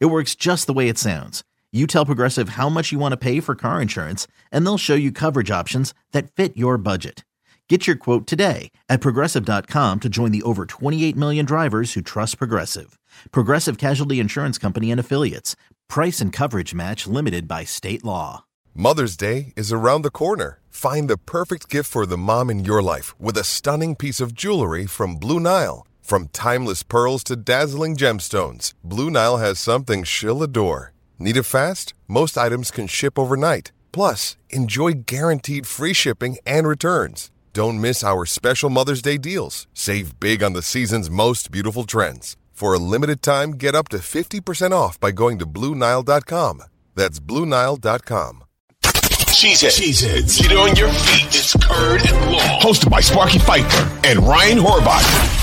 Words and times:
It 0.00 0.06
works 0.06 0.34
just 0.34 0.66
the 0.66 0.72
way 0.72 0.88
it 0.88 0.98
sounds. 0.98 1.42
You 1.72 1.86
tell 1.86 2.04
Progressive 2.04 2.50
how 2.50 2.68
much 2.68 2.92
you 2.92 2.98
want 2.98 3.12
to 3.12 3.16
pay 3.16 3.40
for 3.40 3.54
car 3.54 3.80
insurance, 3.80 4.26
and 4.50 4.64
they'll 4.66 4.78
show 4.78 4.94
you 4.94 5.10
coverage 5.10 5.50
options 5.50 5.94
that 6.12 6.30
fit 6.30 6.56
your 6.56 6.76
budget. 6.76 7.24
Get 7.68 7.86
your 7.86 7.96
quote 7.96 8.26
today 8.26 8.70
at 8.90 9.00
progressive.com 9.00 10.00
to 10.00 10.08
join 10.10 10.30
the 10.30 10.42
over 10.42 10.66
28 10.66 11.16
million 11.16 11.46
drivers 11.46 11.94
who 11.94 12.02
trust 12.02 12.36
Progressive. 12.36 12.98
Progressive 13.30 13.78
Casualty 13.78 14.20
Insurance 14.20 14.58
Company 14.58 14.90
and 14.90 15.00
Affiliates. 15.00 15.56
Price 15.88 16.20
and 16.20 16.34
coverage 16.34 16.74
match 16.74 17.06
limited 17.06 17.48
by 17.48 17.64
state 17.64 18.04
law. 18.04 18.44
Mother's 18.74 19.16
Day 19.16 19.54
is 19.56 19.72
around 19.72 20.02
the 20.02 20.10
corner. 20.10 20.60
Find 20.68 21.08
the 21.08 21.16
perfect 21.16 21.70
gift 21.70 21.90
for 21.90 22.04
the 22.04 22.18
mom 22.18 22.50
in 22.50 22.66
your 22.66 22.82
life 22.82 23.18
with 23.18 23.38
a 23.38 23.44
stunning 23.44 23.96
piece 23.96 24.20
of 24.20 24.34
jewelry 24.34 24.84
from 24.84 25.16
Blue 25.16 25.40
Nile. 25.40 25.86
From 26.02 26.28
timeless 26.28 26.82
pearls 26.82 27.24
to 27.24 27.36
dazzling 27.36 27.96
gemstones, 27.96 28.74
Blue 28.84 29.08
Nile 29.08 29.38
has 29.38 29.58
something 29.58 30.04
she'll 30.04 30.42
adore. 30.42 30.92
Need 31.18 31.36
it 31.36 31.44
fast? 31.44 31.94
Most 32.06 32.36
items 32.36 32.70
can 32.70 32.86
ship 32.86 33.18
overnight. 33.18 33.72
Plus, 33.92 34.36
enjoy 34.50 34.92
guaranteed 35.06 35.66
free 35.66 35.92
shipping 35.94 36.36
and 36.44 36.66
returns. 36.66 37.30
Don't 37.52 37.80
miss 37.80 38.02
our 38.02 38.26
special 38.26 38.68
Mother's 38.68 39.00
Day 39.02 39.16
deals. 39.16 39.66
Save 39.72 40.18
big 40.18 40.42
on 40.42 40.52
the 40.54 40.62
season's 40.62 41.08
most 41.08 41.50
beautiful 41.50 41.84
trends. 41.84 42.36
For 42.52 42.74
a 42.74 42.78
limited 42.78 43.22
time, 43.22 43.52
get 43.52 43.74
up 43.74 43.88
to 43.90 43.98
50% 43.98 44.72
off 44.72 44.98
by 44.98 45.12
going 45.12 45.38
to 45.38 45.46
Bluenile.com. 45.46 46.62
That's 46.94 47.20
Bluenile.com. 47.20 48.44
Cheeseheads. 48.82 49.80
Cheeseheads. 49.80 50.42
Get 50.42 50.56
on 50.56 50.76
your 50.76 50.88
feet. 50.92 51.26
It's 51.28 51.54
Curd 51.56 52.02
and 52.02 52.32
Long. 52.32 52.60
Hosted 52.60 52.90
by 52.90 53.00
Sparky 53.00 53.38
Fifer 53.38 53.90
and 54.04 54.20
Ryan 54.20 54.58
Horvat. 54.58 55.41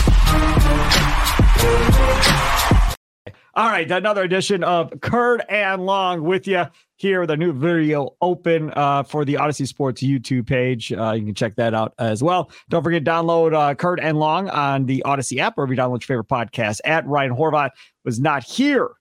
All 3.60 3.68
right, 3.68 3.92
another 3.92 4.24
edition 4.24 4.64
of 4.64 5.02
Curd 5.02 5.44
and 5.50 5.86
Long 5.86 6.24
with 6.24 6.48
you 6.48 6.64
here 6.96 7.20
with 7.20 7.30
a 7.30 7.36
new 7.36 7.52
video 7.52 8.16
open 8.22 8.72
uh, 8.74 9.04
for 9.04 9.26
the 9.26 9.34
Audacy 9.34 9.68
Sports 9.68 10.02
YouTube 10.02 10.48
page. 10.48 10.94
Uh, 10.94 11.12
you 11.12 11.26
can 11.26 11.36
check 11.36 11.56
that 11.56 11.74
out 11.74 11.94
as 12.00 12.24
well. 12.24 12.52
Don't 12.70 12.84
forget 12.84 13.04
to 13.04 13.12
download 13.12 13.54
uh, 13.54 14.02
and 14.02 14.18
Long 14.18 14.50
on 14.50 14.86
the 14.86 15.04
Audacy 15.06 15.40
app, 15.40 15.56
or 15.58 15.66
if 15.66 15.72
you 15.72 15.76
download 15.76 16.00
your 16.00 16.08
favorite 16.08 16.30
podcast. 16.30 16.80
At 16.86 17.06
Ryan 17.06 17.36
Horvat 17.36 17.72
was 18.06 18.18
not 18.18 18.46
here 18.46 18.92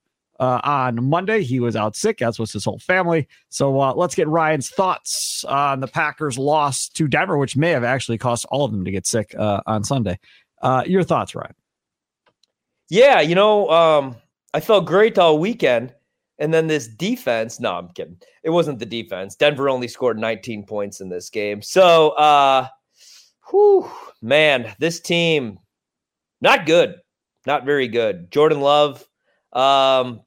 uh, 0.41 0.59
on 0.65 1.05
Monday. 1.05 1.41
He 1.41 1.61
was 1.61 1.77
out 1.77 1.95
sick, 1.95 2.21
as 2.21 2.37
was 2.37 2.51
his 2.51 2.65
whole 2.65 2.79
family. 2.79 3.29
So 3.47 3.79
uh, 3.79 3.93
let's 3.93 4.13
get 4.13 4.27
Ryan's 4.27 4.69
thoughts 4.69 5.45
on 5.45 5.79
the 5.79 5.87
Packers' 5.87 6.37
loss 6.37 6.89
to 6.89 7.07
Denver, 7.07 7.37
which 7.37 7.55
may 7.55 7.69
have 7.69 7.85
actually 7.85 8.17
cost 8.17 8.45
all 8.49 8.65
of 8.65 8.73
them 8.73 8.83
to 8.83 8.91
get 8.91 9.07
sick 9.07 9.33
uh, 9.39 9.61
on 9.65 9.85
Sunday. 9.85 10.19
Uh, 10.61 10.83
your 10.85 11.03
thoughts, 11.03 11.33
Ryan? 11.33 11.55
Yeah, 12.89 13.21
you 13.21 13.35
know, 13.35 13.69
um, 13.69 14.15
I 14.53 14.59
felt 14.59 14.85
great 14.85 15.17
all 15.17 15.39
weekend. 15.39 15.93
And 16.39 16.53
then 16.53 16.67
this 16.67 16.87
defense, 16.87 17.59
no, 17.59 17.73
I'm 17.73 17.89
kidding. 17.89 18.17
It 18.43 18.49
wasn't 18.49 18.79
the 18.79 18.85
defense. 18.85 19.35
Denver 19.35 19.69
only 19.69 19.89
scored 19.89 20.17
19 20.17 20.65
points 20.65 21.01
in 21.01 21.09
this 21.09 21.29
game. 21.29 21.61
So, 21.61 22.11
uh, 22.11 22.67
whew, 23.49 23.91
man, 24.21 24.73
this 24.79 25.01
team, 25.01 25.59
not 26.39 26.65
good. 26.65 26.95
Not 27.45 27.65
very 27.65 27.89
good. 27.89 28.31
Jordan 28.31 28.61
Love, 28.61 29.05
um, 29.51 30.21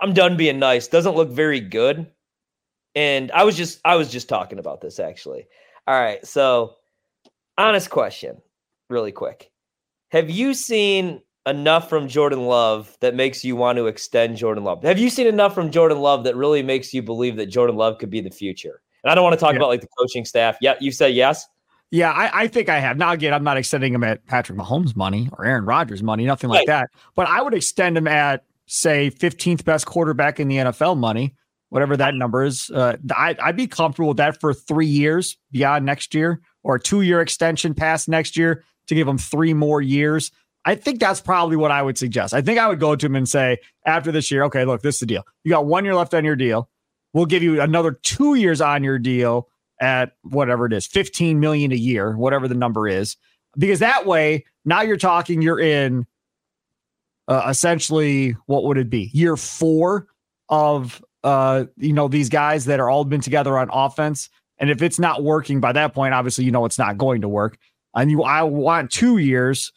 I'm 0.00 0.14
done 0.14 0.36
being 0.36 0.58
nice. 0.58 0.88
Doesn't 0.88 1.16
look 1.16 1.30
very 1.30 1.60
good. 1.60 2.10
And 2.94 3.30
I 3.32 3.44
was 3.44 3.56
just 3.56 3.80
I 3.84 3.96
was 3.96 4.10
just 4.10 4.28
talking 4.28 4.58
about 4.58 4.80
this 4.80 4.98
actually. 4.98 5.46
All 5.86 5.94
right, 5.94 6.26
so 6.26 6.76
honest 7.58 7.90
question, 7.90 8.40
really 8.88 9.12
quick. 9.12 9.50
Have 10.10 10.30
you 10.30 10.54
seen 10.54 11.20
enough 11.46 11.88
from 11.88 12.08
Jordan 12.08 12.46
Love 12.46 12.96
that 13.00 13.14
makes 13.14 13.44
you 13.44 13.56
want 13.56 13.76
to 13.76 13.86
extend 13.86 14.36
Jordan 14.36 14.64
Love? 14.64 14.82
Have 14.82 14.98
you 14.98 15.08
seen 15.10 15.26
enough 15.26 15.54
from 15.54 15.70
Jordan 15.70 15.98
Love 16.00 16.24
that 16.24 16.36
really 16.36 16.62
makes 16.62 16.92
you 16.92 17.02
believe 17.02 17.36
that 17.36 17.46
Jordan 17.46 17.76
Love 17.76 17.98
could 17.98 18.10
be 18.10 18.20
the 18.20 18.30
future? 18.30 18.82
And 19.04 19.10
I 19.10 19.14
don't 19.14 19.22
want 19.24 19.34
to 19.34 19.40
talk 19.40 19.52
Yeah. 19.52 19.58
about 19.58 19.68
like 19.68 19.80
the 19.80 19.88
coaching 19.98 20.24
staff. 20.24 20.56
Yeah, 20.60 20.74
you 20.80 20.90
said 20.90 21.14
yes. 21.14 21.46
Yeah, 21.92 22.10
I, 22.10 22.42
I 22.42 22.46
think 22.48 22.68
I 22.68 22.80
have. 22.80 22.96
Now, 22.96 23.12
again, 23.12 23.32
I'm 23.32 23.44
not 23.44 23.56
extending 23.56 23.94
him 23.94 24.02
at 24.02 24.26
Patrick 24.26 24.58
Mahomes' 24.58 24.96
money 24.96 25.28
or 25.32 25.44
Aaron 25.44 25.64
Rodgers' 25.64 26.02
money, 26.02 26.24
nothing 26.24 26.50
like 26.50 26.66
Right. 26.66 26.66
that. 26.66 26.90
But 27.14 27.28
I 27.28 27.40
would 27.42 27.54
extend 27.54 27.96
him 27.96 28.08
at, 28.08 28.44
say, 28.66 29.10
15th 29.10 29.64
best 29.64 29.86
quarterback 29.86 30.40
in 30.40 30.48
the 30.48 30.56
NFL 30.56 30.96
money, 30.98 31.36
whatever 31.68 31.96
that 31.96 32.14
number 32.16 32.42
is. 32.42 32.68
Uh, 32.70 32.96
I, 33.16 33.36
I'd 33.40 33.56
be 33.56 33.68
comfortable 33.68 34.08
with 34.08 34.16
that 34.16 34.40
for 34.40 34.52
three 34.52 34.86
years 34.88 35.36
beyond 35.52 35.86
next 35.86 36.12
year 36.12 36.40
or 36.64 36.74
a 36.74 36.80
two 36.80 37.02
year 37.02 37.20
extension 37.20 37.72
past 37.72 38.08
next 38.08 38.36
year 38.36 38.64
to 38.88 38.96
give 38.96 39.06
him 39.06 39.16
three 39.18 39.54
more 39.54 39.80
years. 39.80 40.32
I 40.66 40.74
think 40.74 40.98
that's 40.98 41.20
probably 41.20 41.56
what 41.56 41.70
I 41.70 41.80
would 41.80 41.96
suggest. 41.96 42.34
I 42.34 42.42
think 42.42 42.58
I 42.58 42.66
would 42.66 42.80
go 42.80 42.96
to 42.96 43.06
him 43.06 43.14
and 43.14 43.28
say, 43.28 43.58
after 43.86 44.10
this 44.10 44.30
year, 44.32 44.42
okay, 44.44 44.64
look, 44.64 44.82
this 44.82 44.96
is 44.96 45.00
the 45.00 45.06
deal. 45.06 45.24
You 45.44 45.50
got 45.52 45.64
one 45.64 45.84
year 45.84 45.94
left 45.94 46.12
on 46.12 46.24
your 46.24 46.34
deal. 46.34 46.68
We'll 47.12 47.24
give 47.24 47.42
you 47.42 47.60
another 47.60 47.92
two 47.92 48.34
years 48.34 48.60
on 48.60 48.82
your 48.82 48.98
deal 48.98 49.48
at 49.80 50.16
whatever 50.22 50.66
it 50.66 50.72
is, 50.72 50.86
15 50.86 51.38
million 51.38 51.70
a 51.70 51.76
year, 51.76 52.16
whatever 52.16 52.48
the 52.48 52.54
number 52.56 52.88
is. 52.88 53.16
Because 53.56 53.78
that 53.78 54.06
way, 54.06 54.44
now 54.64 54.82
you're 54.82 54.96
talking, 54.96 55.40
you're 55.40 55.60
in 55.60 56.04
uh, 57.28 57.46
essentially 57.48 58.36
what 58.46 58.64
would 58.64 58.76
it 58.76 58.90
be? 58.90 59.10
Year 59.14 59.36
four 59.36 60.08
of 60.48 61.02
uh, 61.22 61.64
you 61.76 61.92
know, 61.92 62.08
these 62.08 62.28
guys 62.28 62.66
that 62.66 62.80
are 62.80 62.90
all 62.90 63.04
been 63.04 63.20
together 63.20 63.58
on 63.58 63.68
offense. 63.72 64.30
And 64.58 64.70
if 64.70 64.80
it's 64.82 64.98
not 64.98 65.22
working 65.22 65.60
by 65.60 65.72
that 65.72 65.92
point, 65.92 66.14
obviously 66.14 66.44
you 66.44 66.50
know 66.50 66.64
it's 66.64 66.78
not 66.78 66.98
going 66.98 67.20
to 67.20 67.28
work. 67.28 67.58
And 67.94 68.10
you 68.10 68.22
I 68.22 68.42
want 68.42 68.90
two 68.90 69.18
years 69.18 69.72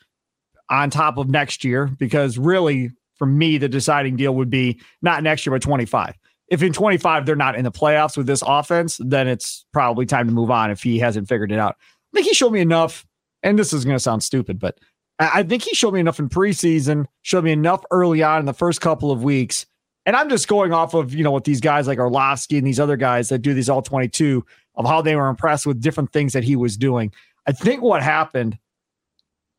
on 0.69 0.89
top 0.89 1.17
of 1.17 1.29
next 1.29 1.63
year 1.63 1.87
because 1.97 2.37
really 2.37 2.91
for 3.15 3.25
me 3.25 3.57
the 3.57 3.69
deciding 3.69 4.15
deal 4.15 4.35
would 4.35 4.49
be 4.49 4.79
not 5.01 5.23
next 5.23 5.45
year 5.45 5.53
but 5.53 5.61
25 5.61 6.15
if 6.49 6.63
in 6.63 6.73
25 6.73 7.25
they're 7.25 7.35
not 7.35 7.55
in 7.55 7.63
the 7.63 7.71
playoffs 7.71 8.17
with 8.17 8.27
this 8.27 8.43
offense 8.45 8.99
then 9.03 9.27
it's 9.27 9.65
probably 9.71 10.05
time 10.05 10.27
to 10.27 10.33
move 10.33 10.51
on 10.51 10.71
if 10.71 10.81
he 10.83 10.99
hasn't 10.99 11.27
figured 11.27 11.51
it 11.51 11.59
out. 11.59 11.75
I 11.79 12.17
think 12.17 12.27
he 12.27 12.33
showed 12.33 12.51
me 12.51 12.61
enough 12.61 13.05
and 13.43 13.57
this 13.57 13.73
is 13.73 13.85
going 13.85 13.95
to 13.95 13.99
sound 13.99 14.23
stupid 14.23 14.59
but 14.59 14.79
I 15.21 15.43
think 15.43 15.63
he 15.63 15.75
showed 15.75 15.93
me 15.93 15.99
enough 15.99 16.19
in 16.19 16.29
preseason 16.29 17.05
showed 17.23 17.43
me 17.43 17.51
enough 17.51 17.83
early 17.91 18.23
on 18.23 18.39
in 18.39 18.45
the 18.45 18.53
first 18.53 18.81
couple 18.81 19.11
of 19.11 19.23
weeks 19.23 19.65
and 20.05 20.15
i'm 20.15 20.29
just 20.29 20.47
going 20.47 20.71
off 20.71 20.93
of 20.93 21.13
you 21.13 21.23
know 21.23 21.31
what 21.31 21.43
these 21.43 21.61
guys 21.61 21.87
like 21.87 21.99
Orlovsky 21.99 22.57
and 22.57 22.65
these 22.65 22.79
other 22.79 22.97
guys 22.97 23.29
that 23.29 23.39
do 23.39 23.53
these 23.53 23.69
all 23.69 23.81
22 23.81 24.45
of 24.75 24.85
how 24.85 25.01
they 25.01 25.15
were 25.15 25.27
impressed 25.27 25.65
with 25.65 25.81
different 25.81 26.13
things 26.13 26.31
that 26.33 26.43
he 26.43 26.55
was 26.55 26.77
doing. 26.77 27.11
I 27.45 27.51
think 27.51 27.81
what 27.81 28.01
happened 28.01 28.57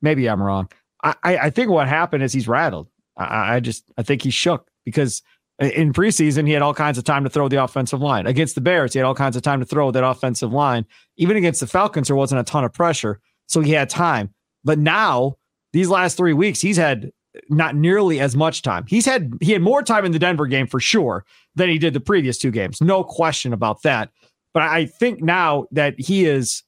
maybe 0.03 0.28
i'm 0.28 0.42
wrong 0.42 0.69
I, 1.03 1.15
I 1.25 1.50
think 1.50 1.71
what 1.71 1.88
happened 1.88 2.22
is 2.22 2.33
he's 2.33 2.49
rattled. 2.49 2.88
I, 3.16 3.56
I 3.56 3.61
just 3.61 3.84
I 3.97 4.03
think 4.03 4.22
he's 4.22 4.34
shook 4.34 4.71
because 4.84 5.22
in 5.59 5.93
preseason 5.93 6.47
he 6.47 6.53
had 6.53 6.62
all 6.62 6.75
kinds 6.75 6.99
of 6.99 7.05
time 7.05 7.25
to 7.25 7.31
throw 7.31 7.49
the 7.49 7.62
offensive 7.62 8.00
line. 8.00 8.27
Against 8.27 8.55
the 8.55 8.61
Bears, 8.61 8.93
he 8.93 8.99
had 8.99 9.06
all 9.06 9.15
kinds 9.15 9.37
of 9.37 9.43
time 9.43 9.60
to 9.60 9.66
throw 9.66 9.91
that 9.91 10.05
offensive 10.05 10.53
line. 10.53 10.87
Even 11.16 11.37
against 11.37 11.60
the 11.60 11.66
Falcons, 11.66 12.09
there 12.09 12.16
wasn't 12.16 12.41
a 12.41 12.44
ton 12.44 12.65
of 12.65 12.72
pressure, 12.72 13.21
so 13.47 13.60
he 13.60 13.72
had 13.72 13.91
time. 13.91 14.33
But 14.65 14.78
now 14.78 15.37
these 15.72 15.89
last 15.89 16.16
three 16.16 16.33
weeks, 16.33 16.60
he's 16.60 16.77
had 16.77 17.10
not 17.49 17.77
nearly 17.77 18.21
as 18.21 18.37
much 18.37 18.62
time. 18.62 18.84
He's 18.89 19.06
had 19.06 19.33
he 19.41 19.53
had 19.53 19.62
more 19.62 19.83
time 19.83 20.05
in 20.05 20.13
the 20.13 20.19
Denver 20.19 20.47
game 20.47 20.66
for 20.66 20.80
sure 20.80 21.24
than 21.54 21.69
he 21.69 21.78
did 21.78 21.95
the 21.95 22.01
previous 22.01 22.39
two 22.39 22.51
games. 22.51 22.80
No 22.80 23.04
question 23.04 23.53
about 23.53 23.83
that. 23.83 24.10
But 24.53 24.65
I 24.65 24.86
think 24.86 25.22
now 25.22 25.66
that 25.71 25.98
he 25.98 26.24
is 26.24 26.63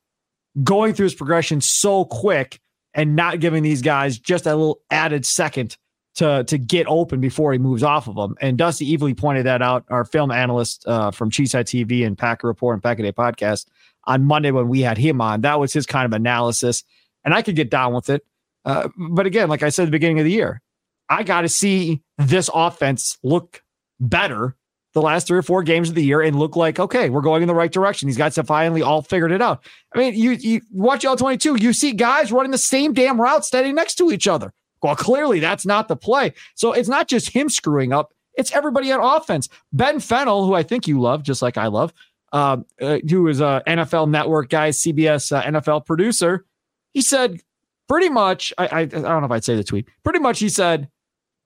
going 0.62 0.95
through 0.95 1.05
his 1.05 1.15
progression 1.15 1.61
so 1.61 2.05
quick 2.05 2.61
and 2.94 3.17
not 3.17 3.41
giving 3.41 3.62
these 3.62 3.83
guys 3.83 4.19
just 4.19 4.47
a 4.47 4.55
little 4.55 4.81
added 4.91 5.25
second 5.27 5.77
to 6.15 6.44
to 6.44 6.59
get 6.59 6.87
open 6.89 7.21
before 7.21 7.53
he 7.53 7.59
moves 7.59 7.83
off 7.83 8.09
of 8.09 8.17
them. 8.17 8.37
And 8.41 8.59
Dusty 8.59 8.97
Evely 8.97 9.17
pointed 9.17 9.47
that 9.47 9.62
out, 9.62 9.85
our 9.89 10.05
film 10.05 10.31
analyst 10.31 10.87
uh, 10.87 11.11
from 11.11 11.31
Cheesehead 11.31 11.65
TV 11.65 12.06
and 12.06 12.17
Packer 12.17 12.47
Report 12.47 12.75
and 12.75 12.83
Packer 12.83 13.03
Day 13.03 13.12
podcast 13.12 13.67
on 14.05 14.25
Monday 14.25 14.50
when 14.50 14.69
we 14.69 14.81
had 14.81 14.99
him 14.99 15.21
on. 15.21 15.41
That 15.43 15.59
was 15.59 15.73
his 15.73 15.87
kind 15.87 16.06
of 16.06 16.12
analysis, 16.12 16.85
and 17.25 17.33
I 17.35 17.43
could 17.43 17.56
get 17.56 17.71
down 17.71 17.94
with 17.94 18.11
it. 18.11 18.25
Uh, 18.65 18.89
but 18.97 19.27
again, 19.27 19.49
like 19.49 19.62
I 19.62 19.71
said 19.71 19.85
at 19.85 19.87
the 19.87 19.93
beginning 19.93 20.19
of 20.19 20.25
the 20.25 20.33
year, 20.33 20.61
I 21.09 21.23
got 21.23 21.43
to 21.43 21.49
see 21.49 22.03
this 22.19 22.49
offense 22.53 23.19
look 23.23 23.62
better 23.99 24.56
the 24.94 25.03
last 25.03 25.27
three 25.27 25.39
or 25.39 25.43
four 25.43 25.62
games 25.62 25.89
of 25.89 25.94
the 25.94 26.05
year 26.05 26.21
and 26.21 26.39
look 26.39 26.56
like 26.56 26.79
okay, 26.79 27.09
we're 27.11 27.21
going 27.23 27.43
in 27.43 27.49
the 27.49 27.55
right 27.55 27.73
direction. 27.73 28.06
These 28.06 28.19
guys 28.19 28.37
have 28.37 28.47
finally 28.47 28.83
all 28.83 29.03
figured 29.03 29.33
it 29.33 29.43
out. 29.43 29.65
I 29.94 29.99
mean, 29.99 30.15
you 30.15 30.33
you 30.33 30.61
watch 30.71 31.05
L 31.05 31.17
twenty 31.17 31.39
two, 31.39 31.56
you 31.56 31.73
see 31.73 31.93
guys 31.93 32.33
running 32.33 32.50
the 32.50 32.59
same 32.59 32.93
damn 32.93 33.21
route 33.21 33.44
standing 33.44 33.75
next 33.75 33.94
to 33.97 34.12
each 34.12 34.29
other. 34.29 34.53
Well, 34.83 34.97
clearly 34.97 35.41
that's 35.41 35.65
not 35.65 35.89
the 35.89 35.97
play. 35.97 36.35
So 36.55 36.73
it's 36.73 36.89
not 36.89 37.09
just 37.09 37.31
him 37.31 37.49
screwing 37.49 37.93
up; 37.93 38.12
It's 38.35 38.53
everybody 38.53 38.91
on 38.93 39.00
offense. 39.00 39.49
Ben 39.73 40.00
Fennell, 40.00 40.47
who 40.47 40.55
I 40.55 40.62
think 40.62 40.87
you 40.87 41.00
love, 41.00 41.23
just 41.23 41.41
like 41.41 41.56
I 41.56 41.69
love, 41.69 41.93
uh, 42.33 42.59
uh, 42.81 42.99
who 43.09 43.29
is 43.29 43.41
a 43.41 43.62
NFL 43.67 44.11
Network 44.11 44.50
guy, 44.50 44.71
CBS 44.71 45.33
uh, 45.37 45.43
NFL 45.43 45.87
producer, 45.87 46.44
he 46.93 47.00
said 47.00 47.41
pretty 47.89 48.09
much. 48.09 48.53
I, 48.59 48.67
I 48.67 48.81
I 48.81 48.85
don't 48.87 49.03
know 49.03 49.25
if 49.25 49.31
I'd 49.31 49.44
say 49.44 49.56
the 49.56 49.65
tweet. 49.65 49.87
Pretty 50.03 50.19
much, 50.19 50.39
he 50.41 50.49
said, 50.49 50.89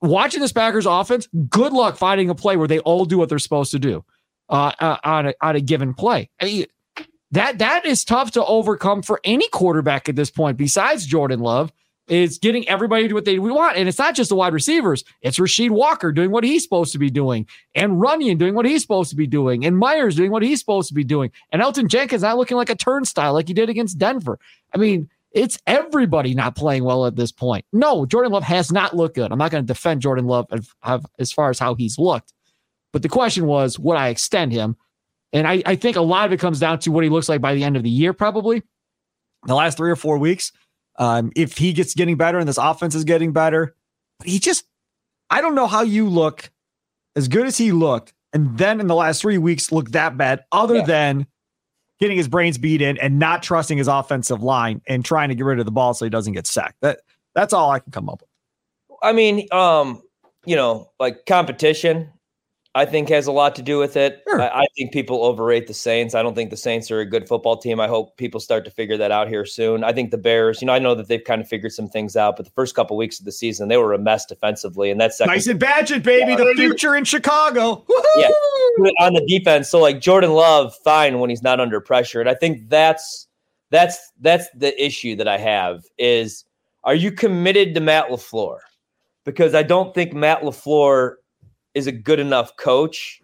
watching 0.09 0.41
this 0.41 0.53
Packers 0.53 0.87
offense, 0.87 1.29
good 1.49 1.73
luck 1.73 1.97
finding 1.97 2.31
a 2.31 2.35
play 2.35 2.57
where 2.57 2.69
they 2.69 2.81
all 2.81 3.05
do 3.05 3.19
what 3.19 3.29
they're 3.29 3.39
supposed 3.39 3.71
to 3.73 3.79
do 3.79 4.05
uh, 4.49 4.73
uh, 4.79 4.97
on 5.05 5.27
a 5.27 5.35
on 5.41 5.57
a 5.57 5.61
given 5.61 5.95
play. 5.95 6.31
I 6.41 6.45
mean, 6.45 6.67
that 7.33 7.59
that 7.59 7.85
is 7.87 8.05
tough 8.05 8.33
to 8.33 8.45
overcome 8.45 9.03
for 9.03 9.21
any 9.25 9.49
quarterback 9.49 10.09
at 10.09 10.17
this 10.17 10.31
point. 10.31 10.57
Besides 10.57 11.07
Jordan 11.07 11.41
Love, 11.41 11.73
is 12.09 12.39
getting 12.39 12.69
everybody 12.69 13.03
to 13.03 13.09
do 13.09 13.15
what 13.15 13.25
they 13.25 13.39
want, 13.39 13.77
and 13.77 13.89
it's 13.89 13.99
not 13.99 14.15
just 14.15 14.29
the 14.29 14.37
wide 14.37 14.53
receivers. 14.53 15.05
It's 15.23 15.39
Rasheed 15.39 15.71
Walker 15.71 16.13
doing 16.13 16.31
what 16.31 16.45
he's 16.45 16.63
supposed 16.63 16.93
to 16.93 16.99
be 16.99 17.11
doing, 17.11 17.47
and 17.75 17.95
Runyan 17.95 18.39
doing 18.39 18.55
what 18.55 18.65
he's 18.65 18.83
supposed 18.83 19.11
to 19.11 19.17
be 19.17 19.27
doing, 19.27 19.67
and 19.67 19.77
Myers 19.77 20.15
doing 20.15 20.31
what 20.31 20.43
he's 20.43 20.61
supposed 20.61 20.89
to 20.89 20.95
be 20.95 21.05
doing, 21.05 21.33
and 21.51 21.63
Elgton 21.63 21.89
Jenkins 21.89 22.23
not 22.23 22.37
looking 22.37 22.57
like 22.57 22.71
a 22.71 22.77
turnstile 22.77 23.33
like 23.33 23.49
he 23.49 23.55
did 23.55 23.69
against 23.69 23.99
Denver. 23.99 24.39
I 24.75 24.79
mean, 24.79 25.09
it's 25.37 25.59
everybody 25.67 26.35
not 26.35 26.57
playing 26.57 26.83
well 26.83 27.05
at 27.05 27.15
this 27.15 27.31
point. 27.31 27.67
No, 27.71 28.07
Jordan 28.07 28.33
Love 28.33 28.43
has 28.43 28.73
not 28.73 28.97
looked 28.97 29.17
good. 29.17 29.31
I'm 29.31 29.39
not 29.39 29.51
going 29.51 29.63
to 29.63 29.67
defend 29.67 30.01
Jordan 30.01 30.27
Love 30.27 30.47
as 31.19 31.31
far 31.31 31.51
as 31.51 31.59
how 31.59 31.75
he's 31.75 31.99
looked, 31.99 32.33
but 32.93 33.03
the 33.03 33.09
question 33.11 33.47
was, 33.47 33.79
would 33.79 33.99
I 33.99 34.09
extend 34.09 34.53
him? 34.53 34.77
And 35.35 35.47
I, 35.47 35.63
I 35.67 35.77
think 35.77 35.97
a 35.97 36.01
lot 36.01 36.25
of 36.25 36.33
it 36.33 36.41
comes 36.41 36.59
down 36.59 36.79
to 36.81 36.91
what 36.91 37.05
he 37.05 37.11
looks 37.11 37.29
like 37.29 37.43
by 37.43 37.55
the 37.55 37.65
end 37.65 37.77
of 37.77 37.83
the 37.83 37.91
year, 37.91 38.15
probably. 38.15 38.63
The 39.45 39.55
last 39.55 39.77
three 39.77 39.91
or 39.91 39.97
four 39.97 40.17
weeks, 40.17 40.53
um, 40.99 41.31
if 41.37 41.59
he 41.59 41.75
gets 41.75 41.95
getting 41.95 42.17
better 42.17 42.39
and 42.39 42.49
this 42.49 42.57
offense 42.57 42.95
is 42.95 43.05
getting 43.05 43.33
better, 43.33 43.77
but 44.19 44.29
he 44.29 44.39
just, 44.39 44.65
I 45.29 45.43
don't 45.43 45.55
know 45.55 45.67
how 45.67 45.83
you 45.83 46.09
look 46.09 46.51
as 47.15 47.29
good 47.29 47.47
as 47.47 47.59
he 47.59 47.73
looked, 47.73 48.15
and 48.33 48.57
then 48.57 48.81
in 48.81 48.87
the 48.87 48.95
last 48.95 49.21
three 49.21 49.37
weeks 49.37 49.71
look 49.71 49.91
that 49.91 50.17
bad, 50.17 50.45
other 50.51 50.77
yeah. 50.77 50.85
than 50.85 51.27
getting 52.01 52.17
his 52.17 52.29
brains 52.29 52.59
beat 52.59 52.83
in 52.83 52.99
and 52.99 53.19
not 53.19 53.43
trusting 53.43 53.79
his 53.79 53.89
offensive 53.89 54.43
line 54.43 54.83
and 54.87 55.05
trying 55.05 55.29
to 55.29 55.35
get 55.35 55.45
rid 55.45 55.59
of 55.59 55.65
the 55.65 55.73
ball 55.73 55.95
so 55.95 56.05
he 56.05 56.11
doesn't 56.11 56.33
get 56.33 56.47
sacked. 56.47 56.77
That 56.81 57.01
that's 57.35 57.53
all 57.53 57.71
I 57.71 57.79
can 57.79 57.93
come 57.93 58.09
up 58.09 58.21
with. 58.21 58.99
I 59.03 59.13
mean, 59.13 59.47
um, 59.53 60.03
you 60.45 60.57
know, 60.57 60.91
like 60.99 61.27
competition 61.27 62.11
I 62.77 62.85
think 62.85 63.09
has 63.09 63.27
a 63.27 63.33
lot 63.33 63.55
to 63.57 63.63
do 63.63 63.79
with 63.79 63.97
it. 63.97 64.23
Sure. 64.29 64.43
I, 64.43 64.49
I, 64.49 64.67
think 64.77 64.93
people 64.93 65.25
overrate 65.25 65.67
the 65.67 65.73
Saints. 65.73 66.15
I 66.15 66.23
don't 66.23 66.35
think 66.35 66.51
the 66.51 66.59
Saints 66.59 66.91
are 66.91 67.01
a 67.01 67.07
good 67.07 67.27
football 67.27 67.57
team. 67.57 67.81
I 67.81 67.89
hope 67.89 68.19
people 68.19 68.39
start 68.39 68.67
to 68.67 68.71
figure 68.71 68.99
that 68.99 69.11
out 69.11 69.29
here 69.29 69.47
soon. 69.47 69.83
I 69.83 69.95
think 69.95 70.11
the 70.11 70.19
Bears, 70.19 70.61
you 70.61 70.67
know, 70.67 70.75
I 70.75 70.79
know 70.79 70.95
that 70.95 71.09
they've 71.09 71.25
kind 71.25 71.41
of 71.41 71.49
figured 71.49 71.73
some 71.73 71.89
things 71.89 72.17
out, 72.17 72.37
but 72.37 72.45
the 72.45 72.53
first 72.53 72.75
couple 72.75 72.95
of 72.95 72.99
weeks 72.99 73.19
of 73.19 73.25
the 73.25 73.33
season, 73.33 73.69
they 73.69 73.79
were 73.79 73.95
a 73.95 73.99
mess 73.99 74.27
defensively, 74.27 74.91
and 74.91 75.01
that's 75.01 75.19
nice 75.21 75.47
and 75.47 75.59
Bagent, 75.59 76.03
baby, 76.03 76.33
yeah, 76.33 76.37
the 76.37 76.53
future 76.55 76.95
in 76.95 77.05
Chicago. 77.05 77.83
Woo-hoo! 77.89 78.21
Yeah, 78.21 78.91
on 79.01 79.15
the 79.15 79.25
defense. 79.27 79.71
So 79.71 79.81
like 79.81 79.99
Jordan 80.03 80.33
Love, 80.33 80.75
fine 80.85 81.19
when 81.19 81.31
he's 81.31 81.43
not 81.43 81.61
under 81.61 81.81
pressure, 81.81 82.21
and 82.21 82.29
I 82.29 82.35
think 82.35 82.69
that's 82.69 83.27
that's 83.71 84.13
that's 84.21 84.51
the 84.51 84.85
issue 84.85 85.17
that 85.17 85.29
I 85.29 85.39
have 85.39 85.85
is 85.97 86.45
are 86.85 86.95
you 86.95 87.11
committed 87.11 87.75
to 87.75 87.81
Matt 87.81 88.11
LaFleur? 88.11 88.59
Because 89.25 89.55
I 89.55 89.63
don't 89.63 89.95
think 89.95 90.13
Matt 90.13 90.43
LaFleur 90.43 91.15
is 91.77 91.87
a 91.87 91.93
good 91.93 92.19
enough 92.19 92.57
coach. 92.57 93.23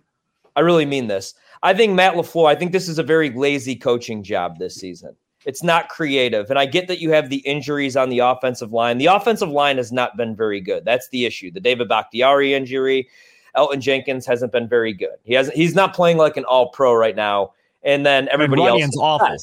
I 0.54 0.60
really 0.60 0.84
mean 0.84 1.06
this. 1.06 1.34
I 1.62 1.72
think 1.72 1.94
Matt 1.94 2.14
LaFleur, 2.14 2.46
I 2.46 2.54
think 2.54 2.72
this 2.72 2.87
is 2.87 2.99
a 2.99 3.02
very 3.02 3.31
lazy 3.31 3.75
coaching 3.75 4.22
job 4.22 4.58
this 4.58 4.75
season. 4.75 5.16
It's 5.46 5.62
not 5.62 5.88
creative. 5.88 6.50
And 6.50 6.58
I 6.58 6.66
get 6.66 6.87
that 6.88 7.00
you 7.00 7.10
have 7.12 7.31
the 7.31 7.38
injuries 7.38 7.96
on 7.96 8.10
the 8.10 8.19
offensive 8.19 8.70
line. 8.70 8.99
The 8.99 9.06
offensive 9.06 9.49
line 9.49 9.78
has 9.78 9.90
not 9.90 10.19
been 10.19 10.37
very 10.37 10.60
good. 10.60 10.84
That's 10.84 11.08
the 11.08 11.25
issue. 11.25 11.50
The 11.50 11.60
David 11.60 11.88
Bakhtiari 11.88 12.52
injury, 12.52 13.08
Elgton 13.56 13.81
Jenkins 13.81 14.26
hasn't 14.26 14.52
been 14.52 14.69
very 14.69 14.93
good. 14.93 15.16
He 15.25 15.32
hasn't 15.32 15.56
he's 15.56 15.75
not 15.75 15.94
playing 15.94 16.19
like 16.19 16.37
an 16.37 16.44
all 16.44 16.69
pro 16.70 16.93
right 16.93 17.16
now. 17.16 17.55
And 17.82 18.05
then 18.05 18.28
everybody 18.28 18.64
else 18.64 18.82
is 18.82 18.98
awful. 19.00 19.34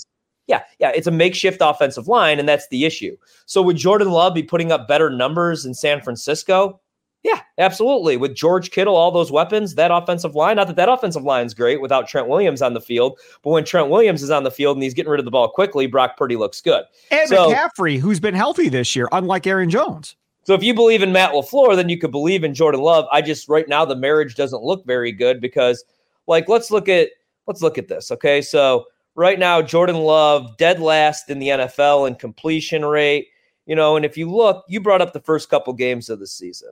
Yeah, 0.46 0.62
yeah, 0.80 0.92
it's 0.96 1.08
a 1.08 1.12
makeshift 1.12 1.60
offensive 1.62 2.08
line, 2.08 2.40
and 2.40 2.48
that's 2.48 2.68
the 2.70 2.86
issue. 2.86 3.18
So 3.46 3.62
would 3.62 3.78
Jordan 3.78 4.10
Love 4.10 4.34
be 4.34 4.44
putting 4.44 4.72
up 4.72 4.88
better 4.88 5.10
numbers 5.10 5.66
in 5.66 5.74
San 5.74 6.00
Francisco? 6.02 6.80
Yeah, 7.24 7.42
absolutely. 7.57 8.16
With 8.16 8.33
George 8.33 8.71
Kittle, 8.71 8.95
all 8.95 9.12
those 9.12 9.31
weapons, 9.31 9.75
that 9.75 9.92
offensive 9.92 10.36
line, 10.36 10.56
not 10.56 10.68
that 10.68 10.77
that 10.77 10.88
offensive 10.88 11.24
line 11.24 11.45
is 11.45 11.54
great 11.54 11.81
without 11.81 12.07
Trent 12.07 12.30
Williams 12.30 12.62
on 12.62 12.74
the 12.74 12.81
field, 12.81 13.19
but 13.44 13.50
when 13.50 13.66
Trent 13.66 13.89
Williams 13.89 14.24
is 14.24 14.30
on 14.30 14.44
the 14.44 14.51
field 14.51 14.77
and 14.77 14.83
he's 14.83 14.94
getting 14.94 15.12
rid 15.12 15.19
of 15.19 15.25
the 15.25 15.31
ball 15.31 15.50
quickly, 15.50 15.86
Brock 15.86 16.16
Purdy 16.16 16.38
looks 16.38 16.62
good. 16.62 16.86
And 17.12 17.27
so, 17.27 17.51
McCaffrey, 17.51 18.00
who's 18.00 18.21
been 18.21 18.36
healthy 18.36 18.69
this 18.69 18.95
year, 18.95 19.10
unlike 19.12 19.45
Aaron 19.48 19.69
Jones. 19.69 20.16
So 20.44 20.54
if 20.56 20.63
you 20.63 20.74
believe 20.74 21.04
in 21.04 21.12
Matt 21.12 21.33
LaFleur, 21.33 21.75
then 21.75 21.89
you 21.89 21.98
could 22.00 22.12
believe 22.12 22.44
in 22.44 22.56
Jordan 22.56 22.81
Love. 22.81 23.06
I 23.12 23.21
just 23.21 23.50
right 23.50 23.68
now 23.68 23.86
the 23.86 23.95
marriage 23.95 24.36
doesn't 24.36 24.63
look 24.63 24.86
very 24.86 25.12
good 25.12 25.42
because 25.42 25.83
like 26.25 26.50
let's 26.50 26.71
look 26.71 26.89
at 26.89 27.10
let's 27.45 27.62
look 27.62 27.77
at 27.77 27.88
this. 27.88 28.12
Okay. 28.12 28.42
So 28.42 28.86
right 29.13 29.38
now, 29.38 29.62
Jordan 29.62 29.98
Love 29.98 30.57
dead 30.57 30.80
last 30.80 31.30
in 31.30 31.38
the 31.38 31.50
NFL 31.50 32.07
in 32.07 32.16
completion 32.16 32.83
rate. 32.86 33.27
You 33.66 33.75
know, 33.75 33.95
and 33.95 34.04
if 34.04 34.18
you 34.18 34.31
look, 34.31 34.66
you 34.68 34.80
brought 34.80 35.01
up 35.01 35.13
the 35.13 35.19
first 35.19 35.51
couple 35.51 35.74
games 35.74 36.10
of 36.10 36.19
the 36.19 36.25
season. 36.25 36.69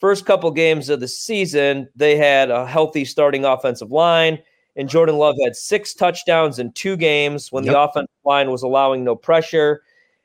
First 0.00 0.26
couple 0.26 0.50
games 0.50 0.88
of 0.88 1.00
the 1.00 1.08
season, 1.08 1.88
they 1.96 2.16
had 2.16 2.50
a 2.50 2.66
healthy 2.66 3.04
starting 3.04 3.44
offensive 3.44 3.90
line, 3.90 4.38
and 4.76 4.88
Jordan 4.88 5.16
Love 5.16 5.36
had 5.42 5.56
six 5.56 5.94
touchdowns 5.94 6.58
in 6.58 6.72
two 6.72 6.96
games 6.96 7.50
when 7.50 7.64
yep. 7.64 7.72
the 7.72 7.80
offensive 7.80 8.10
line 8.24 8.50
was 8.50 8.62
allowing 8.62 9.04
no 9.04 9.16
pressure. 9.16 9.82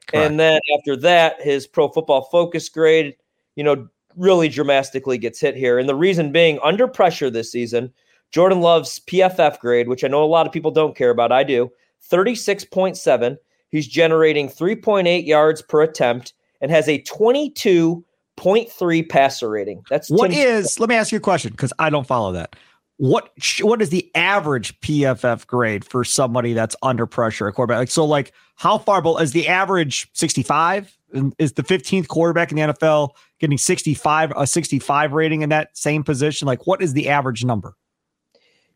Correct. 0.07 0.29
And 0.31 0.39
then 0.39 0.59
after 0.77 0.97
that, 0.97 1.41
his 1.41 1.67
pro 1.67 1.87
football 1.87 2.23
focus 2.23 2.67
grade, 2.67 3.15
you 3.55 3.63
know, 3.63 3.87
really 4.17 4.49
dramatically 4.49 5.17
gets 5.17 5.39
hit 5.39 5.55
here. 5.55 5.79
And 5.79 5.87
the 5.87 5.95
reason 5.95 6.33
being 6.33 6.59
under 6.63 6.87
pressure 6.87 7.29
this 7.29 7.51
season, 7.51 7.93
Jordan 8.31 8.59
Love's 8.61 8.99
PFF 8.99 9.59
grade, 9.59 9.87
which 9.87 10.03
I 10.03 10.07
know 10.07 10.23
a 10.23 10.25
lot 10.25 10.45
of 10.45 10.51
people 10.51 10.71
don't 10.71 10.97
care 10.97 11.11
about, 11.11 11.31
I 11.31 11.43
do, 11.43 11.71
36.7. 12.11 13.37
He's 13.69 13.87
generating 13.87 14.49
3.8 14.49 15.25
yards 15.25 15.61
per 15.61 15.81
attempt 15.81 16.33
and 16.59 16.71
has 16.71 16.89
a 16.89 17.01
22 17.03 18.03
0.3 18.37 19.07
passer 19.07 19.49
rating. 19.49 19.83
That's 19.89 20.09
what 20.09 20.31
is. 20.31 20.79
Let 20.79 20.89
me 20.89 20.95
ask 20.95 21.11
you 21.11 21.17
a 21.17 21.21
question 21.21 21.51
because 21.51 21.73
I 21.79 21.89
don't 21.89 22.07
follow 22.07 22.31
that. 22.33 22.55
What 22.97 23.31
what 23.61 23.81
is 23.81 23.89
the 23.89 24.09
average 24.15 24.79
PFF 24.81 25.47
grade 25.47 25.83
for 25.83 26.03
somebody 26.03 26.53
that's 26.53 26.75
under 26.83 27.05
pressure 27.05 27.47
a 27.47 27.53
quarterback? 27.53 27.77
Like 27.79 27.91
so, 27.91 28.05
like 28.05 28.31
how 28.55 28.77
far 28.77 29.01
below 29.01 29.17
is 29.17 29.31
the 29.31 29.47
average 29.47 30.09
65? 30.13 30.95
Is 31.39 31.53
the 31.53 31.63
15th 31.63 32.07
quarterback 32.07 32.51
in 32.51 32.57
the 32.57 32.73
NFL 32.73 33.09
getting 33.39 33.57
65 33.57 34.31
a 34.35 34.47
65 34.47 35.13
rating 35.13 35.41
in 35.41 35.49
that 35.49 35.75
same 35.75 36.03
position? 36.03 36.45
Like 36.45 36.67
what 36.67 36.81
is 36.81 36.93
the 36.93 37.09
average 37.09 37.43
number? 37.43 37.75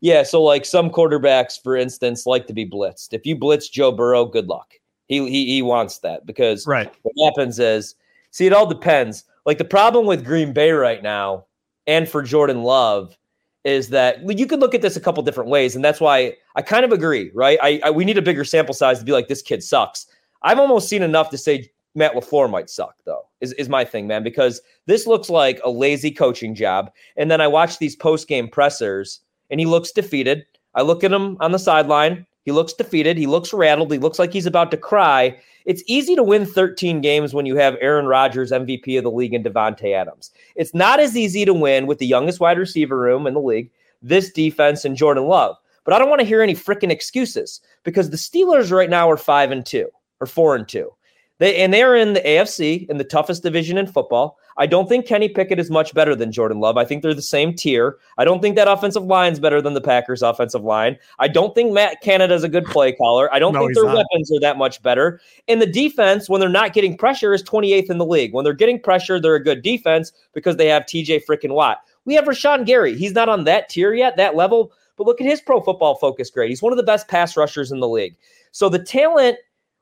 Yeah, 0.00 0.22
so 0.24 0.42
like 0.42 0.64
some 0.64 0.90
quarterbacks, 0.90 1.60
for 1.62 1.76
instance, 1.76 2.26
like 2.26 2.46
to 2.48 2.52
be 2.52 2.68
blitzed. 2.68 3.12
If 3.12 3.24
you 3.24 3.36
blitz 3.36 3.68
Joe 3.68 3.92
Burrow, 3.92 4.26
good 4.26 4.48
luck. 4.48 4.74
He 5.06 5.18
he 5.28 5.46
he 5.46 5.62
wants 5.62 5.98
that 5.98 6.26
because 6.26 6.66
right. 6.66 6.92
what 7.02 7.30
happens 7.30 7.58
is 7.58 7.94
see 8.32 8.46
it 8.46 8.52
all 8.52 8.66
depends 8.66 9.24
like 9.46 9.58
the 9.58 9.64
problem 9.64 10.06
with 10.06 10.24
Green 10.24 10.52
Bay 10.52 10.72
right 10.72 11.02
now 11.02 11.46
and 11.86 12.08
for 12.08 12.22
Jordan 12.22 12.62
Love 12.62 13.16
is 13.64 13.88
that 13.88 14.18
you 14.38 14.46
could 14.46 14.60
look 14.60 14.74
at 14.74 14.82
this 14.82 14.96
a 14.96 15.00
couple 15.00 15.22
different 15.22 15.50
ways. 15.50 15.74
And 15.74 15.84
that's 15.84 16.00
why 16.00 16.34
I 16.54 16.62
kind 16.62 16.84
of 16.84 16.92
agree, 16.92 17.30
right? 17.34 17.58
I, 17.62 17.80
I 17.84 17.90
we 17.90 18.04
need 18.04 18.18
a 18.18 18.22
bigger 18.22 18.44
sample 18.44 18.74
size 18.74 18.98
to 18.98 19.04
be 19.04 19.12
like, 19.12 19.28
this 19.28 19.42
kid 19.42 19.62
sucks. 19.62 20.06
I've 20.42 20.58
almost 20.58 20.88
seen 20.88 21.02
enough 21.02 21.30
to 21.30 21.38
say 21.38 21.70
Matt 21.94 22.14
LaFleur 22.14 22.50
might 22.50 22.70
suck, 22.70 22.94
though, 23.04 23.22
is, 23.40 23.52
is 23.54 23.68
my 23.68 23.84
thing, 23.84 24.06
man, 24.06 24.22
because 24.22 24.60
this 24.86 25.06
looks 25.06 25.30
like 25.30 25.60
a 25.64 25.70
lazy 25.70 26.10
coaching 26.10 26.54
job. 26.54 26.90
And 27.16 27.30
then 27.30 27.40
I 27.40 27.48
watch 27.48 27.78
these 27.78 27.96
post 27.96 28.28
game 28.28 28.48
pressers 28.48 29.20
and 29.50 29.58
he 29.58 29.66
looks 29.66 29.90
defeated. 29.90 30.44
I 30.74 30.82
look 30.82 31.02
at 31.02 31.12
him 31.12 31.36
on 31.40 31.52
the 31.52 31.58
sideline. 31.58 32.26
He 32.44 32.52
looks 32.52 32.72
defeated. 32.72 33.16
He 33.16 33.26
looks 33.26 33.52
rattled. 33.52 33.90
He 33.90 33.98
looks 33.98 34.18
like 34.18 34.32
he's 34.32 34.46
about 34.46 34.70
to 34.72 34.76
cry. 34.76 35.36
It's 35.66 35.82
easy 35.86 36.14
to 36.14 36.22
win 36.22 36.46
13 36.46 37.00
games 37.00 37.34
when 37.34 37.44
you 37.44 37.56
have 37.56 37.76
Aaron 37.80 38.06
Rodgers, 38.06 38.52
MVP 38.52 38.96
of 38.96 39.04
the 39.04 39.10
league, 39.10 39.34
and 39.34 39.44
Davante 39.44 39.92
Adams. 39.92 40.30
It's 40.54 40.72
not 40.72 41.00
as 41.00 41.16
easy 41.16 41.44
to 41.44 41.52
win 41.52 41.86
with 41.86 41.98
the 41.98 42.06
youngest 42.06 42.38
wide 42.38 42.58
receiver 42.58 42.98
room 42.98 43.26
in 43.26 43.34
the 43.34 43.40
league, 43.40 43.70
this 44.00 44.30
defense, 44.30 44.84
and 44.84 44.96
Jordan 44.96 45.24
Love. 45.24 45.56
But 45.84 45.92
I 45.92 45.98
don't 45.98 46.08
want 46.08 46.20
to 46.20 46.26
hear 46.26 46.40
any 46.40 46.54
freaking 46.54 46.90
excuses 46.90 47.60
because 47.82 48.10
the 48.10 48.16
Steelers 48.16 48.70
right 48.70 48.90
now 48.90 49.10
are 49.10 49.16
five 49.16 49.50
and 49.50 49.66
two 49.66 49.88
or 50.20 50.26
four 50.26 50.54
and 50.54 50.68
two. 50.68 50.92
They 51.38 51.56
and 51.56 51.74
they're 51.74 51.96
in 51.96 52.14
the 52.14 52.20
AFC 52.20 52.88
in 52.88 52.96
the 52.98 53.04
toughest 53.04 53.42
division 53.42 53.76
in 53.76 53.86
football. 53.86 54.38
I 54.58 54.66
don't 54.66 54.88
think 54.88 55.06
Kenny 55.06 55.28
Pickett 55.28 55.58
is 55.58 55.70
much 55.70 55.92
better 55.92 56.14
than 56.14 56.32
Jordan 56.32 56.60
Love. 56.60 56.76
I 56.76 56.84
think 56.84 57.02
they're 57.02 57.14
the 57.14 57.22
same 57.22 57.54
tier. 57.54 57.98
I 58.16 58.24
don't 58.24 58.40
think 58.40 58.56
that 58.56 58.68
offensive 58.68 59.04
line 59.04 59.32
is 59.32 59.40
better 59.40 59.60
than 59.60 59.74
the 59.74 59.80
Packers' 59.80 60.22
offensive 60.22 60.64
line. 60.64 60.96
I 61.18 61.28
don't 61.28 61.54
think 61.54 61.72
Matt 61.72 62.00
Canada 62.00 62.34
is 62.34 62.42
a 62.42 62.48
good 62.48 62.64
play 62.64 62.92
caller. 62.92 63.32
I 63.32 63.38
don't 63.38 63.52
no, 63.52 63.60
think 63.60 63.74
their 63.74 63.84
not. 63.84 63.96
weapons 63.96 64.32
are 64.32 64.40
that 64.40 64.56
much 64.56 64.82
better. 64.82 65.20
And 65.48 65.60
the 65.60 65.66
defense, 65.66 66.28
when 66.28 66.40
they're 66.40 66.48
not 66.48 66.72
getting 66.72 66.96
pressure, 66.96 67.34
is 67.34 67.42
28th 67.42 67.90
in 67.90 67.98
the 67.98 68.06
league. 68.06 68.32
When 68.32 68.44
they're 68.44 68.54
getting 68.54 68.80
pressure, 68.80 69.20
they're 69.20 69.34
a 69.34 69.44
good 69.44 69.62
defense 69.62 70.12
because 70.32 70.56
they 70.56 70.68
have 70.68 70.84
TJ 70.84 71.22
freaking 71.28 71.52
Watt. 71.52 71.78
We 72.06 72.14
have 72.14 72.24
Rashan 72.24 72.64
Gary. 72.64 72.96
He's 72.96 73.12
not 73.12 73.28
on 73.28 73.44
that 73.44 73.68
tier 73.68 73.92
yet, 73.92 74.16
that 74.16 74.36
level. 74.36 74.72
But 74.96 75.06
look 75.06 75.20
at 75.20 75.26
his 75.26 75.40
pro 75.40 75.60
football 75.60 75.96
focus 75.96 76.30
grade. 76.30 76.48
He's 76.48 76.62
one 76.62 76.72
of 76.72 76.78
the 76.78 76.82
best 76.82 77.08
pass 77.08 77.36
rushers 77.36 77.70
in 77.70 77.80
the 77.80 77.88
league. 77.88 78.16
So 78.52 78.70
the 78.70 78.78
talent, 78.78 79.36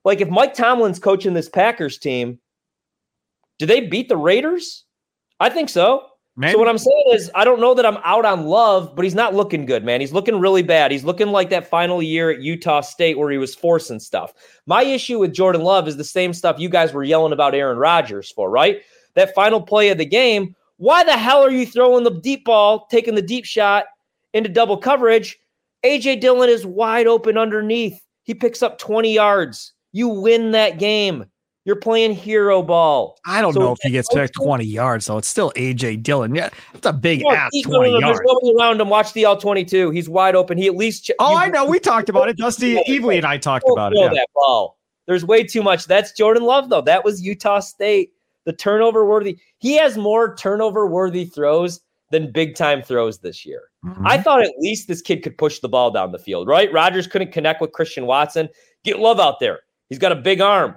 like 0.04 0.21
if 0.21 0.28
Mike 0.28 0.54
Tomlin's 0.54 0.99
coaching 0.99 1.35
this 1.35 1.49
Packers 1.49 1.99
team, 1.99 2.40
do 3.58 3.66
they 3.66 3.87
beat 3.87 4.08
the 4.08 4.16
Raiders? 4.16 4.84
I 5.40 5.50
think 5.50 5.68
so. 5.68 6.06
Maybe. 6.37 6.52
So 6.52 6.58
what 6.58 6.68
I'm 6.68 6.78
saying 6.78 7.04
is, 7.12 7.30
I 7.37 7.44
don't 7.44 7.61
know 7.61 7.75
that 7.75 7.87
I'm 7.87 7.99
out 8.04 8.25
on 8.25 8.46
Love, 8.46 8.96
but 8.96 9.04
he's 9.04 9.14
not 9.14 9.34
looking 9.34 9.66
good, 9.66 9.84
man. 9.84 10.00
He's 10.00 10.12
looking 10.12 10.40
really 10.40 10.62
bad. 10.62 10.90
He's 10.90 11.04
looking 11.04 11.28
like 11.28 11.49
that 11.50 11.68
final 11.70 12.02
year 12.02 12.30
at 12.30 12.40
Utah 12.40 12.80
State 12.80 13.16
where 13.16 13.30
he 13.30 13.38
was 13.38 13.54
forcing 13.54 14.00
stuff. 14.00 14.32
My 14.66 14.82
issue 14.82 15.20
with 15.20 15.32
Jordan 15.32 15.62
Love 15.62 15.87
is 15.87 15.96
the 15.96 16.02
same 16.02 16.32
stuff 16.32 16.58
you 16.58 16.68
guys 16.68 16.92
were 16.92 17.04
yelling 17.04 17.32
about 17.32 17.54
Aaron 17.54 17.78
Rodgers 17.78 18.32
for, 18.32 18.50
right? 18.50 18.82
That 19.14 19.34
final 19.34 19.62
play 19.62 19.90
of 19.90 19.99
the 19.99 20.04
game. 20.04 20.56
Why 20.78 21.04
the 21.04 21.16
hell 21.16 21.44
are 21.44 21.52
you 21.52 21.66
throwing 21.66 22.02
the 22.02 22.18
deep 22.20 22.44
ball, 22.44 22.87
taking 22.87 23.14
the 23.14 23.23
deep 23.23 23.44
shot 23.44 23.84
into 24.32 24.49
double 24.49 24.76
coverage? 24.76 25.38
AJ 25.84 26.20
Dillon 26.20 26.50
is 26.50 26.66
wide 26.66 27.06
open 27.06 27.38
underneath. 27.38 28.02
He 28.25 28.34
picks 28.34 28.61
up 28.61 28.78
20 28.78 29.12
yards. 29.12 29.73
You 29.92 30.08
win 30.08 30.50
that 30.50 30.78
game. 30.80 31.26
You're 31.64 31.76
playing 31.76 32.12
hero 32.12 32.62
ball. 32.62 33.18
I 33.25 33.40
don't 33.40 33.54
so 33.54 33.61
know 33.61 33.73
if 33.73 33.78
he 33.83 33.90
gets 33.90 34.12
back 34.12 34.33
20 34.33 34.64
yards, 34.64 35.06
though. 35.06 35.16
It's 35.16 35.28
still 35.28 35.50
AJ 35.56 36.02
Dillon. 36.02 36.35
Yeah, 36.35 36.50
that's 36.75 36.87
a 36.87 36.92
big 36.92 37.23
no, 37.23 37.30
ass 37.30 37.50
20 37.62 37.68
no, 37.68 37.80
no, 37.80 37.99
yards. 38.00 38.18
There's 38.18 38.26
nobody 38.26 38.61
around 38.61 38.80
him. 38.83 38.90
Watch 38.90 39.14
the 39.14 39.23
L22. 39.23 39.94
He's 39.94 40.06
wide 40.06 40.37
open. 40.37 40.59
He 40.59 40.66
at 40.66 40.76
least. 40.76 41.06
Ch- 41.06 41.12
oh, 41.18 41.37
I 41.37 41.49
know. 41.49 41.64
We 41.64 41.80
talked 41.80 42.11
about 42.11 42.28
it. 42.28 42.37
Dusty 42.37 42.75
Evely 42.88 43.16
and 43.16 43.25
I 43.25 43.38
talked 43.38 43.64
about 43.73 43.94
it. 43.94 43.99
Yeah. 43.99 44.11
That 44.11 44.28
ball. 44.35 44.78
There's 45.06 45.25
way 45.25 45.42
too 45.42 45.62
much. 45.62 45.87
That's 45.87 46.12
Jordan 46.12 46.42
Love, 46.42 46.68
though. 46.68 46.83
That 46.83 47.02
was 47.02 47.23
Utah 47.23 47.61
State. 47.61 48.11
The 48.44 48.52
turnover 48.52 49.06
worthy. 49.06 49.38
He 49.59 49.75
has 49.78 49.97
more 49.97 50.37
turnover 50.37 50.87
worthy 50.87 51.25
throws 51.25 51.80
than 52.11 52.30
big 52.30 52.56
time 52.56 52.83
throws 52.83 53.18
this 53.18 53.47
year. 53.47 53.62
Mm-hmm. 53.87 54.06
I 54.06 54.18
thought 54.18 54.42
at 54.42 54.52
least 54.59 54.87
this 54.87 55.00
kid 55.00 55.23
could 55.23 55.38
push 55.38 55.61
the 55.61 55.68
ball 55.68 55.90
down 55.90 56.12
the 56.12 56.18
field, 56.18 56.47
right? 56.47 56.71
Rodgers 56.73 57.06
couldn't 57.06 57.33
connect 57.33 57.62
with 57.62 57.73
Christian 57.73 58.04
Watson. 58.04 58.50
Get 58.85 58.99
Love 58.99 59.18
out 59.18 59.40
there. 59.40 59.61
He's 59.88 59.99
got 59.99 60.12
a 60.12 60.16
big 60.16 60.42
arm. 60.42 60.76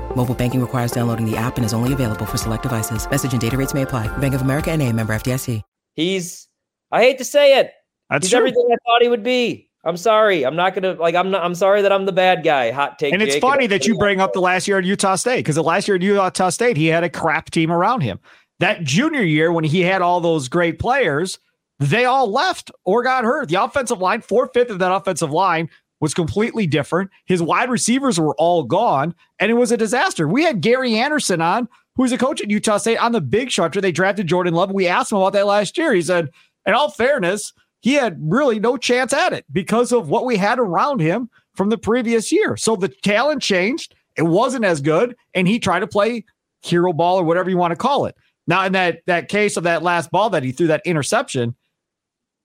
Mobile 0.15 0.35
banking 0.35 0.61
requires 0.61 0.91
downloading 0.91 1.29
the 1.29 1.37
app 1.37 1.57
and 1.57 1.65
is 1.65 1.73
only 1.73 1.93
available 1.93 2.25
for 2.25 2.37
select 2.37 2.63
devices. 2.63 3.09
Message 3.09 3.31
and 3.31 3.41
data 3.41 3.57
rates 3.57 3.73
may 3.73 3.81
apply. 3.81 4.15
Bank 4.17 4.33
of 4.33 4.41
America 4.41 4.71
and 4.71 4.81
a 4.81 4.91
member 4.91 5.13
FDIC. 5.13 5.63
He's, 5.95 6.47
I 6.91 7.01
hate 7.01 7.17
to 7.17 7.25
say 7.25 7.59
it. 7.59 7.71
That's 8.09 8.25
He's 8.25 8.31
true. 8.31 8.39
everything 8.39 8.67
I 8.71 8.75
thought 8.85 9.01
he 9.01 9.07
would 9.07 9.23
be. 9.23 9.69
I'm 9.83 9.97
sorry. 9.97 10.45
I'm 10.45 10.55
not 10.55 10.75
gonna 10.75 10.93
like. 10.93 11.15
I'm 11.15 11.31
not. 11.31 11.43
I'm 11.43 11.55
sorry 11.55 11.81
that 11.81 11.91
I'm 11.91 12.05
the 12.05 12.11
bad 12.11 12.43
guy. 12.43 12.69
Hot 12.69 12.99
take. 12.99 13.13
And 13.13 13.21
it's 13.21 13.33
Jake, 13.33 13.41
funny 13.41 13.65
that 13.67 13.87
you 13.87 13.97
bring 13.97 14.21
up 14.21 14.33
the 14.33 14.39
last 14.39 14.67
year 14.67 14.77
at 14.77 14.83
Utah 14.83 15.15
State 15.15 15.37
because 15.37 15.55
the 15.55 15.63
last 15.63 15.87
year 15.87 15.95
at 15.95 16.03
Utah 16.03 16.49
State 16.49 16.77
he 16.77 16.85
had 16.87 17.03
a 17.03 17.09
crap 17.09 17.49
team 17.49 17.71
around 17.71 18.01
him. 18.01 18.19
That 18.59 18.83
junior 18.83 19.23
year 19.23 19.51
when 19.51 19.63
he 19.63 19.81
had 19.81 20.03
all 20.03 20.21
those 20.21 20.49
great 20.49 20.77
players, 20.77 21.39
they 21.79 22.05
all 22.05 22.31
left 22.31 22.69
or 22.85 23.01
got 23.01 23.23
hurt. 23.23 23.49
The 23.49 23.63
offensive 23.63 23.99
line, 23.99 24.21
four 24.21 24.51
fifth 24.53 24.69
of 24.69 24.77
that 24.79 24.93
offensive 24.93 25.31
line 25.31 25.67
was 26.01 26.13
completely 26.13 26.67
different. 26.67 27.09
His 27.25 27.41
wide 27.41 27.69
receivers 27.69 28.19
were 28.19 28.35
all 28.35 28.63
gone, 28.63 29.15
and 29.39 29.49
it 29.49 29.53
was 29.53 29.71
a 29.71 29.77
disaster. 29.77 30.27
We 30.27 30.43
had 30.43 30.61
Gary 30.61 30.95
Anderson 30.95 31.41
on, 31.41 31.69
who's 31.95 32.11
a 32.11 32.17
coach 32.17 32.41
at 32.41 32.49
Utah 32.49 32.77
State, 32.77 32.97
on 32.97 33.13
the 33.13 33.21
big 33.21 33.51
structure. 33.51 33.79
They 33.79 33.91
drafted 33.91 34.27
Jordan 34.27 34.53
Love. 34.53 34.71
We 34.71 34.87
asked 34.87 35.11
him 35.11 35.19
about 35.19 35.33
that 35.33 35.45
last 35.45 35.77
year. 35.77 35.93
He 35.93 36.01
said, 36.01 36.29
in 36.65 36.73
all 36.73 36.89
fairness, 36.89 37.53
he 37.81 37.93
had 37.93 38.19
really 38.21 38.59
no 38.59 38.77
chance 38.77 39.13
at 39.13 39.33
it 39.33 39.45
because 39.51 39.91
of 39.91 40.09
what 40.09 40.25
we 40.25 40.37
had 40.37 40.59
around 40.59 40.99
him 40.99 41.29
from 41.55 41.69
the 41.69 41.77
previous 41.77 42.31
year. 42.31 42.57
So 42.57 42.75
the 42.75 42.89
talent 42.89 43.41
changed. 43.41 43.95
It 44.17 44.23
wasn't 44.23 44.65
as 44.65 44.81
good, 44.81 45.15
and 45.33 45.47
he 45.47 45.59
tried 45.59 45.79
to 45.79 45.87
play 45.87 46.25
hero 46.61 46.93
ball 46.93 47.19
or 47.19 47.23
whatever 47.23 47.49
you 47.49 47.57
want 47.57 47.71
to 47.71 47.77
call 47.77 48.05
it. 48.05 48.15
Now, 48.47 48.65
in 48.65 48.73
that 48.73 49.01
that 49.05 49.29
case 49.29 49.55
of 49.57 49.63
that 49.63 49.83
last 49.83 50.11
ball 50.11 50.29
that 50.31 50.43
he 50.43 50.51
threw 50.51 50.67
that 50.67 50.81
interception, 50.85 51.55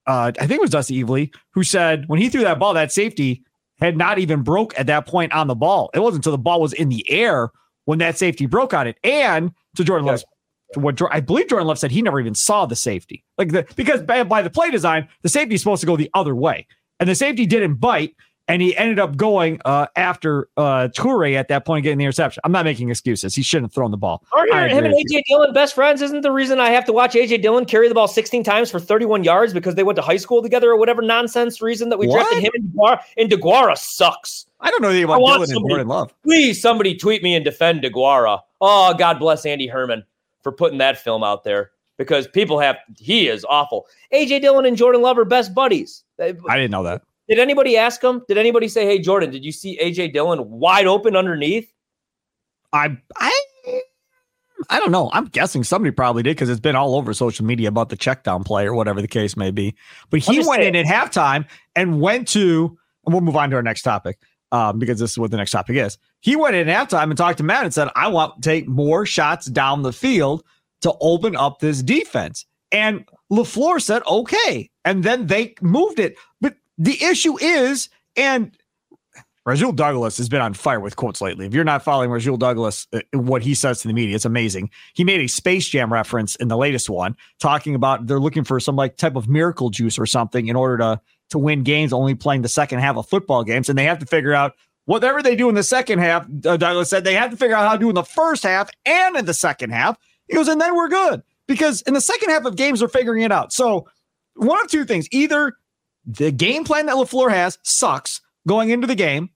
uh, 0.05 0.31
I 0.39 0.47
think 0.47 0.59
it 0.59 0.61
was 0.61 0.71
Dusty 0.71 1.03
Evely 1.03 1.33
who 1.51 1.63
said 1.63 2.05
when 2.07 2.19
he 2.19 2.29
threw 2.29 2.41
that 2.41 2.59
ball, 2.59 2.73
that 2.73 2.91
safety 2.91 3.43
had 3.79 3.97
not 3.97 4.19
even 4.19 4.41
broke 4.41 4.77
at 4.79 4.87
that 4.87 5.05
point 5.05 5.33
on 5.33 5.47
the 5.47 5.55
ball. 5.55 5.89
It 5.93 5.99
wasn't 5.99 6.19
until 6.19 6.31
the 6.31 6.37
ball 6.37 6.61
was 6.61 6.73
in 6.73 6.89
the 6.89 7.09
air 7.09 7.49
when 7.85 7.99
that 7.99 8.17
safety 8.17 8.45
broke 8.45 8.73
on 8.73 8.87
it. 8.87 8.97
And 9.03 9.51
to 9.75 9.83
Jordan 9.83 10.07
Love's, 10.07 10.25
what 10.75 10.99
I 11.11 11.19
believe 11.19 11.47
Jordan 11.47 11.67
Love 11.67 11.79
said, 11.79 11.91
he 11.91 12.01
never 12.01 12.19
even 12.19 12.35
saw 12.35 12.65
the 12.65 12.75
safety. 12.75 13.23
Like 13.37 13.51
the 13.51 13.65
because 13.75 14.01
by, 14.01 14.23
by 14.23 14.41
the 14.41 14.49
play 14.49 14.69
design, 14.71 15.07
the 15.21 15.29
safety 15.29 15.55
is 15.55 15.61
supposed 15.61 15.81
to 15.81 15.87
go 15.87 15.95
the 15.95 16.09
other 16.13 16.35
way, 16.35 16.67
and 16.99 17.07
the 17.07 17.15
safety 17.15 17.45
didn't 17.45 17.75
bite 17.75 18.15
and 18.47 18.61
he 18.61 18.75
ended 18.77 18.99
up 18.99 19.17
going 19.17 19.59
uh, 19.65 19.87
after 19.95 20.49
uh, 20.57 20.87
Toure 20.95 21.35
at 21.35 21.49
that 21.49 21.65
point, 21.65 21.83
getting 21.83 21.97
the 21.97 22.05
interception. 22.05 22.41
I'm 22.43 22.51
not 22.51 22.65
making 22.65 22.89
excuses. 22.89 23.35
He 23.35 23.41
shouldn't 23.41 23.65
have 23.65 23.73
thrown 23.73 23.91
the 23.91 23.97
ball. 23.97 24.23
Are 24.33 24.45
him 24.67 24.85
and 24.85 24.93
AJ 24.93 25.23
Dillon 25.27 25.53
best 25.53 25.75
friends? 25.75 26.01
Isn't 26.01 26.21
the 26.21 26.31
reason 26.31 26.59
I 26.59 26.69
have 26.69 26.85
to 26.85 26.93
watch 26.93 27.13
AJ 27.13 27.41
Dillon 27.41 27.65
carry 27.65 27.87
the 27.89 27.95
ball 27.95 28.07
16 28.07 28.43
times 28.43 28.71
for 28.71 28.79
31 28.79 29.23
yards 29.23 29.53
because 29.53 29.75
they 29.75 29.83
went 29.83 29.97
to 29.97 30.01
high 30.01 30.17
school 30.17 30.41
together 30.41 30.71
or 30.71 30.77
whatever 30.77 31.01
nonsense 31.01 31.61
reason 31.61 31.89
that 31.89 31.99
we 31.99 32.07
what? 32.07 32.15
drafted 32.15 32.43
him 32.43 32.51
and 32.53 32.69
DeGuara? 32.71 32.99
And 33.17 33.29
DeGuara 33.29 33.77
sucks. 33.77 34.45
I 34.59 34.71
don't 34.71 34.81
know 34.81 34.89
anything 34.89 35.05
about 35.05 35.19
Dillon 35.19 35.47
somebody, 35.47 35.55
and 35.55 35.69
Jordan 35.69 35.87
Love. 35.87 36.13
Please, 36.23 36.61
somebody 36.61 36.95
tweet 36.95 37.23
me 37.23 37.35
and 37.35 37.43
defend 37.43 37.83
DeGuara. 37.83 38.41
Oh, 38.61 38.93
God 38.93 39.19
bless 39.19 39.45
Andy 39.45 39.67
Herman 39.67 40.03
for 40.41 40.51
putting 40.51 40.77
that 40.79 40.97
film 40.97 41.23
out 41.23 41.43
there 41.43 41.71
because 41.97 42.27
people 42.27 42.59
have 42.59 42.77
he 42.97 43.27
is 43.27 43.45
awful. 43.49 43.87
AJ 44.13 44.41
Dillon 44.41 44.65
and 44.65 44.77
Jordan 44.77 45.01
Love 45.01 45.17
are 45.17 45.25
best 45.25 45.53
buddies. 45.53 46.03
I 46.19 46.31
didn't 46.31 46.71
know 46.71 46.83
that. 46.83 47.01
Did 47.29 47.39
anybody 47.39 47.77
ask 47.77 48.03
him? 48.03 48.23
Did 48.27 48.37
anybody 48.37 48.67
say, 48.67 48.85
"Hey, 48.85 48.99
Jordan, 48.99 49.31
did 49.31 49.43
you 49.43 49.51
see 49.51 49.77
AJ 49.81 50.13
Dillon 50.13 50.49
wide 50.49 50.87
open 50.87 51.15
underneath?" 51.15 51.71
I 52.73 52.97
I 53.15 53.41
I 54.69 54.79
don't 54.79 54.91
know. 54.91 55.09
I'm 55.13 55.25
guessing 55.25 55.63
somebody 55.63 55.91
probably 55.91 56.23
did 56.23 56.35
because 56.35 56.49
it's 56.49 56.59
been 56.59 56.75
all 56.75 56.95
over 56.95 57.13
social 57.13 57.45
media 57.45 57.69
about 57.69 57.89
the 57.89 57.95
check 57.95 58.23
down 58.23 58.43
play 58.43 58.65
or 58.65 58.73
whatever 58.73 59.01
the 59.01 59.07
case 59.07 59.37
may 59.37 59.51
be. 59.51 59.75
But 60.09 60.21
he 60.21 60.39
went 60.39 60.61
saying. 60.61 60.75
in 60.75 60.75
at 60.75 60.85
halftime 60.85 61.45
and 61.75 62.01
went 62.01 62.27
to, 62.29 62.77
and 63.05 63.13
we'll 63.13 63.21
move 63.21 63.35
on 63.35 63.49
to 63.51 63.55
our 63.55 63.61
next 63.63 63.83
topic 63.83 64.19
um, 64.51 64.79
because 64.79 64.99
this 64.99 65.11
is 65.11 65.17
what 65.17 65.31
the 65.31 65.37
next 65.37 65.51
topic 65.51 65.77
is. 65.77 65.97
He 66.21 66.35
went 66.35 66.55
in 66.55 66.67
at 66.67 66.89
halftime 66.89 67.03
and 67.03 67.17
talked 67.17 67.37
to 67.37 67.43
Matt 67.43 67.65
and 67.65 67.73
said, 67.73 67.89
I 67.95 68.07
want 68.07 68.35
to 68.35 68.41
take 68.41 68.67
more 68.67 69.05
shots 69.05 69.45
down 69.45 69.83
the 69.83 69.93
field 69.93 70.43
to 70.81 70.93
open 71.01 71.35
up 71.35 71.59
this 71.59 71.83
defense. 71.83 72.45
And 72.71 73.05
LaFleur 73.31 73.81
said, 73.81 74.01
okay. 74.07 74.69
And 74.83 75.03
then 75.03 75.27
they 75.27 75.55
moved 75.61 75.99
it. 75.99 76.17
But 76.41 76.55
the 76.77 77.03
issue 77.03 77.37
is, 77.39 77.89
and 78.15 78.55
Rasul 79.47 79.71
Douglas 79.71 80.17
has 80.17 80.27
been 80.27 80.41
on 80.41 80.53
fire 80.53 80.81
with 80.81 80.97
quotes 80.97 81.21
lately. 81.21 81.45
If 81.45 81.53
you're 81.53 81.63
not 81.63 81.81
following 81.81 82.09
Rasul 82.11 82.35
Douglas, 82.35 82.85
uh, 82.91 82.99
what 83.13 83.41
he 83.41 83.55
says 83.55 83.79
to 83.81 83.87
the 83.87 83.93
media, 83.93 84.13
it's 84.13 84.25
amazing. 84.25 84.69
He 84.93 85.05
made 85.05 85.21
a 85.21 85.27
Space 85.27 85.67
Jam 85.69 85.91
reference 85.91 86.35
in 86.35 86.49
the 86.49 86.57
latest 86.57 86.89
one, 86.89 87.15
talking 87.39 87.73
about 87.73 88.07
they're 88.07 88.19
looking 88.19 88.43
for 88.43 88.59
some 88.59 88.75
like 88.75 88.97
type 88.97 89.15
of 89.15 89.29
miracle 89.29 89.69
juice 89.69 89.97
or 89.97 90.05
something 90.05 90.47
in 90.47 90.57
order 90.57 90.77
to 90.77 91.01
to 91.29 91.39
win 91.39 91.63
games, 91.63 91.93
only 91.93 92.13
playing 92.13 92.41
the 92.41 92.49
second 92.49 92.79
half 92.79 92.97
of 92.97 93.07
football 93.07 93.43
games, 93.45 93.69
and 93.69 93.77
they 93.77 93.85
have 93.85 93.99
to 93.99 94.05
figure 94.05 94.33
out 94.33 94.53
whatever 94.83 95.21
they 95.21 95.35
do 95.35 95.47
in 95.47 95.55
the 95.55 95.63
second 95.63 95.99
half. 95.99 96.25
Uh, 96.45 96.57
Douglas 96.57 96.89
said 96.89 97.05
they 97.05 97.13
have 97.13 97.31
to 97.31 97.37
figure 97.37 97.55
out 97.55 97.67
how 97.67 97.73
to 97.73 97.79
do 97.79 97.89
in 97.89 97.95
the 97.95 98.03
first 98.03 98.43
half 98.43 98.69
and 98.85 99.15
in 99.15 99.25
the 99.25 99.33
second 99.33 99.69
half. 99.69 99.97
He 100.27 100.35
goes, 100.35 100.49
and 100.49 100.59
then 100.59 100.75
we're 100.75 100.89
good 100.89 101.23
because 101.47 101.81
in 101.83 101.93
the 101.93 102.01
second 102.01 102.31
half 102.31 102.43
of 102.43 102.57
games, 102.57 102.79
they're 102.79 102.89
figuring 102.89 103.23
it 103.23 103.31
out. 103.31 103.53
So 103.53 103.87
one 104.35 104.59
of 104.61 104.69
two 104.69 104.83
things: 104.83 105.07
either 105.11 105.53
the 106.07 106.31
game 106.31 106.63
plan 106.63 106.85
that 106.87 106.95
LaFleur 106.95 107.29
has 107.29 107.59
sucks 107.63 108.21
going 108.47 108.69
into 108.69 108.87
the 108.87 108.95
game. 108.95 109.29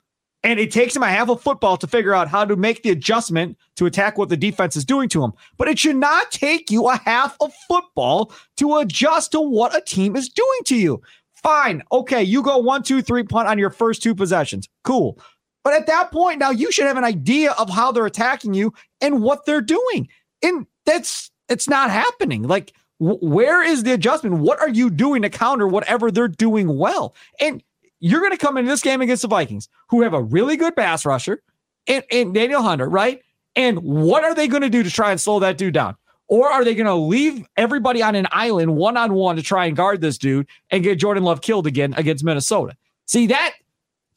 And 0.43 0.59
it 0.59 0.71
takes 0.71 0.95
him 0.95 1.03
a 1.03 1.07
half 1.07 1.29
of 1.29 1.39
football 1.39 1.77
to 1.77 1.85
figure 1.85 2.15
out 2.15 2.27
how 2.27 2.45
to 2.45 2.55
make 2.55 2.81
the 2.81 2.89
adjustment 2.89 3.57
to 3.75 3.85
attack 3.85 4.17
what 4.17 4.29
the 4.29 4.37
defense 4.37 4.75
is 4.75 4.83
doing 4.83 5.07
to 5.09 5.23
him. 5.23 5.33
But 5.55 5.67
it 5.67 5.77
should 5.77 5.97
not 5.97 6.31
take 6.31 6.71
you 6.71 6.89
a 6.89 6.97
half 6.97 7.37
of 7.39 7.53
football 7.67 8.33
to 8.57 8.77
adjust 8.77 9.33
to 9.33 9.41
what 9.41 9.77
a 9.77 9.81
team 9.81 10.15
is 10.15 10.29
doing 10.29 10.59
to 10.65 10.75
you. 10.75 10.99
Fine. 11.43 11.83
Okay. 11.91 12.23
You 12.23 12.41
go 12.41 12.57
one, 12.57 12.81
two, 12.81 13.03
three 13.03 13.21
punt 13.23 13.49
on 13.49 13.59
your 13.59 13.69
first 13.69 14.01
two 14.01 14.15
possessions. 14.15 14.67
Cool. 14.83 15.19
But 15.63 15.73
at 15.73 15.85
that 15.85 16.11
point, 16.11 16.39
now 16.39 16.49
you 16.49 16.71
should 16.71 16.85
have 16.85 16.97
an 16.97 17.03
idea 17.03 17.51
of 17.51 17.69
how 17.69 17.91
they're 17.91 18.07
attacking 18.07 18.55
you 18.55 18.73
and 18.99 19.21
what 19.21 19.45
they're 19.45 19.61
doing. 19.61 20.07
And 20.41 20.65
that's 20.87 21.29
it's 21.49 21.69
not 21.69 21.91
happening. 21.91 22.43
Like 22.43 22.73
where 23.01 23.63
is 23.63 23.81
the 23.81 23.93
adjustment? 23.93 24.37
What 24.37 24.59
are 24.59 24.69
you 24.69 24.91
doing 24.91 25.23
to 25.23 25.29
counter 25.29 25.67
whatever 25.67 26.11
they're 26.11 26.27
doing 26.27 26.77
well? 26.77 27.15
And 27.39 27.63
you're 27.99 28.19
going 28.19 28.31
to 28.31 28.37
come 28.37 28.57
into 28.57 28.69
this 28.69 28.83
game 28.83 29.01
against 29.01 29.23
the 29.23 29.27
Vikings, 29.27 29.67
who 29.89 30.03
have 30.03 30.13
a 30.13 30.21
really 30.21 30.55
good 30.55 30.75
pass 30.75 31.03
rusher 31.03 31.41
and, 31.87 32.03
and 32.11 32.31
Danielle 32.31 32.61
Hunter, 32.61 32.87
right? 32.87 33.21
And 33.55 33.79
what 33.79 34.23
are 34.23 34.35
they 34.35 34.47
going 34.47 34.61
to 34.61 34.69
do 34.69 34.83
to 34.83 34.89
try 34.91 35.09
and 35.09 35.19
slow 35.19 35.39
that 35.39 35.57
dude 35.57 35.73
down? 35.73 35.95
Or 36.27 36.47
are 36.47 36.63
they 36.63 36.75
going 36.75 36.85
to 36.85 36.93
leave 36.93 37.45
everybody 37.57 38.03
on 38.03 38.13
an 38.13 38.27
island 38.31 38.75
one 38.75 38.95
on 38.97 39.13
one 39.13 39.35
to 39.35 39.41
try 39.41 39.65
and 39.65 39.75
guard 39.75 39.99
this 39.99 40.19
dude 40.19 40.47
and 40.69 40.83
get 40.83 40.99
Jordan 40.99 41.23
Love 41.23 41.41
killed 41.41 41.65
again 41.65 41.95
against 41.97 42.23
Minnesota? 42.23 42.77
See, 43.07 43.27
that 43.27 43.55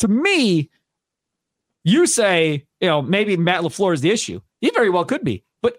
to 0.00 0.08
me, 0.08 0.68
you 1.84 2.06
say, 2.06 2.66
you 2.80 2.88
know, 2.88 3.00
maybe 3.00 3.36
Matt 3.38 3.62
LaFleur 3.62 3.94
is 3.94 4.02
the 4.02 4.10
issue. 4.10 4.40
He 4.60 4.70
very 4.70 4.90
well 4.90 5.06
could 5.06 5.24
be, 5.24 5.42
but 5.62 5.78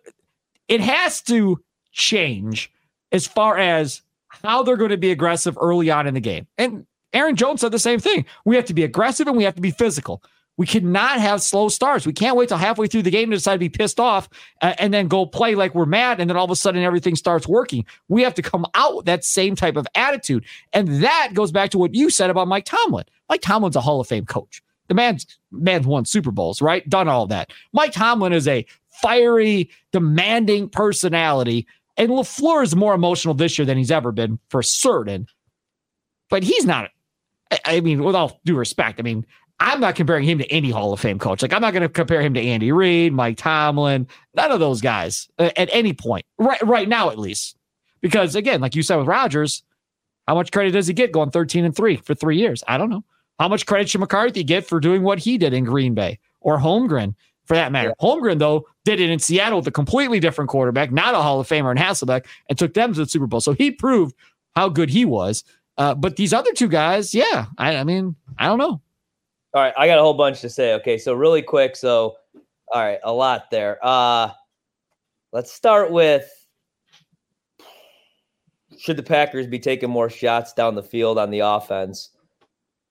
it 0.68 0.82
has 0.82 1.22
to 1.24 1.64
change 1.92 2.72
as 3.16 3.26
far 3.26 3.58
as 3.58 4.02
how 4.28 4.62
they're 4.62 4.76
going 4.76 4.90
to 4.92 4.98
be 4.98 5.12
aggressive 5.12 5.58
early 5.60 5.90
on 5.90 6.06
in 6.06 6.14
the 6.14 6.20
game. 6.20 6.46
And 6.58 6.86
Aaron 7.14 7.38
Jones 7.38 7.62
said 7.62 7.72
the 7.72 7.80
same 7.80 8.00
thing. 8.00 8.26
We 8.44 8.58
have 8.58 8.66
to 8.66 8.74
be 8.74 8.84
aggressive 8.84 9.26
and 9.28 9.38
we 9.38 9.46
have 9.46 9.56
to 9.56 9.62
be 9.62 9.72
physical. 9.72 10.22
We 10.58 10.66
cannot 10.66 11.20
have 11.20 11.42
slow 11.42 11.70
starts. 11.70 12.06
We 12.06 12.14
can't 12.14 12.36
wait 12.36 12.50
till 12.50 12.58
halfway 12.58 12.88
through 12.88 13.04
the 13.04 13.12
game 13.12 13.30
to 13.30 13.38
decide 13.38 13.56
to 13.56 13.60
be 13.60 13.70
pissed 13.70 14.00
off 14.00 14.30
uh, 14.62 14.74
and 14.78 14.94
then 14.94 15.08
go 15.08 15.26
play 15.26 15.56
like 15.56 15.76
we're 15.76 15.86
mad. 15.86 16.20
And 16.20 16.30
then 16.30 16.36
all 16.36 16.46
of 16.46 16.52
a 16.52 16.56
sudden 16.56 16.84
everything 16.84 17.16
starts 17.16 17.48
working. 17.48 17.86
We 18.10 18.22
have 18.24 18.36
to 18.36 18.42
come 18.42 18.66
out 18.74 18.98
with 18.98 19.06
that 19.06 19.24
same 19.24 19.56
type 19.56 19.78
of 19.78 19.88
attitude. 19.96 20.46
And 20.74 21.04
that 21.04 21.32
goes 21.34 21.52
back 21.54 21.70
to 21.72 21.78
what 21.78 21.96
you 21.96 22.10
said 22.10 22.30
about 22.30 22.50
Mike 22.50 22.66
Tomlin. 22.66 23.06
Mike 23.30 23.42
Tomlin's 23.42 23.78
a 23.78 23.82
Hall 23.82 24.02
of 24.02 24.08
Fame 24.08 24.26
coach. 24.26 24.62
The 24.88 24.94
man's 24.94 25.26
man's 25.52 25.88
won 25.88 26.04
Super 26.06 26.32
Bowls, 26.32 26.62
right? 26.62 26.88
Done 26.88 27.08
all 27.08 27.28
that. 27.28 27.52
Mike 27.72 27.94
Tomlin 27.94 28.34
is 28.34 28.48
a 28.48 28.66
fiery, 29.02 29.70
demanding 29.92 30.70
personality. 30.70 31.66
And 31.98 32.10
LaFleur 32.10 32.64
is 32.64 32.76
more 32.76 32.94
emotional 32.94 33.34
this 33.34 33.58
year 33.58 33.66
than 33.66 33.78
he's 33.78 33.92
ever 33.92 34.12
been 34.12 34.40
for 34.50 34.62
certain. 34.62 35.28
But 36.30 36.44
he's 36.44 36.66
not, 36.66 36.90
I 37.66 37.80
mean, 37.80 38.04
with 38.04 38.16
all 38.16 38.40
due 38.44 38.58
respect, 38.58 39.00
I 39.00 39.04
mean, 39.04 39.26
I'm 39.60 39.80
not 39.80 39.96
comparing 39.96 40.26
him 40.26 40.40
to 40.40 40.52
any 40.52 40.70
Hall 40.70 40.92
of 40.92 41.00
Fame 41.00 41.20
coach. 41.20 41.42
Like, 41.42 41.54
I'm 41.54 41.62
not 41.62 41.72
going 41.72 41.84
to 41.84 41.90
compare 41.90 42.22
him 42.22 42.34
to 42.34 42.42
Andy 42.42 42.72
Reid, 42.72 43.14
Mike 43.14 43.38
Tomlin, 43.38 44.08
none 44.34 44.52
of 44.52 44.60
those 44.60 44.82
guys 44.82 45.30
uh, 45.40 45.52
at 45.56 45.70
any 45.72 45.94
point, 45.94 46.26
right, 46.38 46.62
right 46.62 46.90
now, 46.90 47.10
at 47.10 47.20
least. 47.20 47.56
Because 48.02 48.36
again, 48.36 48.60
like 48.60 48.76
you 48.76 48.84
said 48.84 48.98
with 48.98 49.08
Rodgers, 49.08 49.64
how 50.28 50.36
much 50.36 50.52
credit 50.52 50.72
does 50.72 50.88
he 50.88 50.94
get 50.94 51.12
going 51.12 51.32
13 51.32 51.66
and 51.66 51.76
three 51.76 51.96
for 51.96 52.14
three 52.14 52.38
years? 52.38 52.64
I 52.68 52.78
don't 52.78 52.90
know. 52.90 53.04
How 53.40 53.48
much 53.48 53.66
credit 53.66 53.90
should 53.90 54.02
McCarthy 54.02 54.44
get 54.44 54.66
for 54.66 54.80
doing 54.80 55.04
what 55.04 55.20
he 55.20 55.38
did 55.38 55.54
in 55.54 55.64
Green 55.64 55.94
Bay 55.94 56.20
or 56.42 56.58
Holmgren 56.58 57.16
for 57.46 57.56
that 57.56 57.72
matter? 57.72 57.94
Yeah. 58.00 58.06
Holmgren, 58.06 58.40
though, 58.40 58.68
did 58.84 59.00
it 59.00 59.10
in 59.10 59.20
Seattle 59.20 59.60
with 59.60 59.68
a 59.68 59.72
completely 59.72 60.20
different 60.20 60.50
quarterback, 60.50 60.92
not 60.92 61.16
a 61.16 61.22
Hall 61.22 61.40
of 61.40 61.48
Famer 61.48 61.72
in 61.72 61.78
Hasselbeck, 61.78 62.26
and 62.50 62.58
took 62.58 62.74
them 62.74 62.94
to 62.94 63.00
the 63.00 63.10
Super 63.10 63.28
Bowl. 63.28 63.42
So 63.42 63.54
he 63.54 63.72
proved 63.72 64.16
how 64.56 64.70
good 64.70 64.90
he 64.90 65.06
was. 65.06 65.44
Uh, 65.78 65.94
but 65.94 66.16
these 66.16 66.34
other 66.34 66.52
two 66.54 66.70
guys, 66.70 67.14
yeah, 67.14 67.48
I, 67.58 67.78
I 67.78 67.84
mean, 67.84 68.16
I 68.38 68.48
don't 68.48 68.60
know. 68.60 68.82
All 69.54 69.62
right, 69.62 69.74
I 69.78 69.88
got 69.88 70.00
a 70.00 70.02
whole 70.02 70.14
bunch 70.14 70.42
to 70.42 70.50
say. 70.50 70.74
Okay, 70.76 70.98
so 70.98 71.14
really 71.14 71.42
quick. 71.42 71.76
So, 71.76 72.16
all 72.74 72.82
right, 72.82 73.00
a 73.04 73.12
lot 73.12 73.50
there. 73.52 73.78
Uh, 73.82 74.32
let's 75.32 75.52
start 75.52 75.92
with 75.92 76.30
should 78.78 78.98
the 78.98 79.04
Packers 79.04 79.48
be 79.48 79.60
taking 79.60 79.90
more 79.90 80.10
shots 80.10 80.54
down 80.54 80.76
the 80.76 80.84
field 80.84 81.18
on 81.18 81.30
the 81.30 81.40
offense? 81.40 82.10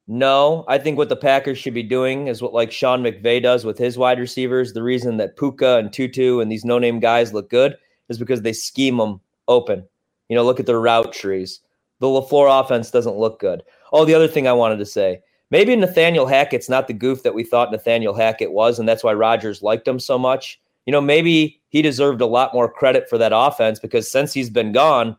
No, 0.06 0.64
I 0.68 0.76
think 0.78 0.98
what 0.98 1.08
the 1.08 1.16
Packers 1.16 1.56
should 1.56 1.72
be 1.72 1.82
doing 1.82 2.26
is 2.28 2.42
what 2.42 2.52
like 2.52 2.70
Sean 2.70 3.02
McVay 3.02 3.42
does 3.42 3.64
with 3.64 3.78
his 3.78 3.96
wide 3.96 4.18
receivers. 4.18 4.72
The 4.72 4.82
reason 4.82 5.16
that 5.16 5.38
Puka 5.38 5.78
and 5.78 5.90
Tutu 5.90 6.40
and 6.40 6.52
these 6.52 6.64
no-name 6.64 7.00
guys 7.00 7.32
look 7.32 7.48
good 7.48 7.76
is 8.10 8.18
because 8.18 8.42
they 8.42 8.52
scheme 8.52 8.98
them 8.98 9.20
open. 9.48 9.84
You 10.28 10.36
know, 10.36 10.44
look 10.44 10.60
at 10.60 10.66
their 10.66 10.80
route 10.80 11.12
trees. 11.12 11.60
The 12.00 12.06
LaFleur 12.06 12.60
offense 12.62 12.90
doesn't 12.90 13.16
look 13.16 13.40
good. 13.40 13.62
Oh, 13.92 14.04
the 14.04 14.14
other 14.14 14.28
thing 14.28 14.46
I 14.46 14.52
wanted 14.52 14.78
to 14.78 14.86
say, 14.86 15.22
maybe 15.50 15.74
Nathaniel 15.74 16.26
Hackett's 16.26 16.68
not 16.68 16.86
the 16.86 16.92
goof 16.92 17.22
that 17.22 17.34
we 17.34 17.44
thought 17.44 17.72
Nathaniel 17.72 18.14
Hackett 18.14 18.52
was, 18.52 18.78
and 18.78 18.86
that's 18.86 19.04
why 19.04 19.14
Rodgers 19.14 19.62
liked 19.62 19.88
him 19.88 19.98
so 19.98 20.18
much. 20.18 20.60
You 20.84 20.92
know, 20.92 21.00
maybe 21.00 21.62
he 21.68 21.80
deserved 21.80 22.20
a 22.20 22.26
lot 22.26 22.52
more 22.52 22.70
credit 22.70 23.08
for 23.08 23.16
that 23.16 23.32
offense 23.34 23.78
because 23.78 24.10
since 24.10 24.34
he's 24.34 24.50
been 24.50 24.72
gone, 24.72 25.16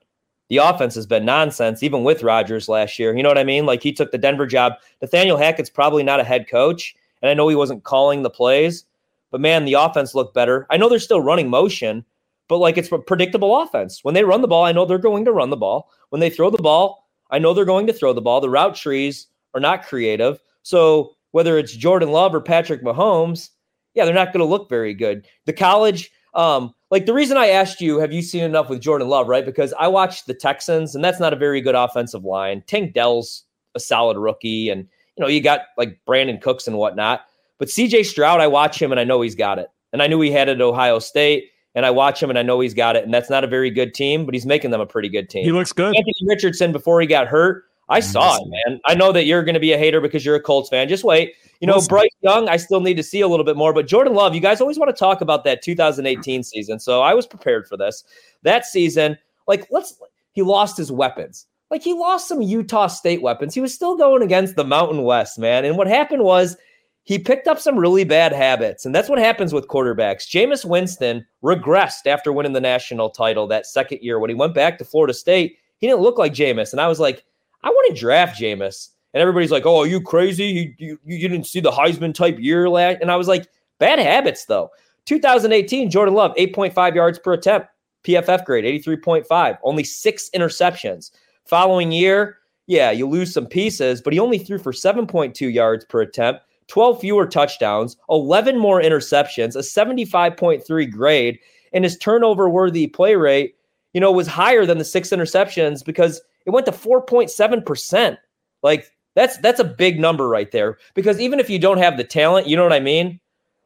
the 0.49 0.57
offense 0.57 0.95
has 0.95 1.05
been 1.05 1.25
nonsense, 1.25 1.81
even 1.83 2.03
with 2.03 2.23
Rodgers 2.23 2.69
last 2.69 2.99
year. 2.99 3.15
You 3.15 3.23
know 3.23 3.29
what 3.29 3.37
I 3.37 3.43
mean? 3.43 3.65
Like 3.65 3.81
he 3.81 3.91
took 3.91 4.11
the 4.11 4.17
Denver 4.17 4.45
job. 4.45 4.73
Nathaniel 5.01 5.37
Hackett's 5.37 5.69
probably 5.69 6.03
not 6.03 6.19
a 6.19 6.23
head 6.23 6.47
coach, 6.47 6.95
and 7.21 7.29
I 7.29 7.33
know 7.33 7.47
he 7.47 7.55
wasn't 7.55 7.83
calling 7.83 8.23
the 8.23 8.29
plays, 8.29 8.85
but 9.31 9.41
man, 9.41 9.65
the 9.65 9.73
offense 9.73 10.13
looked 10.15 10.33
better. 10.33 10.67
I 10.69 10.77
know 10.77 10.89
they're 10.89 10.99
still 10.99 11.21
running 11.21 11.49
motion, 11.49 12.05
but 12.47 12.57
like 12.57 12.77
it's 12.77 12.91
a 12.91 12.99
predictable 12.99 13.59
offense. 13.61 14.03
When 14.03 14.13
they 14.13 14.23
run 14.23 14.41
the 14.41 14.47
ball, 14.47 14.63
I 14.63 14.71
know 14.71 14.85
they're 14.85 14.97
going 14.97 15.25
to 15.25 15.31
run 15.31 15.49
the 15.49 15.57
ball. 15.57 15.89
When 16.09 16.19
they 16.19 16.29
throw 16.29 16.49
the 16.49 16.61
ball, 16.61 17.07
I 17.31 17.39
know 17.39 17.53
they're 17.53 17.65
going 17.65 17.87
to 17.87 17.93
throw 17.93 18.13
the 18.13 18.21
ball. 18.21 18.39
The 18.39 18.49
route 18.49 18.75
trees 18.75 19.27
are 19.53 19.59
not 19.59 19.85
creative. 19.85 20.41
So 20.63 21.15
whether 21.31 21.57
it's 21.57 21.73
Jordan 21.75 22.11
Love 22.11 22.35
or 22.35 22.41
Patrick 22.41 22.83
Mahomes, 22.83 23.49
yeah, 23.93 24.05
they're 24.05 24.13
not 24.13 24.31
going 24.31 24.39
to 24.39 24.45
look 24.45 24.69
very 24.69 24.93
good. 24.93 25.27
The 25.45 25.53
college, 25.53 26.11
um, 26.35 26.73
like 26.91 27.05
the 27.05 27.13
reason 27.13 27.37
I 27.37 27.47
asked 27.47 27.81
you, 27.81 27.99
have 27.99 28.13
you 28.13 28.21
seen 28.21 28.43
enough 28.43 28.69
with 28.69 28.81
Jordan 28.81 29.07
Love, 29.07 29.27
right? 29.27 29.45
Because 29.45 29.73
I 29.79 29.87
watched 29.87 30.27
the 30.27 30.33
Texans, 30.33 30.95
and 30.95 31.03
that's 31.03 31.19
not 31.19 31.33
a 31.33 31.37
very 31.37 31.61
good 31.61 31.75
offensive 31.75 32.23
line. 32.23 32.63
Tank 32.67 32.93
Dell's 32.93 33.43
a 33.73 33.79
solid 33.79 34.17
rookie, 34.17 34.69
and 34.69 34.87
you 35.15 35.21
know, 35.21 35.27
you 35.27 35.41
got 35.41 35.61
like 35.77 35.99
Brandin 36.07 36.41
Cooks 36.41 36.67
and 36.67 36.77
whatnot. 36.77 37.25
But 37.57 37.69
CJ 37.69 38.05
Stroud, 38.05 38.41
I 38.41 38.47
watch 38.47 38.81
him 38.81 38.91
and 38.91 38.99
I 38.99 39.05
know 39.05 39.21
he's 39.21 39.35
got 39.35 39.59
it. 39.59 39.69
And 39.93 40.01
I 40.03 40.07
knew 40.07 40.19
he 40.19 40.29
had 40.29 40.49
it 40.49 40.53
at 40.53 40.61
Ohio 40.61 40.99
State, 40.99 41.51
and 41.73 41.85
I 41.85 41.91
watch 41.91 42.21
him 42.21 42.29
and 42.29 42.37
I 42.37 42.43
know 42.43 42.59
he's 42.59 42.73
got 42.73 42.97
it. 42.97 43.05
And 43.05 43.13
that's 43.13 43.29
not 43.29 43.43
a 43.43 43.47
very 43.47 43.69
good 43.69 43.93
team, 43.93 44.25
but 44.25 44.33
he's 44.33 44.45
making 44.45 44.71
them 44.71 44.81
a 44.81 44.85
pretty 44.85 45.09
good 45.09 45.29
team. 45.29 45.45
He 45.45 45.51
looks 45.53 45.71
good. 45.71 45.95
Anthony 45.95 46.27
Richardson, 46.27 46.71
before 46.73 46.99
he 46.99 47.07
got 47.07 47.27
hurt, 47.27 47.63
I 47.87 47.99
saw 47.99 48.37
it, 48.41 48.47
man. 48.47 48.79
I 48.85 48.95
know 48.95 49.11
that 49.11 49.25
you're 49.25 49.43
going 49.43 49.53
to 49.53 49.59
be 49.59 49.73
a 49.73 49.77
hater 49.77 50.01
because 50.01 50.25
you're 50.25 50.35
a 50.35 50.41
Colts 50.41 50.69
fan. 50.69 50.87
Just 50.87 51.03
wait. 51.03 51.35
You 51.61 51.67
know, 51.67 51.81
Bryce 51.87 52.09
Young, 52.21 52.49
I 52.49 52.57
still 52.57 52.81
need 52.81 52.97
to 52.97 53.03
see 53.03 53.21
a 53.21 53.27
little 53.27 53.45
bit 53.45 53.55
more. 53.55 53.73
But 53.73 53.87
Jordan 53.87 54.13
Love, 54.13 54.33
you 54.35 54.41
guys 54.41 54.59
always 54.59 54.77
want 54.77 54.89
to 54.89 54.99
talk 54.99 55.21
about 55.21 55.43
that 55.45 55.61
2018 55.61 56.43
season. 56.43 56.79
So 56.79 57.01
I 57.01 57.13
was 57.13 57.27
prepared 57.27 57.67
for 57.67 57.77
this. 57.77 58.03
That 58.43 58.65
season, 58.65 59.17
like, 59.47 59.67
let's, 59.71 59.99
he 60.33 60.41
lost 60.41 60.77
his 60.77 60.91
weapons. 60.91 61.45
Like, 61.71 61.83
he 61.83 61.93
lost 61.93 62.27
some 62.27 62.41
Utah 62.41 62.87
State 62.87 63.21
weapons. 63.21 63.53
He 63.53 63.61
was 63.61 63.73
still 63.73 63.95
going 63.95 64.21
against 64.21 64.55
the 64.55 64.63
Mountain 64.63 65.03
West, 65.03 65.39
man. 65.39 65.63
And 65.65 65.77
what 65.77 65.87
happened 65.87 66.23
was 66.23 66.57
he 67.03 67.19
picked 67.19 67.47
up 67.47 67.59
some 67.59 67.77
really 67.77 68.03
bad 68.03 68.33
habits. 68.33 68.85
And 68.85 68.93
that's 68.93 69.09
what 69.09 69.19
happens 69.19 69.53
with 69.53 69.67
quarterbacks. 69.67 70.27
Jameis 70.27 70.65
Winston 70.65 71.25
regressed 71.43 72.07
after 72.07 72.33
winning 72.33 72.53
the 72.53 72.61
national 72.61 73.11
title 73.11 73.47
that 73.47 73.67
second 73.67 73.99
year. 74.01 74.19
When 74.19 74.29
he 74.29 74.35
went 74.35 74.55
back 74.55 74.77
to 74.79 74.85
Florida 74.85 75.13
State, 75.13 75.57
he 75.77 75.87
didn't 75.87 76.01
look 76.01 76.17
like 76.17 76.33
Jameis. 76.33 76.71
And 76.71 76.81
I 76.81 76.87
was 76.87 76.99
like, 76.99 77.23
I 77.65 77.69
want 77.69 77.93
to 77.93 77.99
draft 77.99 78.39
Jameis. 78.39 78.89
And 79.13 79.21
everybody's 79.21 79.51
like, 79.51 79.65
"Oh, 79.65 79.79
are 79.79 79.87
you 79.87 79.99
crazy? 80.01 80.75
You, 80.77 80.97
you, 81.03 81.17
you 81.17 81.27
didn't 81.27 81.47
see 81.47 81.59
the 81.59 81.71
Heisman 81.71 82.13
type 82.13 82.37
year 82.39 82.69
last?" 82.69 82.99
And 83.01 83.11
I 83.11 83.15
was 83.15 83.27
like, 83.27 83.47
"Bad 83.79 83.99
habits, 83.99 84.45
though." 84.45 84.69
2018, 85.05 85.89
Jordan 85.89 86.15
Love, 86.15 86.33
8.5 86.35 86.95
yards 86.95 87.19
per 87.19 87.33
attempt, 87.33 87.67
PFF 88.03 88.43
grade, 88.45 88.83
83.5, 88.83 89.57
only 89.63 89.83
six 89.83 90.29
interceptions. 90.35 91.11
Following 91.45 91.91
year, 91.91 92.39
yeah, 92.67 92.91
you 92.91 93.07
lose 93.07 93.33
some 93.33 93.45
pieces, 93.45 94.01
but 94.01 94.13
he 94.13 94.19
only 94.19 94.39
threw 94.39 94.57
for 94.57 94.71
7.2 94.71 95.53
yards 95.53 95.85
per 95.85 96.01
attempt, 96.01 96.41
12 96.67 97.01
fewer 97.01 97.27
touchdowns, 97.27 97.97
11 98.09 98.57
more 98.57 98.81
interceptions, 98.81 99.55
a 99.55 99.59
75.3 99.59 100.91
grade, 100.91 101.39
and 101.73 101.83
his 101.83 101.97
turnover 101.97 102.49
worthy 102.49 102.87
play 102.87 103.15
rate, 103.15 103.55
you 103.93 104.01
know, 104.01 104.11
was 104.11 104.27
higher 104.27 104.65
than 104.65 104.79
the 104.79 104.85
six 104.85 105.09
interceptions 105.09 105.85
because 105.85 106.21
it 106.45 106.51
went 106.51 106.65
to 106.67 106.71
4.7%. 106.71 108.17
Like 108.63 108.91
that's 109.15 109.37
that's 109.37 109.59
a 109.59 109.63
big 109.63 109.99
number 109.99 110.27
right 110.27 110.51
there 110.51 110.77
because 110.93 111.19
even 111.19 111.39
if 111.39 111.49
you 111.49 111.59
don't 111.59 111.77
have 111.77 111.97
the 111.97 112.03
talent, 112.03 112.47
you 112.47 112.55
know 112.55 112.63
what 112.63 112.73
I 112.73 112.79
mean? 112.79 113.19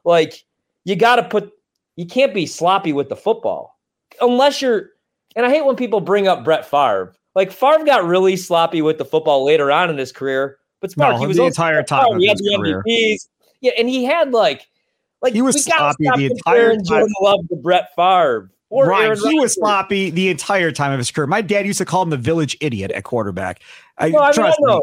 Like 0.04 0.46
you 0.86 0.96
got 0.96 1.18
to 1.18 1.24
put 1.24 1.52
you 1.96 2.06
can't 2.06 2.34
be 2.34 2.46
sloppy 2.46 2.94
with 2.94 3.10
the 3.10 3.16
football 3.16 3.78
unless 4.22 4.62
you're 4.62 4.92
and 5.36 5.46
I 5.46 5.50
hate 5.50 5.66
when 5.66 5.76
people 5.76 6.02
bring 6.02 6.28
up 6.28 6.44
Brett 6.44 6.70
Favre. 6.70 7.16
Like 7.36 7.52
Favre 7.52 7.86
got 7.86 8.06
really 8.06 8.36
sloppy 8.36 8.82
with 8.82 8.98
the 8.98 9.06
football 9.06 9.46
later 9.46 9.72
on 9.72 9.90
in 9.90 9.98
his 9.98 10.12
career, 10.12 10.58
but 10.82 10.92
Spark, 10.92 11.16
no, 11.16 11.20
he 11.20 11.28
was 11.28 11.38
the 11.38 11.46
entire 11.46 11.84
time. 11.84 12.20
He 12.20 12.28
had 12.28 12.38
the 12.38 12.58
career. 12.58 12.84
MVPs. 12.88 13.28
Yeah, 13.62 13.72
and 13.78 13.90
he 13.90 14.04
had 14.06 14.32
like 14.32 14.68
like 15.22 15.34
he 15.34 15.42
was 15.42 15.64
sloppy 15.64 16.10
the 16.16 16.26
entire 16.26 16.76
time. 16.78 17.08
Love 17.22 17.48
the 17.50 17.56
Brett 17.56 17.96
Favre. 17.96 18.52
Or 18.70 18.86
right, 18.86 19.06
Aaron 19.06 19.18
he 19.18 19.24
Rodgers. 19.24 19.42
was 19.42 19.54
sloppy 19.56 20.10
the 20.12 20.30
entire 20.30 20.72
time 20.72 20.92
of 20.92 21.00
his 21.00 21.10
career. 21.10 21.28
My 21.28 21.42
dad 21.42 21.66
used 21.66 21.80
to 21.80 21.86
call 21.86 22.04
him 22.04 22.12
the 22.12 22.18
village 22.18 22.56
idiot 22.62 22.92
at 22.92 23.04
quarterback. 23.04 23.62
I, 23.98 24.10
well, 24.10 24.24
I 24.24 24.32
trust 24.32 24.60
me. 24.60 24.82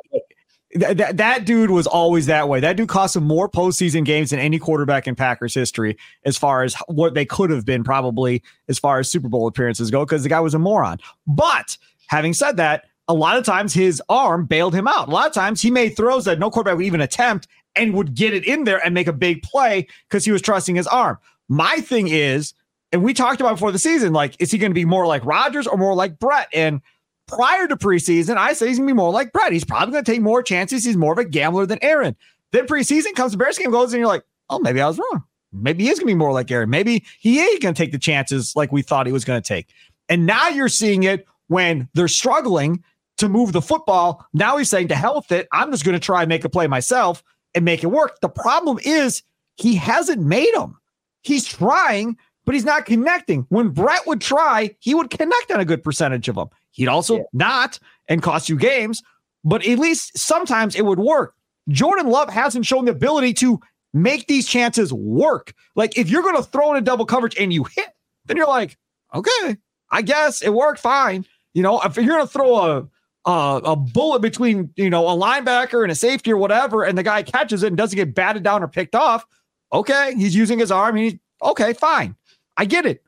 That, 0.75 1.17
that 1.17 1.47
dude 1.47 1.71
was 1.71 1.87
always 1.87 2.27
that 2.27 2.49
way. 2.49 2.61
That 2.61 2.77
dude 2.77 2.89
cost 2.89 3.17
him 3.17 3.25
more 3.25 3.49
postseason 3.49 4.05
games 4.05 4.31
than 4.31 4.41
any 4.41 4.59
quarterback 4.59 5.07
in 5.07 5.15
Packers 5.15 5.55
history, 5.55 5.97
as 6.25 6.37
far 6.37 6.65
as 6.65 6.75
what 6.89 7.15
they 7.15 7.25
could 7.25 7.51
have 7.51 7.65
been, 7.65 7.83
probably 7.85 8.43
as 8.69 8.79
far 8.79 8.99
as 8.99 9.11
Super 9.11 9.29
Bowl 9.29 9.47
appearances 9.47 9.91
go, 9.91 10.05
because 10.05 10.23
the 10.23 10.29
guy 10.29 10.41
was 10.41 10.53
a 10.53 10.59
moron. 10.59 10.99
But 11.27 11.79
having 12.09 12.35
said 12.35 12.57
that, 12.59 12.87
a 13.09 13.15
lot 13.15 13.39
of 13.39 13.45
times 13.45 13.73
his 13.73 14.03
arm 14.09 14.45
bailed 14.45 14.75
him 14.75 14.89
out. 14.89 15.09
A 15.09 15.13
lot 15.13 15.29
of 15.29 15.33
times 15.33 15.63
he 15.63 15.71
made 15.71 15.97
throws 15.97 16.25
that 16.25 16.41
no 16.41 16.51
quarterback 16.51 16.77
would 16.77 16.87
even 16.87 17.01
attempt 17.01 17.47
and 17.77 17.95
would 17.95 18.15
get 18.15 18.35
it 18.35 18.45
in 18.45 18.65
there 18.65 18.85
and 18.85 18.93
make 18.93 19.07
a 19.07 19.13
big 19.13 19.43
play 19.43 19.87
because 20.09 20.25
he 20.25 20.33
was 20.33 20.43
trusting 20.43 20.75
his 20.75 20.89
arm. 20.89 21.17
My 21.49 21.77
thing 21.77 22.09
is 22.09 22.53
And 22.93 23.03
we 23.03 23.15
talked 23.15 23.41
about 23.41 23.55
before 23.55 23.73
the 23.73 23.79
season, 23.79 24.13
like, 24.13 24.37
is 24.41 24.51
he 24.51 24.59
going 24.59 24.71
to 24.71 24.75
be 24.75 24.85
more 24.85 25.07
like 25.07 25.25
Rodgers 25.25 25.67
or 25.67 25.77
more 25.77 25.95
like 25.95 26.19
Brett? 26.19 26.49
And 26.53 26.81
prior 27.27 27.67
to 27.67 27.77
preseason, 27.77 28.37
I 28.37 28.53
say 28.53 28.69
he's 28.69 28.79
going 28.79 28.87
to 28.89 28.95
be 28.95 28.97
more 28.97 29.11
like 29.11 29.33
Brett. 29.33 29.53
He's 29.53 29.65
probably 29.65 29.93
going 29.93 30.05
to 30.05 30.13
take 30.13 30.23
more 30.23 30.43
chances. 30.43 30.85
He's 30.85 30.97
more 30.97 31.13
of 31.13 31.19
a 31.19 31.25
gambler 31.25 31.67
than 31.67 31.79
Aaron. 31.83 32.17
Then 32.53 32.67
preseason 32.67 33.15
comes, 33.15 33.33
the 33.33 33.39
Bears 33.39 33.59
game 33.59 33.71
goes, 33.73 33.93
and 33.93 33.99
you're 33.99 34.09
like, 34.09 34.23
oh, 34.51 34.61
maybe 34.61 34.81
I 34.81 34.87
was 34.87 34.99
wrong. 34.99 35.25
Maybe 35.53 35.85
he 35.85 35.91
is 35.91 35.99
going 35.99 36.07
to 36.09 36.15
be 36.15 36.19
more 36.19 36.33
like 36.33 36.51
Aaron. 36.51 36.71
Maybe 36.71 37.05
he 37.19 37.41
ain't 37.41 37.63
going 37.63 37.75
to 37.75 37.83
take 37.83 37.93
the 37.93 37.99
chances 37.99 38.55
like 38.55 38.73
we 38.73 38.83
thought 38.83 39.07
he 39.07 39.13
was 39.13 39.25
going 39.25 39.41
to 39.41 39.47
take. 39.47 39.69
And 40.09 40.27
now 40.27 40.49
you're 40.49 40.69
seeing 40.69 41.03
it 41.03 41.27
when 41.49 41.89
they're 41.95 42.09
struggling 42.09 42.85
to 43.19 43.29
move 43.29 43.53
the 43.53 43.63
football. 43.63 44.25
Now 44.33 44.57
he's 44.59 44.71
saying 44.71 44.89
to 44.89 44.95
hell 44.95 45.17
with 45.17 45.33
it. 45.33 45.49
I'm 45.53 45.71
just 45.73 45.85
going 45.85 45.95
to 45.95 46.05
try 46.05 46.23
and 46.23 46.29
make 46.29 46.45
a 46.45 46.49
play 46.49 46.67
myself 46.67 47.25
and 47.55 47.65
make 47.65 47.83
it 47.83 47.89
work. 47.89 48.21
The 48.21 48.29
problem 48.29 48.79
is 48.85 49.23
he 49.57 49.75
hasn't 49.75 50.23
made 50.23 50.53
them. 50.55 50.79
He's 51.23 51.45
trying, 51.45 52.19
but 52.47 52.55
he's 52.55 52.65
not 52.65 52.87
connecting. 52.87 53.45
When 53.51 53.69
Brett 53.71 54.07
would 54.07 54.21
try, 54.21 54.75
he 54.79 54.95
would 54.95 55.11
connect 55.11 55.51
on 55.51 55.61
a 55.61 55.65
good 55.65 55.83
percentage 55.83 56.29
of 56.29 56.37
them. 56.37 56.49
He'd 56.71 56.89
also 56.89 57.17
yeah. 57.17 57.23
not 57.33 57.79
and 58.09 58.23
cost 58.23 58.49
you 58.49 58.57
games, 58.57 59.03
but 59.45 59.67
at 59.67 59.79
least 59.79 60.17
sometimes 60.17 60.75
it 60.75 60.87
would 60.87 61.01
work. 61.01 61.35
Jordan 61.69 62.07
Love 62.07 62.31
hasn't 62.31 62.65
shown 62.65 62.85
the 62.85 62.93
ability 62.93 63.35
to 63.35 63.61
make 63.93 64.29
these 64.29 64.47
chances 64.47 64.93
work. 64.93 65.53
Like 65.75 65.99
if 65.99 66.09
you're 66.09 66.23
going 66.23 66.37
to 66.37 66.43
throw 66.43 66.71
in 66.71 66.79
a 66.79 66.83
double 66.83 67.05
coverage 67.05 67.37
and 67.39 67.53
you 67.53 67.65
hit, 67.65 67.89
then 68.27 68.37
you're 68.37 68.47
like, 68.47 68.79
okay, 69.15 69.57
I 69.91 70.03
guess 70.03 70.43
it 70.43 70.55
worked 70.55 70.81
fine. 70.81 71.27
You 71.55 71.63
know, 71.63 71.81
if 71.81 71.97
you're 71.97 72.07
going 72.07 72.27
to 72.27 72.33
throw 72.33 72.57
a 72.57 72.89
uh, 73.25 73.61
a 73.65 73.75
bullet 73.75 74.23
between 74.23 74.71
you 74.77 74.89
know 74.89 75.09
a 75.09 75.17
linebacker 75.17 75.83
and 75.83 75.91
a 75.91 75.97
safety 75.97 76.31
or 76.31 76.37
whatever, 76.37 76.85
and 76.85 76.97
the 76.97 77.03
guy 77.03 77.25
catches 77.25 77.65
it 77.65 77.69
and 77.69 77.77
doesn't 77.77 77.97
get 77.97 78.15
batted 78.15 78.45
down 78.45 78.63
or 78.63 78.69
picked 78.69 78.95
off. 78.95 79.27
Okay, 79.73 80.15
he's 80.17 80.35
using 80.35 80.61
his 80.61 80.71
arm. 80.71 80.95
He's 80.95 81.15
okay, 81.43 81.73
fine. 81.73 82.15
I 82.57 82.65
get 82.65 82.87
it. 82.87 83.03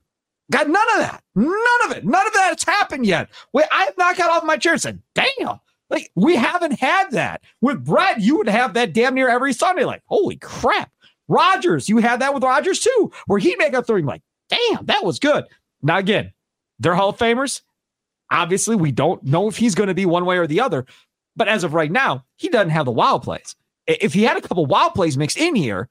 Got 0.50 0.68
none 0.68 0.90
of 0.94 0.98
that. 1.00 1.22
None 1.34 1.56
of 1.86 1.96
it. 1.96 2.04
None 2.04 2.26
of 2.26 2.32
that 2.32 2.54
has 2.56 2.62
happened 2.64 3.06
yet. 3.06 3.28
Wait, 3.52 3.66
I 3.70 3.84
have 3.84 3.98
not 3.98 4.16
got 4.16 4.30
off 4.30 4.44
my 4.44 4.56
chair 4.56 4.72
and 4.72 4.82
said, 4.82 5.02
damn. 5.14 5.60
Like 5.90 6.10
we 6.14 6.36
haven't 6.36 6.78
had 6.78 7.10
that. 7.12 7.42
With 7.60 7.84
Brett, 7.84 8.20
you 8.20 8.36
would 8.36 8.48
have 8.48 8.74
that 8.74 8.92
damn 8.92 9.14
near 9.14 9.28
every 9.28 9.52
Sunday. 9.52 9.84
Like, 9.84 10.02
holy 10.06 10.36
crap. 10.36 10.90
Rodgers, 11.28 11.88
you 11.88 11.98
had 11.98 12.20
that 12.20 12.32
with 12.34 12.42
Rodgers 12.42 12.80
too, 12.80 13.12
where 13.26 13.38
he'd 13.38 13.58
make 13.58 13.74
a 13.74 13.82
three. 13.82 14.02
Like, 14.02 14.22
damn, 14.48 14.86
that 14.86 15.04
was 15.04 15.18
good. 15.18 15.44
Now 15.82 15.98
again, 15.98 16.32
they're 16.78 16.94
Hall 16.94 17.10
of 17.10 17.18
Famers. 17.18 17.62
Obviously, 18.30 18.76
we 18.76 18.92
don't 18.92 19.22
know 19.24 19.48
if 19.48 19.56
he's 19.56 19.74
going 19.74 19.88
to 19.88 19.94
be 19.94 20.06
one 20.06 20.26
way 20.26 20.38
or 20.38 20.46
the 20.46 20.60
other. 20.60 20.84
But 21.36 21.48
as 21.48 21.64
of 21.64 21.72
right 21.72 21.90
now, 21.90 22.24
he 22.36 22.48
doesn't 22.48 22.70
have 22.70 22.84
the 22.84 22.92
wild 22.92 23.22
plays. 23.22 23.54
If 23.86 24.12
he 24.12 24.24
had 24.24 24.36
a 24.36 24.40
couple 24.42 24.66
wild 24.66 24.94
plays 24.94 25.16
mixed 25.16 25.38
in 25.38 25.54
here, 25.54 25.88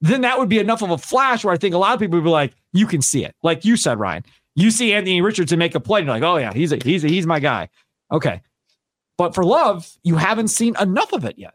then 0.00 0.20
that 0.22 0.38
would 0.38 0.48
be 0.48 0.58
enough 0.58 0.82
of 0.82 0.90
a 0.90 0.98
flash 0.98 1.44
where 1.44 1.54
I 1.54 1.56
think 1.56 1.74
a 1.74 1.78
lot 1.78 1.94
of 1.94 2.00
people 2.00 2.18
would 2.18 2.24
be 2.24 2.30
like, 2.30 2.54
you 2.72 2.86
can 2.86 3.02
see 3.02 3.24
it. 3.24 3.34
Like 3.42 3.64
you 3.64 3.76
said, 3.76 3.98
Ryan, 3.98 4.24
you 4.54 4.70
see 4.70 4.92
Anthony 4.92 5.20
Richardson 5.20 5.58
make 5.58 5.74
a 5.74 5.80
play, 5.80 6.00
and 6.00 6.06
you're 6.06 6.14
like, 6.14 6.22
oh 6.22 6.36
yeah, 6.36 6.52
he's 6.52 6.72
a, 6.72 6.76
he's 6.82 7.04
a, 7.04 7.08
he's 7.08 7.26
my 7.26 7.40
guy. 7.40 7.68
Okay. 8.12 8.42
But 9.18 9.34
for 9.34 9.44
love, 9.44 9.90
you 10.02 10.16
haven't 10.16 10.48
seen 10.48 10.76
enough 10.80 11.12
of 11.12 11.24
it 11.24 11.38
yet. 11.38 11.54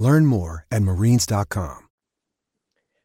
Learn 0.00 0.26
more 0.26 0.66
at 0.72 0.82
marines.com. 0.82 1.86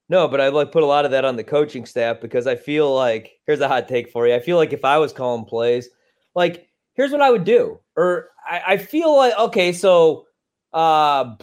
No, 0.07 0.27
but 0.27 0.39
I 0.39 0.47
like 0.49 0.71
put 0.71 0.83
a 0.83 0.87
lot 0.87 1.05
of 1.05 1.11
that 1.11 1.25
on 1.25 1.35
the 1.35 1.43
coaching 1.43 1.85
staff 1.85 2.21
because 2.21 2.47
I 2.47 2.55
feel 2.55 2.93
like 2.93 3.33
here's 3.45 3.59
a 3.59 3.67
hot 3.67 3.87
take 3.87 4.09
for 4.11 4.27
you. 4.27 4.35
I 4.35 4.39
feel 4.39 4.57
like 4.57 4.71
if 4.71 4.85
I 4.85 4.97
was 4.97 5.11
calling 5.11 5.45
plays, 5.45 5.89
like 6.35 6.67
here's 6.93 7.11
what 7.11 7.21
I 7.21 7.31
would 7.31 7.43
do. 7.43 7.79
Or 7.97 8.29
I, 8.47 8.61
I 8.67 8.77
feel 8.77 9.15
like 9.15 9.37
okay, 9.37 9.73
so 9.73 10.25
uh 10.73 11.35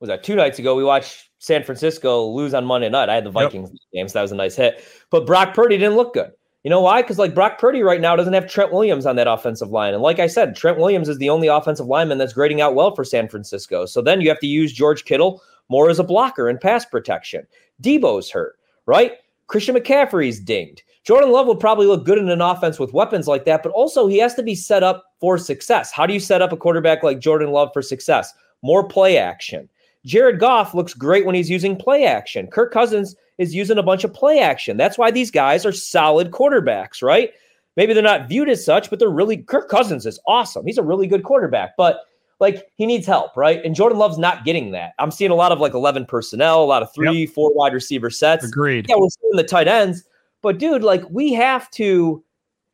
was 0.00 0.08
that 0.08 0.24
two 0.24 0.34
nights 0.34 0.58
ago 0.58 0.74
we 0.74 0.84
watched 0.84 1.30
San 1.38 1.62
Francisco 1.62 2.26
lose 2.26 2.54
on 2.54 2.64
Monday 2.64 2.88
night. 2.88 3.08
I 3.08 3.14
had 3.14 3.24
the 3.24 3.30
Vikings 3.30 3.70
yep. 3.70 3.80
game, 3.92 4.08
so 4.08 4.18
that 4.18 4.22
was 4.22 4.32
a 4.32 4.36
nice 4.36 4.56
hit. 4.56 4.84
But 5.10 5.26
Brock 5.26 5.54
Purdy 5.54 5.78
didn't 5.78 5.96
look 5.96 6.14
good. 6.14 6.32
You 6.68 6.70
know 6.70 6.82
why? 6.82 7.00
Because 7.00 7.18
like 7.18 7.34
Brock 7.34 7.58
Purdy 7.58 7.82
right 7.82 7.98
now 7.98 8.14
doesn't 8.14 8.34
have 8.34 8.46
Trent 8.46 8.74
Williams 8.74 9.06
on 9.06 9.16
that 9.16 9.26
offensive 9.26 9.70
line. 9.70 9.94
And 9.94 10.02
like 10.02 10.18
I 10.18 10.26
said, 10.26 10.54
Trent 10.54 10.76
Williams 10.76 11.08
is 11.08 11.16
the 11.16 11.30
only 11.30 11.48
offensive 11.48 11.86
lineman 11.86 12.18
that's 12.18 12.34
grading 12.34 12.60
out 12.60 12.74
well 12.74 12.94
for 12.94 13.06
San 13.06 13.26
Francisco. 13.26 13.86
So 13.86 14.02
then 14.02 14.20
you 14.20 14.28
have 14.28 14.38
to 14.40 14.46
use 14.46 14.70
George 14.70 15.06
Kittle 15.06 15.42
more 15.70 15.88
as 15.88 15.98
a 15.98 16.04
blocker 16.04 16.46
and 16.46 16.60
pass 16.60 16.84
protection. 16.84 17.46
Debo's 17.82 18.30
hurt, 18.30 18.58
right? 18.84 19.12
Christian 19.46 19.76
McCaffrey's 19.76 20.40
dinged. 20.40 20.82
Jordan 21.04 21.32
Love 21.32 21.46
would 21.46 21.58
probably 21.58 21.86
look 21.86 22.04
good 22.04 22.18
in 22.18 22.28
an 22.28 22.42
offense 22.42 22.78
with 22.78 22.92
weapons 22.92 23.26
like 23.26 23.46
that, 23.46 23.62
but 23.62 23.72
also 23.72 24.06
he 24.06 24.18
has 24.18 24.34
to 24.34 24.42
be 24.42 24.54
set 24.54 24.82
up 24.82 25.14
for 25.20 25.38
success. 25.38 25.90
How 25.90 26.04
do 26.04 26.12
you 26.12 26.20
set 26.20 26.42
up 26.42 26.52
a 26.52 26.56
quarterback 26.58 27.02
like 27.02 27.18
Jordan 27.18 27.50
Love 27.50 27.70
for 27.72 27.80
success? 27.80 28.34
More 28.60 28.86
play 28.86 29.16
action. 29.16 29.70
Jared 30.04 30.38
Goff 30.40 30.74
looks 30.74 30.94
great 30.94 31.26
when 31.26 31.34
he's 31.34 31.50
using 31.50 31.76
play 31.76 32.04
action. 32.04 32.46
Kirk 32.46 32.72
Cousins 32.72 33.16
is 33.38 33.54
using 33.54 33.78
a 33.78 33.82
bunch 33.82 34.04
of 34.04 34.12
play 34.12 34.40
action. 34.40 34.76
That's 34.76 34.98
why 34.98 35.10
these 35.10 35.30
guys 35.30 35.66
are 35.66 35.72
solid 35.72 36.30
quarterbacks, 36.30 37.02
right? 37.02 37.32
Maybe 37.76 37.94
they're 37.94 38.02
not 38.02 38.28
viewed 38.28 38.48
as 38.48 38.64
such, 38.64 38.90
but 38.90 38.98
they're 38.98 39.08
really 39.08 39.36
Kirk 39.36 39.68
Cousins 39.68 40.06
is 40.06 40.18
awesome. 40.26 40.66
He's 40.66 40.78
a 40.78 40.82
really 40.82 41.06
good 41.06 41.22
quarterback, 41.22 41.76
but 41.76 42.00
like 42.40 42.68
he 42.74 42.86
needs 42.86 43.06
help, 43.06 43.36
right? 43.36 43.64
And 43.64 43.74
Jordan 43.74 43.98
Love's 43.98 44.18
not 44.18 44.44
getting 44.44 44.70
that. 44.72 44.94
I'm 44.98 45.10
seeing 45.10 45.30
a 45.30 45.36
lot 45.36 45.52
of 45.52 45.60
like 45.60 45.74
11 45.74 46.06
personnel, 46.06 46.62
a 46.62 46.66
lot 46.66 46.82
of 46.82 46.92
three, 46.92 47.20
yep. 47.20 47.30
four 47.30 47.52
wide 47.54 47.72
receiver 47.72 48.10
sets. 48.10 48.44
Agreed. 48.44 48.86
Yeah, 48.88 48.96
we're 48.98 49.08
seeing 49.08 49.36
the 49.36 49.44
tight 49.44 49.68
ends, 49.68 50.04
but 50.42 50.58
dude, 50.58 50.82
like 50.82 51.02
we 51.10 51.32
have 51.34 51.70
to, 51.72 52.22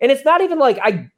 and 0.01 0.11
it's 0.11 0.25
not 0.25 0.41
even 0.41 0.59
like 0.59 0.79
I 0.83 1.11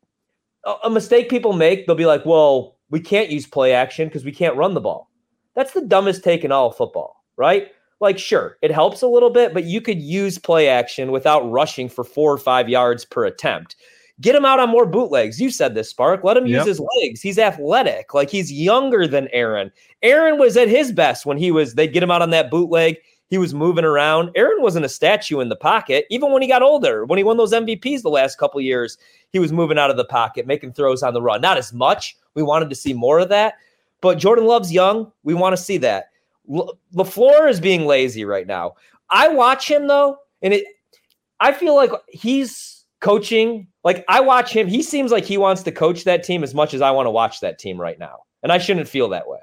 a 0.82 0.90
mistake 0.90 1.28
people 1.28 1.52
make. 1.52 1.86
They'll 1.86 1.96
be 1.96 2.06
like, 2.06 2.24
well, 2.26 2.76
we 2.90 3.00
can't 3.00 3.30
use 3.30 3.46
play 3.46 3.72
action 3.72 4.08
because 4.08 4.24
we 4.24 4.32
can't 4.32 4.56
run 4.56 4.74
the 4.74 4.80
ball. 4.80 5.10
That's 5.56 5.72
the 5.72 5.80
dumbest 5.80 6.22
take 6.22 6.44
in 6.44 6.52
all 6.52 6.68
of 6.68 6.76
football, 6.76 7.24
right? 7.36 7.72
like 8.00 8.18
sure 8.18 8.58
it 8.62 8.70
helps 8.70 9.02
a 9.02 9.06
little 9.06 9.30
bit 9.30 9.54
but 9.54 9.64
you 9.64 9.80
could 9.80 10.00
use 10.00 10.38
play 10.38 10.68
action 10.68 11.10
without 11.10 11.50
rushing 11.50 11.88
for 11.88 12.04
four 12.04 12.32
or 12.32 12.38
five 12.38 12.68
yards 12.68 13.04
per 13.04 13.24
attempt. 13.24 13.76
Get 14.20 14.34
him 14.34 14.46
out 14.46 14.60
on 14.60 14.70
more 14.70 14.86
bootlegs. 14.86 15.38
You 15.38 15.50
said 15.50 15.74
this 15.74 15.90
spark. 15.90 16.24
Let 16.24 16.38
him 16.38 16.46
yep. 16.46 16.60
use 16.60 16.78
his 16.78 16.86
legs. 17.02 17.20
He's 17.20 17.38
athletic. 17.38 18.14
Like 18.14 18.30
he's 18.30 18.50
younger 18.50 19.06
than 19.06 19.28
aaron. 19.30 19.70
Aaron 20.02 20.38
was 20.38 20.56
at 20.56 20.68
his 20.68 20.90
best 20.90 21.26
when 21.26 21.36
he 21.36 21.50
was 21.50 21.74
they'd 21.74 21.92
get 21.92 22.02
him 22.02 22.10
out 22.10 22.22
on 22.22 22.30
that 22.30 22.50
bootleg. 22.50 22.96
He 23.28 23.36
was 23.36 23.52
moving 23.52 23.84
around. 23.84 24.30
Aaron 24.34 24.62
wasn't 24.62 24.86
a 24.86 24.88
statue 24.90 25.40
in 25.40 25.50
the 25.50 25.56
pocket 25.56 26.06
even 26.08 26.32
when 26.32 26.40
he 26.40 26.48
got 26.48 26.62
older. 26.62 27.04
When 27.04 27.18
he 27.18 27.24
won 27.24 27.36
those 27.36 27.52
mvps 27.52 28.02
the 28.02 28.08
last 28.08 28.38
couple 28.38 28.60
years 28.60 28.96
he 29.32 29.38
was 29.38 29.52
moving 29.52 29.78
out 29.78 29.90
of 29.90 29.98
the 29.98 30.04
pocket 30.04 30.46
making 30.46 30.72
throws 30.72 31.02
on 31.02 31.12
the 31.12 31.20
run. 31.20 31.42
Not 31.42 31.58
as 31.58 31.74
much. 31.74 32.16
We 32.34 32.42
wanted 32.42 32.70
to 32.70 32.76
see 32.76 32.94
more 32.94 33.18
of 33.18 33.28
that 33.28 33.54
but 34.00 34.18
jordan 34.18 34.46
love's 34.46 34.72
young 34.72 35.10
we 35.22 35.34
want 35.34 35.56
to 35.56 35.62
see 35.62 35.78
that 35.78 36.10
LaFleur 36.48 37.50
is 37.50 37.60
being 37.60 37.86
lazy 37.86 38.24
right 38.24 38.46
now. 38.46 38.74
I 39.10 39.28
watch 39.28 39.70
him 39.70 39.86
though, 39.86 40.18
and 40.42 40.54
it 40.54 40.64
I 41.40 41.52
feel 41.52 41.74
like 41.74 41.90
he's 42.08 42.84
coaching. 43.00 43.68
Like 43.84 44.04
I 44.08 44.20
watch 44.20 44.52
him, 44.52 44.66
he 44.66 44.82
seems 44.82 45.10
like 45.10 45.24
he 45.24 45.38
wants 45.38 45.62
to 45.64 45.72
coach 45.72 46.04
that 46.04 46.24
team 46.24 46.42
as 46.42 46.54
much 46.54 46.74
as 46.74 46.80
I 46.80 46.90
want 46.90 47.06
to 47.06 47.10
watch 47.10 47.40
that 47.40 47.58
team 47.58 47.80
right 47.80 47.98
now. 47.98 48.20
And 48.42 48.52
I 48.52 48.58
shouldn't 48.58 48.88
feel 48.88 49.08
that 49.10 49.28
way. 49.28 49.38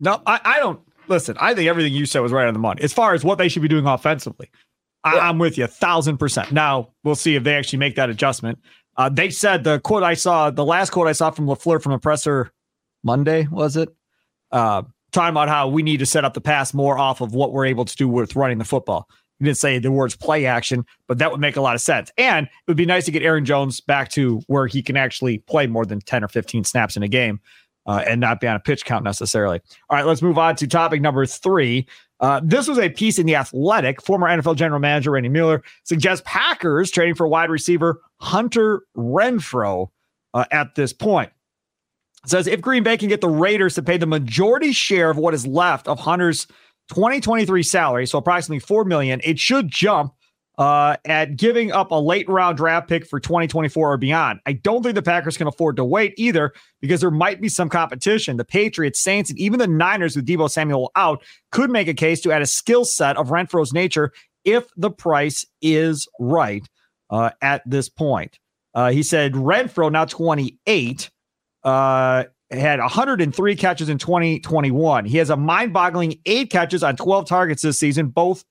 No, 0.00 0.20
I, 0.26 0.40
I 0.44 0.58
don't 0.58 0.80
listen. 1.08 1.36
I 1.40 1.54
think 1.54 1.68
everything 1.68 1.92
you 1.92 2.06
said 2.06 2.20
was 2.20 2.32
right 2.32 2.46
on 2.46 2.54
the 2.54 2.60
money. 2.60 2.82
As 2.82 2.92
far 2.92 3.14
as 3.14 3.24
what 3.24 3.38
they 3.38 3.48
should 3.48 3.62
be 3.62 3.68
doing 3.68 3.86
offensively, 3.86 4.50
I, 5.02 5.16
yeah. 5.16 5.28
I'm 5.28 5.38
with 5.38 5.56
you 5.58 5.64
a 5.64 5.68
thousand 5.68 6.18
percent. 6.18 6.52
Now 6.52 6.90
we'll 7.04 7.14
see 7.14 7.36
if 7.36 7.44
they 7.44 7.54
actually 7.54 7.78
make 7.78 7.96
that 7.96 8.10
adjustment. 8.10 8.58
Uh, 8.96 9.08
they 9.08 9.30
said 9.30 9.64
the 9.64 9.80
quote 9.80 10.02
I 10.04 10.14
saw, 10.14 10.50
the 10.50 10.64
last 10.64 10.90
quote 10.90 11.08
I 11.08 11.12
saw 11.12 11.30
from 11.30 11.46
LaFleur 11.46 11.82
from 11.82 11.92
a 11.92 11.98
presser 11.98 12.52
Monday, 13.04 13.46
was 13.50 13.76
it? 13.76 13.90
Uh, 14.50 14.82
talking 15.12 15.30
about 15.30 15.48
how 15.48 15.68
we 15.68 15.82
need 15.82 15.98
to 15.98 16.06
set 16.06 16.24
up 16.24 16.34
the 16.34 16.40
pass 16.40 16.74
more 16.74 16.98
off 16.98 17.20
of 17.20 17.34
what 17.34 17.52
we're 17.52 17.66
able 17.66 17.84
to 17.84 17.96
do 17.96 18.08
with 18.08 18.34
running 18.34 18.58
the 18.58 18.64
football. 18.64 19.08
He 19.38 19.44
didn't 19.44 19.58
say 19.58 19.78
the 19.78 19.90
words 19.90 20.16
play 20.16 20.46
action, 20.46 20.84
but 21.08 21.18
that 21.18 21.30
would 21.30 21.40
make 21.40 21.56
a 21.56 21.60
lot 21.60 21.74
of 21.74 21.80
sense. 21.80 22.10
And 22.18 22.46
it 22.46 22.52
would 22.68 22.76
be 22.76 22.86
nice 22.86 23.04
to 23.06 23.10
get 23.10 23.22
Aaron 23.22 23.44
Jones 23.44 23.80
back 23.80 24.10
to 24.10 24.40
where 24.46 24.66
he 24.66 24.82
can 24.82 24.96
actually 24.96 25.38
play 25.38 25.66
more 25.66 25.84
than 25.84 26.00
10 26.00 26.24
or 26.24 26.28
15 26.28 26.64
snaps 26.64 26.96
in 26.96 27.02
a 27.02 27.08
game 27.08 27.40
uh, 27.86 28.02
and 28.06 28.20
not 28.20 28.40
be 28.40 28.46
on 28.46 28.56
a 28.56 28.60
pitch 28.60 28.84
count 28.84 29.04
necessarily. 29.04 29.60
All 29.90 29.96
right, 29.96 30.06
let's 30.06 30.22
move 30.22 30.38
on 30.38 30.56
to 30.56 30.66
topic 30.66 31.00
number 31.00 31.26
three. 31.26 31.86
Uh, 32.20 32.40
this 32.42 32.68
was 32.68 32.78
a 32.78 32.88
piece 32.88 33.18
in 33.18 33.26
The 33.26 33.36
Athletic. 33.36 34.00
Former 34.00 34.28
NFL 34.28 34.56
general 34.56 34.80
manager 34.80 35.10
Randy 35.10 35.28
Mueller 35.28 35.62
suggests 35.82 36.22
Packers 36.26 36.90
trading 36.90 37.14
for 37.14 37.26
wide 37.26 37.50
receiver 37.50 38.00
Hunter 38.20 38.82
Renfrow 38.96 39.88
uh, 40.32 40.44
at 40.50 40.74
this 40.74 40.92
point. 40.92 41.30
Says 42.26 42.46
if 42.46 42.60
Green 42.60 42.82
Bay 42.82 42.96
can 42.96 43.08
get 43.08 43.20
the 43.20 43.28
Raiders 43.28 43.74
to 43.74 43.82
pay 43.82 43.96
the 43.96 44.06
majority 44.06 44.72
share 44.72 45.10
of 45.10 45.18
what 45.18 45.34
is 45.34 45.46
left 45.46 45.88
of 45.88 45.98
Hunter's 46.00 46.46
2023 46.90 47.62
salary, 47.62 48.06
so 48.06 48.18
approximately 48.18 48.60
four 48.60 48.84
million, 48.84 49.20
it 49.24 49.38
should 49.38 49.68
jump 49.68 50.12
uh, 50.56 50.96
at 51.04 51.36
giving 51.36 51.72
up 51.72 51.90
a 51.90 52.00
late 52.00 52.28
round 52.28 52.56
draft 52.56 52.88
pick 52.88 53.06
for 53.06 53.18
2024 53.18 53.92
or 53.92 53.96
beyond. 53.96 54.40
I 54.46 54.52
don't 54.52 54.82
think 54.82 54.94
the 54.94 55.02
Packers 55.02 55.36
can 55.36 55.46
afford 55.46 55.76
to 55.76 55.84
wait 55.84 56.14
either 56.16 56.52
because 56.80 57.00
there 57.00 57.10
might 57.10 57.40
be 57.40 57.48
some 57.48 57.68
competition. 57.68 58.36
The 58.36 58.44
Patriots, 58.44 59.00
Saints, 59.00 59.30
and 59.30 59.38
even 59.38 59.58
the 59.58 59.66
Niners 59.66 60.16
with 60.16 60.26
Deebo 60.26 60.50
Samuel 60.50 60.92
out 60.96 61.24
could 61.50 61.70
make 61.70 61.88
a 61.88 61.94
case 61.94 62.20
to 62.22 62.32
add 62.32 62.42
a 62.42 62.46
skill 62.46 62.84
set 62.84 63.16
of 63.16 63.28
Renfrow's 63.28 63.72
nature 63.72 64.12
if 64.44 64.64
the 64.76 64.90
price 64.90 65.44
is 65.60 66.06
right 66.20 66.66
uh, 67.10 67.30
at 67.42 67.62
this 67.66 67.88
point. 67.88 68.38
Uh, 68.74 68.90
he 68.90 69.02
said 69.02 69.32
Renfrow, 69.32 69.90
now 69.90 70.04
28, 70.04 71.10
uh, 71.64 72.24
had 72.50 72.78
103 72.78 73.56
catches 73.56 73.88
in 73.88 73.98
2021. 73.98 75.04
He 75.04 75.18
has 75.18 75.30
a 75.30 75.36
mind 75.36 75.72
boggling 75.72 76.18
eight 76.26 76.50
catches 76.50 76.82
on 76.82 76.96
12 76.96 77.26
targets 77.26 77.62
this 77.62 77.78
season, 77.78 78.08
both 78.08 78.44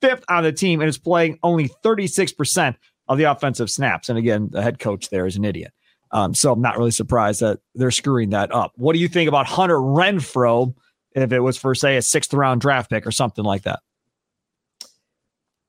fifth 0.00 0.24
on 0.28 0.42
the 0.42 0.52
team, 0.52 0.80
and 0.80 0.88
is 0.88 0.98
playing 0.98 1.38
only 1.42 1.68
36% 1.68 2.76
of 3.08 3.18
the 3.18 3.24
offensive 3.24 3.70
snaps. 3.70 4.08
And 4.08 4.18
again, 4.18 4.48
the 4.50 4.62
head 4.62 4.78
coach 4.78 5.10
there 5.10 5.26
is 5.26 5.36
an 5.36 5.44
idiot. 5.44 5.72
Um, 6.12 6.34
so 6.34 6.52
I'm 6.52 6.60
not 6.60 6.78
really 6.78 6.90
surprised 6.90 7.40
that 7.40 7.60
they're 7.74 7.90
screwing 7.90 8.30
that 8.30 8.52
up. 8.54 8.72
What 8.76 8.92
do 8.92 8.98
you 8.98 9.08
think 9.08 9.28
about 9.28 9.46
Hunter 9.46 9.78
Renfrow 9.78 10.74
if 11.14 11.32
it 11.32 11.40
was 11.40 11.56
for, 11.56 11.74
say, 11.74 11.96
a 11.96 12.02
sixth 12.02 12.32
round 12.32 12.60
draft 12.60 12.90
pick 12.90 13.06
or 13.06 13.10
something 13.10 13.44
like 13.44 13.62
that? 13.62 13.80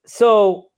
So 0.05 0.69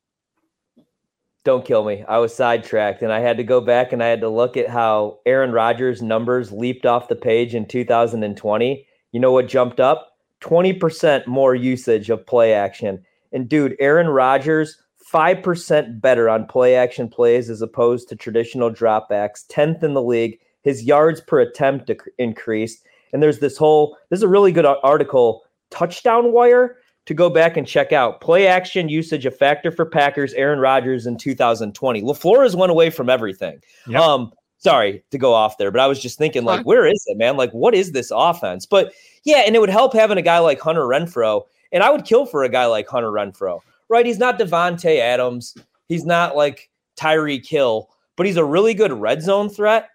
don't 1.43 1.65
kill 1.65 1.85
me. 1.85 2.03
I 2.07 2.17
was 2.17 2.35
sidetracked 2.35 3.01
and 3.01 3.11
I 3.11 3.19
had 3.19 3.37
to 3.37 3.43
go 3.43 3.61
back 3.61 3.93
and 3.93 4.03
I 4.03 4.07
had 4.07 4.21
to 4.21 4.29
look 4.29 4.57
at 4.57 4.69
how 4.69 5.19
Aaron 5.25 5.51
Rodgers' 5.51 6.01
numbers 6.01 6.51
leaped 6.51 6.85
off 6.85 7.07
the 7.07 7.15
page 7.15 7.55
in 7.55 7.65
2020. 7.65 8.85
You 9.11 9.19
know 9.19 9.31
what 9.31 9.47
jumped 9.47 9.79
up? 9.79 10.17
20% 10.41 11.27
more 11.27 11.55
usage 11.55 12.09
of 12.09 12.25
play 12.25 12.53
action. 12.53 13.03
And 13.31 13.47
dude, 13.47 13.75
Aaron 13.79 14.07
Rodgers, 14.07 14.77
5% 15.11 16.01
better 16.01 16.29
on 16.29 16.45
play 16.45 16.75
action 16.75 17.07
plays 17.07 17.49
as 17.49 17.61
opposed 17.61 18.09
to 18.09 18.15
traditional 18.15 18.69
dropbacks, 18.69 19.47
10th 19.47 19.81
in 19.81 19.93
the 19.93 20.03
league. 20.03 20.39
His 20.61 20.83
yards 20.83 21.21
per 21.21 21.39
attempt 21.39 21.89
increased. 22.17 22.85
And 23.11 23.23
there's 23.23 23.39
this 23.39 23.57
whole, 23.57 23.97
this 24.09 24.19
is 24.19 24.23
a 24.23 24.27
really 24.27 24.51
good 24.51 24.65
article, 24.65 25.43
Touchdown 25.71 26.31
Wire 26.31 26.77
to 27.09 27.15
go 27.15 27.27
back 27.27 27.57
and 27.57 27.65
check 27.65 27.91
out. 27.91 28.21
Play 28.21 28.45
action 28.45 28.87
usage 28.87 29.25
a 29.25 29.31
factor 29.31 29.71
for 29.71 29.83
Packers, 29.83 30.31
Aaron 30.33 30.59
Rodgers 30.59 31.07
in 31.07 31.17
2020. 31.17 32.03
LaFleur 32.03 32.43
has 32.43 32.55
went 32.55 32.69
away 32.69 32.91
from 32.91 33.09
everything. 33.09 33.59
Yep. 33.87 33.99
Um, 33.99 34.31
sorry 34.59 35.03
to 35.09 35.17
go 35.17 35.33
off 35.33 35.57
there, 35.57 35.71
but 35.71 35.81
I 35.81 35.87
was 35.87 35.99
just 35.99 36.19
thinking, 36.19 36.43
like, 36.43 36.67
where 36.67 36.85
is 36.85 37.03
it, 37.07 37.17
man? 37.17 37.35
Like, 37.35 37.49
what 37.49 37.73
is 37.73 37.93
this 37.93 38.11
offense? 38.13 38.67
But 38.67 38.93
yeah, 39.23 39.37
and 39.37 39.55
it 39.55 39.59
would 39.59 39.71
help 39.71 39.93
having 39.93 40.19
a 40.19 40.21
guy 40.21 40.37
like 40.37 40.59
Hunter 40.59 40.83
Renfrow, 40.83 41.45
And 41.71 41.81
I 41.81 41.89
would 41.89 42.05
kill 42.05 42.27
for 42.27 42.43
a 42.43 42.49
guy 42.49 42.67
like 42.67 42.87
Hunter 42.87 43.09
Renfrow, 43.09 43.59
right? 43.89 44.05
He's 44.05 44.19
not 44.19 44.37
Davante 44.37 44.99
Adams. 44.99 45.57
He's 45.87 46.05
not 46.05 46.35
like 46.35 46.69
Tyreek 46.95 47.47
Hill, 47.47 47.89
but 48.17 48.27
he's 48.27 48.37
a 48.37 48.45
really 48.45 48.75
good 48.75 48.93
red 48.93 49.23
zone 49.23 49.49
threat. 49.49 49.89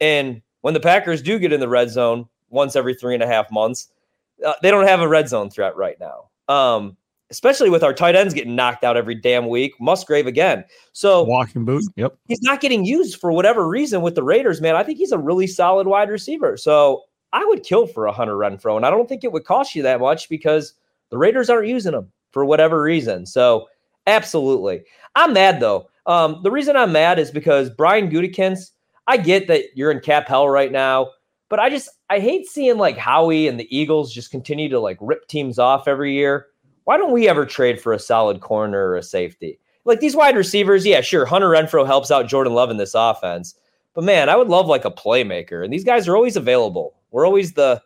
And 0.00 0.40
when 0.60 0.74
the 0.74 0.78
Packers 0.78 1.20
do 1.20 1.40
get 1.40 1.52
in 1.52 1.58
the 1.58 1.68
red 1.68 1.90
zone 1.90 2.28
once 2.48 2.76
every 2.76 2.94
three 2.94 3.14
and 3.14 3.24
a 3.24 3.26
half 3.26 3.50
months, 3.50 3.88
uh, 4.46 4.52
they 4.62 4.70
don't 4.70 4.86
have 4.86 5.00
a 5.00 5.08
red 5.08 5.28
zone 5.28 5.50
threat 5.50 5.74
right 5.74 5.98
now. 5.98 6.29
Um, 6.50 6.96
especially 7.30 7.70
with 7.70 7.82
our 7.82 7.94
tight 7.94 8.16
ends 8.16 8.34
getting 8.34 8.56
knocked 8.56 8.84
out 8.84 8.96
every 8.96 9.14
damn 9.14 9.48
week. 9.48 9.72
Musgrave 9.80 10.26
again. 10.26 10.64
So 10.92 11.22
walking 11.22 11.64
boot. 11.64 11.84
Yep. 11.96 12.16
He's 12.26 12.42
not 12.42 12.60
getting 12.60 12.84
used 12.84 13.20
for 13.20 13.32
whatever 13.32 13.68
reason 13.68 14.02
with 14.02 14.16
the 14.16 14.22
Raiders, 14.22 14.60
man. 14.60 14.74
I 14.74 14.82
think 14.82 14.98
he's 14.98 15.12
a 15.12 15.18
really 15.18 15.46
solid 15.46 15.86
wide 15.86 16.10
receiver. 16.10 16.56
So 16.56 17.02
I 17.32 17.44
would 17.44 17.62
kill 17.62 17.86
for 17.86 18.06
a 18.06 18.12
Hunter 18.12 18.34
Renfrow, 18.34 18.76
and 18.76 18.84
I 18.84 18.90
don't 18.90 19.08
think 19.08 19.22
it 19.22 19.32
would 19.32 19.44
cost 19.44 19.74
you 19.74 19.82
that 19.84 20.00
much 20.00 20.28
because 20.28 20.74
the 21.10 21.18
Raiders 21.18 21.48
aren't 21.48 21.68
using 21.68 21.94
him 21.94 22.10
for 22.32 22.44
whatever 22.44 22.82
reason. 22.82 23.26
So 23.26 23.68
absolutely. 24.06 24.82
I'm 25.14 25.32
mad 25.32 25.60
though. 25.60 25.88
Um, 26.06 26.40
the 26.42 26.50
reason 26.50 26.76
I'm 26.76 26.92
mad 26.92 27.18
is 27.18 27.30
because 27.30 27.70
Brian 27.70 28.10
Gutekunst, 28.10 28.72
I 29.06 29.16
get 29.16 29.46
that 29.46 29.64
you're 29.74 29.90
in 29.92 30.00
cap 30.00 30.26
hell 30.26 30.48
right 30.48 30.72
now. 30.72 31.10
But 31.50 31.58
I 31.58 31.68
just 31.68 31.90
I 32.08 32.20
hate 32.20 32.46
seeing 32.46 32.78
like 32.78 32.96
Howie 32.96 33.46
and 33.46 33.60
the 33.60 33.76
Eagles 33.76 34.14
just 34.14 34.30
continue 34.30 34.70
to 34.70 34.80
like 34.80 34.96
rip 35.00 35.28
teams 35.28 35.58
off 35.58 35.86
every 35.86 36.14
year. 36.14 36.46
Why 36.84 36.96
don't 36.96 37.12
we 37.12 37.28
ever 37.28 37.44
trade 37.44 37.78
for 37.78 37.92
a 37.92 37.98
solid 37.98 38.40
corner 38.40 38.88
or 38.88 38.96
a 38.96 39.02
safety? 39.02 39.58
Like 39.84 40.00
these 40.00 40.16
wide 40.16 40.36
receivers, 40.36 40.86
yeah, 40.86 41.02
sure. 41.02 41.26
Hunter 41.26 41.50
Renfrow 41.50 41.84
helps 41.84 42.10
out 42.10 42.28
Jordan 42.28 42.54
Love 42.54 42.70
in 42.70 42.78
this 42.78 42.94
offense. 42.94 43.54
But 43.94 44.04
man, 44.04 44.28
I 44.28 44.36
would 44.36 44.48
love 44.48 44.66
like 44.66 44.84
a 44.84 44.90
playmaker. 44.90 45.62
And 45.62 45.72
these 45.72 45.84
guys 45.84 46.08
are 46.08 46.16
always 46.16 46.36
available. 46.36 46.94
We're 47.10 47.26
always 47.26 47.52
the 47.52 47.82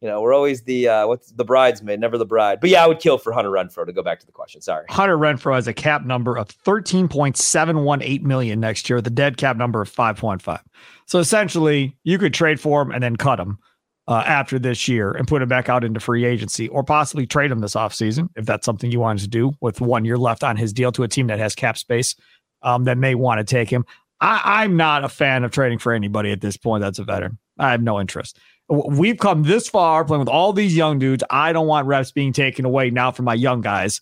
you 0.00 0.08
know, 0.08 0.22
we're 0.22 0.32
always 0.32 0.62
the 0.62 0.88
uh, 0.88 1.06
what's 1.06 1.30
the 1.32 1.44
bridesmaid, 1.44 2.00
never 2.00 2.16
the 2.16 2.24
bride. 2.24 2.60
But 2.60 2.70
yeah, 2.70 2.82
I 2.82 2.86
would 2.86 3.00
kill 3.00 3.18
for 3.18 3.32
Hunter 3.32 3.50
Renfrow 3.50 3.84
to 3.84 3.92
go 3.92 4.02
back 4.02 4.18
to 4.20 4.26
the 4.26 4.32
question. 4.32 4.62
Sorry. 4.62 4.86
Hunter 4.88 5.18
Renfrow 5.18 5.54
has 5.54 5.68
a 5.68 5.74
cap 5.74 6.06
number 6.06 6.36
of 6.36 6.48
13.718 6.48 8.22
million 8.22 8.60
next 8.60 8.88
year, 8.88 9.02
the 9.02 9.10
dead 9.10 9.36
cap 9.36 9.58
number 9.58 9.82
of 9.82 9.92
5.5. 9.92 10.62
So 11.10 11.18
essentially, 11.18 11.96
you 12.04 12.18
could 12.18 12.32
trade 12.32 12.60
for 12.60 12.80
him 12.82 12.92
and 12.92 13.02
then 13.02 13.16
cut 13.16 13.40
him 13.40 13.58
uh, 14.06 14.22
after 14.24 14.58
this 14.58 14.86
year 14.86 15.10
and 15.10 15.26
put 15.26 15.42
him 15.42 15.48
back 15.48 15.68
out 15.68 15.82
into 15.82 15.98
free 15.98 16.24
agency 16.24 16.68
or 16.68 16.84
possibly 16.84 17.26
trade 17.26 17.50
him 17.50 17.58
this 17.58 17.74
offseason 17.74 18.28
if 18.36 18.46
that's 18.46 18.64
something 18.64 18.92
you 18.92 19.00
wanted 19.00 19.22
to 19.22 19.28
do 19.28 19.52
with 19.60 19.80
one 19.80 20.04
year 20.04 20.16
left 20.16 20.44
on 20.44 20.56
his 20.56 20.72
deal 20.72 20.92
to 20.92 21.02
a 21.02 21.08
team 21.08 21.26
that 21.26 21.40
has 21.40 21.54
cap 21.54 21.76
space 21.76 22.14
um, 22.62 22.84
that 22.84 22.96
may 22.96 23.16
want 23.16 23.38
to 23.38 23.44
take 23.44 23.68
him. 23.68 23.84
I, 24.20 24.62
I'm 24.62 24.76
not 24.76 25.02
a 25.02 25.08
fan 25.08 25.42
of 25.42 25.50
trading 25.50 25.78
for 25.78 25.92
anybody 25.92 26.30
at 26.30 26.40
this 26.40 26.56
point 26.56 26.82
that's 26.82 27.00
a 27.00 27.04
veteran. 27.04 27.38
I 27.58 27.72
have 27.72 27.82
no 27.82 28.00
interest 28.00 28.38
we've 28.70 29.18
come 29.18 29.42
this 29.42 29.68
far 29.68 30.04
playing 30.04 30.20
with 30.20 30.28
all 30.28 30.52
these 30.52 30.76
young 30.76 30.98
dudes. 30.98 31.24
I 31.28 31.52
don't 31.52 31.66
want 31.66 31.86
reps 31.88 32.12
being 32.12 32.32
taken 32.32 32.64
away 32.64 32.90
now 32.90 33.10
from 33.10 33.24
my 33.24 33.34
young 33.34 33.60
guys 33.60 34.00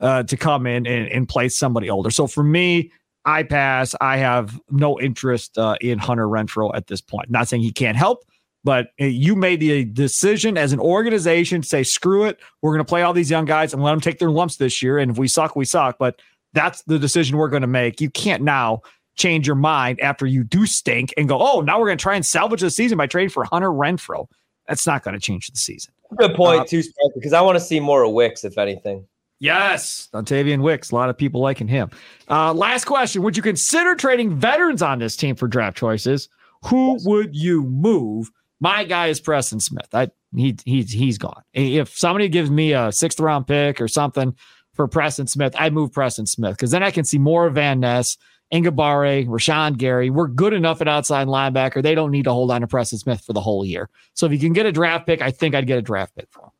uh, 0.00 0.22
to 0.24 0.36
come 0.36 0.66
in 0.66 0.86
and, 0.86 1.08
and 1.08 1.52
somebody 1.52 1.88
older. 1.88 2.10
So 2.10 2.26
for 2.26 2.42
me, 2.42 2.92
I 3.24 3.42
pass. 3.42 3.94
I 4.00 4.16
have 4.16 4.58
no 4.70 4.98
interest 4.98 5.58
uh, 5.58 5.76
in 5.80 5.98
Hunter 5.98 6.26
Renfrow 6.26 6.70
at 6.74 6.86
this 6.86 7.00
point. 7.00 7.30
Not 7.30 7.48
saying 7.48 7.62
he 7.62 7.72
can't 7.72 7.96
help, 7.96 8.24
but 8.64 8.88
uh, 9.00 9.04
you 9.04 9.36
made 9.36 9.60
the 9.60 9.84
decision 9.84 10.56
as 10.56 10.72
an 10.72 10.80
organization 10.80 11.62
to 11.62 11.68
say, 11.68 11.82
screw 11.82 12.24
it. 12.24 12.38
We're 12.62 12.72
going 12.72 12.84
to 12.84 12.88
play 12.88 13.02
all 13.02 13.12
these 13.12 13.30
young 13.30 13.44
guys 13.44 13.72
and 13.74 13.82
let 13.82 13.90
them 13.90 14.00
take 14.00 14.18
their 14.18 14.30
lumps 14.30 14.56
this 14.56 14.82
year. 14.82 14.98
And 14.98 15.10
if 15.10 15.18
we 15.18 15.28
suck, 15.28 15.56
we 15.56 15.64
suck. 15.64 15.98
But 15.98 16.20
that's 16.52 16.82
the 16.82 16.98
decision 16.98 17.36
we're 17.36 17.48
going 17.48 17.62
to 17.62 17.68
make. 17.68 18.00
You 18.00 18.10
can't 18.10 18.42
now 18.42 18.82
change 19.16 19.46
your 19.46 19.56
mind 19.56 20.00
after 20.00 20.24
you 20.26 20.42
do 20.42 20.64
stink 20.66 21.12
and 21.16 21.28
go, 21.28 21.38
oh, 21.40 21.60
now 21.60 21.78
we're 21.78 21.86
going 21.86 21.98
to 21.98 22.02
try 22.02 22.14
and 22.14 22.24
salvage 22.24 22.60
the 22.60 22.70
season 22.70 22.96
by 22.96 23.06
trading 23.06 23.28
for 23.28 23.44
Hunter 23.44 23.70
Renfrow. 23.70 24.26
That's 24.66 24.86
not 24.86 25.02
going 25.02 25.14
to 25.14 25.20
change 25.20 25.50
the 25.50 25.58
season. 25.58 25.92
Good 26.16 26.34
point, 26.34 26.62
uh, 26.62 26.64
too, 26.64 26.82
because 27.14 27.32
I 27.32 27.40
want 27.40 27.56
to 27.56 27.64
see 27.64 27.80
more 27.80 28.02
of 28.02 28.12
Wicks, 28.12 28.44
if 28.44 28.56
anything. 28.56 29.06
Yes, 29.40 30.08
Dontayvion 30.12 30.60
Wicks. 30.60 30.90
A 30.90 30.94
lot 30.94 31.08
of 31.08 31.16
people 31.16 31.40
liking 31.40 31.66
him. 31.66 31.90
Uh, 32.28 32.52
last 32.52 32.84
question: 32.84 33.22
Would 33.22 33.36
you 33.38 33.42
consider 33.42 33.94
trading 33.94 34.36
veterans 34.36 34.82
on 34.82 34.98
this 34.98 35.16
team 35.16 35.34
for 35.34 35.48
draft 35.48 35.78
choices? 35.78 36.28
Who 36.66 36.92
yes. 36.92 37.06
would 37.06 37.34
you 37.34 37.62
move? 37.62 38.30
My 38.60 38.84
guy 38.84 39.06
is 39.06 39.18
Preston 39.18 39.60
Smith. 39.60 39.88
I 39.94 40.10
he 40.36 40.56
he's 40.66 40.92
he's 40.92 41.16
gone. 41.16 41.42
If 41.54 41.96
somebody 41.96 42.28
gives 42.28 42.50
me 42.50 42.74
a 42.74 42.92
sixth 42.92 43.18
round 43.18 43.46
pick 43.46 43.80
or 43.80 43.88
something 43.88 44.36
for 44.74 44.86
Preston 44.86 45.26
Smith, 45.26 45.54
I 45.58 45.70
move 45.70 45.90
Preston 45.90 46.26
Smith 46.26 46.52
because 46.52 46.70
then 46.70 46.82
I 46.82 46.90
can 46.90 47.04
see 47.04 47.18
more 47.18 47.46
of 47.46 47.54
Van 47.54 47.80
Ness. 47.80 48.18
Enagbare, 48.52 49.28
Rashan 49.28 49.76
Gary, 49.76 50.10
we're 50.10 50.26
good 50.26 50.52
enough 50.52 50.80
at 50.80 50.88
outside 50.88 51.28
linebacker. 51.28 51.84
They 51.84 51.94
don't 51.94 52.10
need 52.10 52.24
to 52.24 52.32
hold 52.32 52.50
on 52.50 52.62
to 52.62 52.66
Preston 52.66 52.98
Smith 52.98 53.20
for 53.24 53.32
the 53.32 53.40
whole 53.40 53.64
year. 53.64 53.88
So 54.14 54.26
if 54.26 54.32
you 54.32 54.40
can 54.40 54.52
get 54.52 54.66
a 54.66 54.72
draft 54.72 55.06
pick, 55.06 55.22
I 55.22 55.30
think 55.30 55.54
I'd 55.54 55.68
get 55.68 55.78
a 55.78 55.82
draft 55.82 56.16
pick 56.16 56.26
for 56.32 56.46
him. 56.46 56.50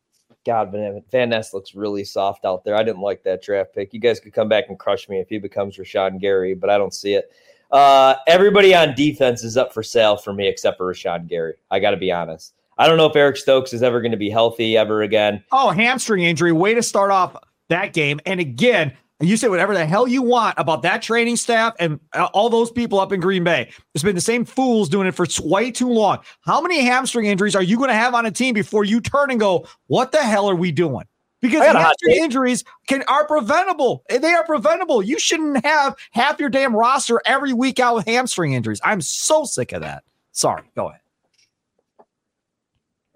God, 0.47 0.73
Van, 1.11 1.29
Ness 1.29 1.53
looks 1.53 1.75
really 1.75 2.05
soft 2.05 2.45
out 2.45 2.65
there. 2.65 2.75
I 2.75 2.83
didn't 2.83 3.03
like 3.03 3.23
that 3.25 3.43
draft 3.43 3.75
pick. 3.75 3.93
You 3.93 4.01
guys 4.01 4.21
could 4.21 4.33
come 4.33 4.49
back 4.49 4.65
and 4.69 4.79
crush 4.79 5.09
me 5.09 5.21
if 5.21 5.29
he 5.29 5.39
becomes 5.39 5.77
Rashan 5.77 6.19
Gary, 6.21 6.55
but 6.55 6.71
I 6.71 6.79
don't 6.79 6.95
see 6.95 7.15
it. 7.15 7.31
Uh, 7.71 8.17
everybody 8.27 8.75
on 8.75 8.95
defense 8.95 9.45
is 9.45 9.57
up 9.57 9.73
for 9.73 9.83
sale 9.83 10.17
for 10.17 10.33
me 10.33 10.49
except 10.49 10.79
for 10.79 10.93
Rashan 10.93 11.29
Gary. 11.29 11.55
I 11.71 11.79
got 11.79 11.91
to 11.91 11.97
be 11.97 12.11
honest. 12.11 12.55
I 12.79 12.87
don't 12.87 12.97
know 12.97 13.07
if 13.07 13.15
Eric 13.15 13.37
Stokes 13.37 13.75
is 13.75 13.83
ever 13.83 14.01
going 14.01 14.13
to 14.13 14.17
be 14.17 14.31
healthy 14.31 14.77
ever 14.77 15.03
again. 15.03 15.45
Oh, 15.53 15.71
hamstring 15.71 16.25
injury. 16.25 16.53
Way 16.53 16.75
to 16.75 16.83
start 16.83 17.11
off 17.11 17.37
that 17.69 17.93
game. 17.93 18.21
And 18.25 18.41
again, 18.41 18.97
and 19.21 19.29
you 19.29 19.37
say 19.37 19.49
whatever 19.49 19.75
the 19.75 19.87
hell 19.87 20.09
you 20.09 20.23
want 20.23 20.55
about 20.59 20.83
that 20.83 21.03
training 21.03 21.37
staff 21.37 21.75
and 21.79 22.01
uh, 22.15 22.29
all 22.33 22.49
those 22.49 22.71
people 22.71 22.99
up 22.99 23.13
in 23.13 23.21
Green 23.21 23.45
Bay. 23.45 23.71
It's 23.95 24.03
been 24.03 24.15
the 24.15 24.21
same 24.21 24.45
fools 24.45 24.89
doing 24.89 25.07
it 25.07 25.15
for 25.15 25.27
way 25.43 25.71
too 25.71 25.91
long. 25.91 26.19
How 26.41 26.61
many 26.61 26.81
hamstring 26.81 27.27
injuries 27.27 27.55
are 27.55 27.63
you 27.63 27.77
going 27.77 27.91
to 27.91 27.95
have 27.95 28.15
on 28.15 28.27
a 28.27 28.31
team 28.31 28.55
before 28.55 28.85
you 28.85 29.01
turn 29.01 29.31
and 29.31 29.39
go, 29.39 29.67
what 29.87 30.11
the 30.11 30.19
hell 30.19 30.49
are 30.49 30.57
we 30.57 30.73
doing? 30.73 31.05
because 31.41 31.63
hamstring 31.63 32.17
injuries 32.17 32.65
can 32.87 33.03
are 33.09 33.27
preventable. 33.27 34.05
They 34.09 34.33
are 34.33 34.45
preventable. 34.45 35.03
You 35.03 35.19
shouldn't 35.19 35.65
have 35.65 35.97
half 36.13 36.39
your 36.39 36.51
damn 36.51 36.77
roster 36.77 37.21
every 37.25 37.53
week 37.53 37.81
out 37.81 37.95
with 37.95 38.07
hamstring 38.07 38.53
injuries. 38.53 38.81
I'm 38.85 39.01
so 39.01 39.45
sick 39.45 39.73
of 39.73 39.83
that. 39.83 40.05
Sorry, 40.33 40.63
go 40.77 40.89
ahead. 40.89 41.01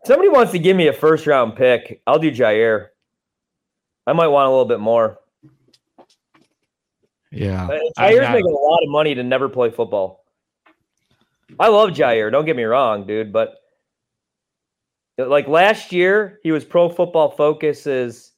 Somebody 0.04 0.28
wants 0.28 0.52
to 0.52 0.58
give 0.58 0.76
me 0.76 0.88
a 0.88 0.92
first 0.92 1.26
round 1.26 1.56
pick. 1.56 2.02
I'll 2.06 2.18
do 2.18 2.30
Jaire. 2.30 2.88
I 4.06 4.12
might 4.12 4.28
want 4.28 4.46
a 4.46 4.50
little 4.50 4.66
bit 4.66 4.80
more. 4.80 5.18
Yeah. 7.34 7.66
Uh, 7.66 7.78
Jaire's 7.98 8.30
making 8.30 8.50
a 8.50 8.58
lot 8.58 8.82
of 8.82 8.88
money 8.88 9.14
to 9.14 9.22
never 9.22 9.48
play 9.48 9.70
football. 9.70 10.24
I 11.58 11.68
love 11.68 11.90
Jaire. 11.90 12.30
Don't 12.30 12.46
get 12.46 12.56
me 12.56 12.64
wrong, 12.64 13.06
dude, 13.06 13.32
but 13.32 13.56
like 15.18 15.46
last 15.46 15.92
year, 15.92 16.40
he 16.42 16.52
was 16.52 16.64
Pro 16.64 16.88
Football 16.88 17.30
Focus's 17.30 18.32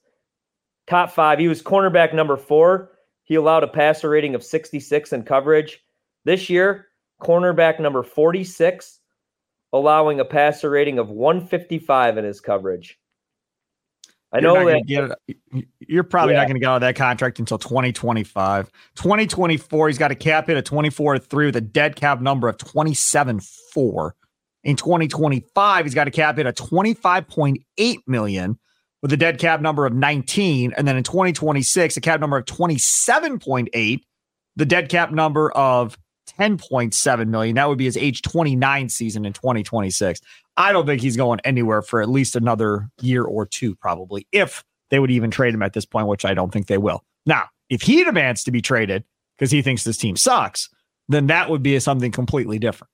top 0.87 1.11
five. 1.13 1.39
He 1.39 1.49
was 1.49 1.63
cornerback 1.63 2.15
number 2.15 2.37
four. 2.37 2.93
He 3.25 3.35
allowed 3.35 3.65
a 3.65 3.69
passer 3.69 4.09
rating 4.09 4.35
of 4.35 4.45
66 4.45 5.13
in 5.13 5.23
coverage. 5.23 5.83
This 6.25 6.51
year, 6.51 6.89
cornerback 7.21 7.81
number 7.81 8.03
46, 8.03 9.01
allowing 9.73 10.21
a 10.21 10.25
passer 10.25 10.71
rating 10.71 10.99
of 10.99 11.11
155 11.11 12.19
in 12.19 12.25
his 12.25 12.41
coverage. 12.41 12.99
I 14.33 14.41
know 14.41 14.67
that 14.67 14.87
get, 14.87 15.11
you're 15.79 16.03
probably 16.03 16.35
yeah. 16.35 16.41
not 16.41 16.47
going 16.49 16.57
to 16.57 16.61
get 16.61 16.69
out 16.69 16.77
of 16.77 16.81
that 16.83 16.97
contract 16.97 17.39
until 17.39 17.59
2025. 17.59 18.71
2024, 18.97 19.89
he's 19.89 19.99
got 19.99 20.11
a 20.11 20.17
cap 20.17 20.49
hit 20.49 20.57
of 20.57 20.65
24 20.65 21.19
3 21.19 21.47
with 21.47 21.57
a 21.57 21.61
dead 21.61 21.97
cap 21.97 22.21
number 22.21 22.49
of 22.49 22.59
27 22.59 23.41
4. 23.73 24.15
In 24.65 24.75
2025, 24.75 25.85
he's 25.85 25.95
got 25.95 26.09
a 26.09 26.11
cap 26.11 26.37
hit 26.39 26.47
of 26.47 26.55
25.8 26.57 27.99
million 28.07 28.59
with 29.01 29.13
a 29.13 29.17
dead 29.17 29.39
cap 29.39 29.61
number 29.61 29.87
of 29.87 29.95
19. 29.95 30.75
And 30.77 30.89
then 30.89 30.97
in 30.97 31.05
2026, 31.05 31.97
a 31.97 32.01
cap 32.01 32.19
number 32.19 32.37
of 32.37 32.45
27.8, 32.47 34.01
the 34.57 34.67
dead 34.67 34.89
cap 34.89 35.13
number 35.13 35.53
of 35.53 35.97
10.7 36.39 37.29
million. 37.29 37.57
That 37.57 37.69
would 37.69 37.79
be 37.79 37.85
his 37.85 37.97
age 37.97 38.23
29 38.23 38.89
season 38.89 39.25
in 39.25 39.33
2026. 39.33 40.21
I 40.57 40.73
don't 40.73 40.87
think 40.87 41.03
he's 41.03 41.17
going 41.17 41.41
anywhere 41.45 41.83
for 41.83 42.01
at 42.01 42.09
least 42.09 42.37
another 42.37 42.89
year 43.01 43.25
or 43.25 43.47
two, 43.47 43.75
probably, 43.75 44.27
if 44.33 44.65
they 44.91 44.99
would 44.99 45.11
even 45.11 45.31
trade 45.31 45.55
him 45.55 45.63
at 45.63 45.73
this 45.73 45.85
point, 45.85 46.07
which 46.07 46.25
I 46.25 46.35
don't 46.35 46.53
think 46.53 46.67
they 46.67 46.79
will. 46.79 47.03
Now, 47.27 47.45
if 47.69 47.83
he 47.83 48.05
demands 48.05 48.45
to 48.45 48.51
be 48.51 48.63
traded 48.63 49.05
because 49.37 49.51
he 49.51 49.63
thinks 49.63 49.85
this 49.85 49.97
team 49.97 50.17
sucks, 50.17 50.69
then 51.09 51.27
that 51.27 51.51
would 51.51 51.63
be 51.63 51.79
something 51.79 52.13
completely 52.13 52.59
different. 52.59 52.91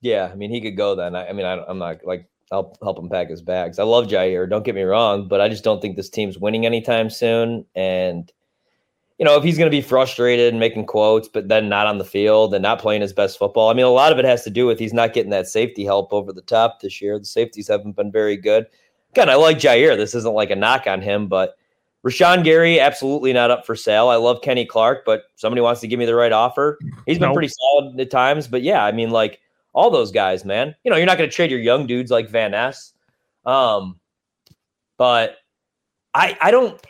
Yeah, 0.00 0.30
I 0.32 0.36
mean, 0.36 0.50
he 0.50 0.60
could 0.60 0.76
go 0.76 0.94
then. 0.94 1.14
I, 1.14 1.28
I 1.28 1.32
mean, 1.32 1.44
I, 1.44 1.68
am 1.68 1.78
not 1.78 1.98
like 2.04 2.26
I'll 2.50 2.76
help 2.82 2.98
him 2.98 3.08
pack 3.08 3.28
his 3.28 3.42
bags. 3.42 3.78
I 3.78 3.84
love 3.84 4.06
Jaire. 4.06 4.48
Don't 4.48 4.64
get 4.64 4.74
me 4.74 4.82
wrong, 4.82 5.28
but 5.28 5.40
I 5.40 5.48
just 5.48 5.62
don't 5.62 5.80
think 5.80 5.96
this 5.96 6.08
team's 6.08 6.38
winning 6.38 6.64
anytime 6.64 7.10
soon. 7.10 7.66
And 7.74 8.30
you 9.20 9.26
know, 9.26 9.36
if 9.36 9.44
he's 9.44 9.58
going 9.58 9.70
to 9.70 9.76
be 9.76 9.82
frustrated 9.82 10.48
and 10.48 10.58
making 10.58 10.86
quotes, 10.86 11.28
but 11.28 11.46
then 11.46 11.68
not 11.68 11.86
on 11.86 11.98
the 11.98 12.06
field 12.06 12.54
and 12.54 12.62
not 12.62 12.78
playing 12.78 13.02
his 13.02 13.12
best 13.12 13.38
football, 13.38 13.68
I 13.68 13.74
mean, 13.74 13.84
a 13.84 13.90
lot 13.90 14.12
of 14.12 14.18
it 14.18 14.24
has 14.24 14.44
to 14.44 14.50
do 14.50 14.64
with 14.64 14.78
he's 14.78 14.94
not 14.94 15.12
getting 15.12 15.30
that 15.30 15.46
safety 15.46 15.84
help 15.84 16.10
over 16.10 16.32
the 16.32 16.40
top 16.40 16.80
this 16.80 17.02
year. 17.02 17.18
The 17.18 17.26
safeties 17.26 17.68
haven't 17.68 17.96
been 17.96 18.10
very 18.10 18.38
good. 18.38 18.66
Again, 19.10 19.28
I 19.28 19.34
like 19.34 19.58
Jaire. 19.58 19.94
This 19.94 20.14
isn't 20.14 20.34
like 20.34 20.50
a 20.50 20.56
knock 20.56 20.86
on 20.86 21.02
him, 21.02 21.28
but 21.28 21.58
Rashan 22.02 22.44
Gary, 22.44 22.80
absolutely 22.80 23.34
not 23.34 23.50
up 23.50 23.66
for 23.66 23.76
sale. 23.76 24.08
I 24.08 24.16
love 24.16 24.40
Kenny 24.40 24.64
Clark, 24.64 25.02
but 25.04 25.24
somebody 25.34 25.60
wants 25.60 25.82
to 25.82 25.86
give 25.86 25.98
me 25.98 26.06
the 26.06 26.14
right 26.14 26.32
offer. 26.32 26.78
He's 27.04 27.18
been 27.18 27.28
nope. 27.28 27.34
pretty 27.34 27.52
solid 27.52 28.00
at 28.00 28.10
times, 28.10 28.48
but 28.48 28.62
yeah, 28.62 28.82
I 28.82 28.90
mean, 28.90 29.10
like 29.10 29.38
all 29.74 29.90
those 29.90 30.10
guys, 30.10 30.46
man. 30.46 30.74
You 30.82 30.90
know, 30.90 30.96
you're 30.96 31.04
not 31.04 31.18
going 31.18 31.28
to 31.28 31.36
trade 31.36 31.50
your 31.50 31.60
young 31.60 31.86
dudes 31.86 32.10
like 32.10 32.30
Van 32.30 32.52
Ness. 32.52 32.94
Um, 33.44 34.00
but 34.96 35.36
I 36.14 36.38
I 36.40 36.50
don't. 36.50 36.82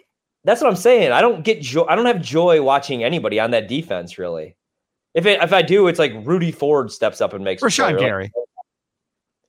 That's 0.45 0.61
what 0.61 0.71
I'm 0.71 0.77
saying. 0.77 1.13
I 1.13 1.21
don't 1.21 1.45
get 1.45 1.61
joy. 1.61 1.85
I 1.89 1.97
don't 1.97 2.07
have 2.07 2.23
joy 2.23 2.63
watching 2.63 3.05
anybody 3.05 3.39
on 3.39 3.51
that 3.51 3.69
defense. 3.69 4.19
Really, 4.19 4.57
if 5.15 5.27
it 5.27 5.43
if 5.43 5.53
I 5.53 5.63
do, 5.63 5.87
it's 5.89 5.99
like 5.99 6.13
Rudy 6.23 6.53
Ford 6.53 6.91
steps 6.91 7.21
up 7.21 7.33
and 7.33 7.45
makes 7.45 7.63
Rashan 7.63 7.99
Gary. 7.99 8.25
Like, 8.25 8.47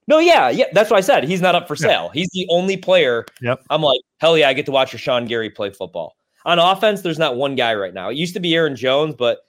no, 0.08 0.20
yeah, 0.20 0.50
yeah. 0.50 0.66
That's 0.74 0.90
what 0.90 0.98
I 0.98 1.02
said. 1.02 1.24
He's 1.24 1.42
not 1.42 1.56
up 1.56 1.68
for 1.68 1.76
sale. 1.76 2.10
He's 2.14 2.30
the 2.34 2.46
only 2.50 2.76
player. 2.76 3.26
Yep. 3.42 3.64
I'm 3.70 3.82
like, 3.82 4.02
hell 4.20 4.38
yeah, 4.38 4.50
I 4.50 4.54
get 4.54 4.66
to 4.66 4.72
watch 4.72 4.92
Rashan 4.92 5.28
Gary 5.28 5.50
play 5.50 5.70
football. 5.70 6.16
On 6.44 6.60
offense, 6.60 7.02
there's 7.02 7.20
not 7.20 7.36
one 7.36 7.56
guy 7.56 7.74
right 7.76 7.94
now. 7.94 8.10
It 8.10 8.18
used 8.18 8.34
to 8.34 8.40
be 8.40 8.56
Aaron 8.56 8.76
Jones, 8.76 9.16
but 9.16 9.40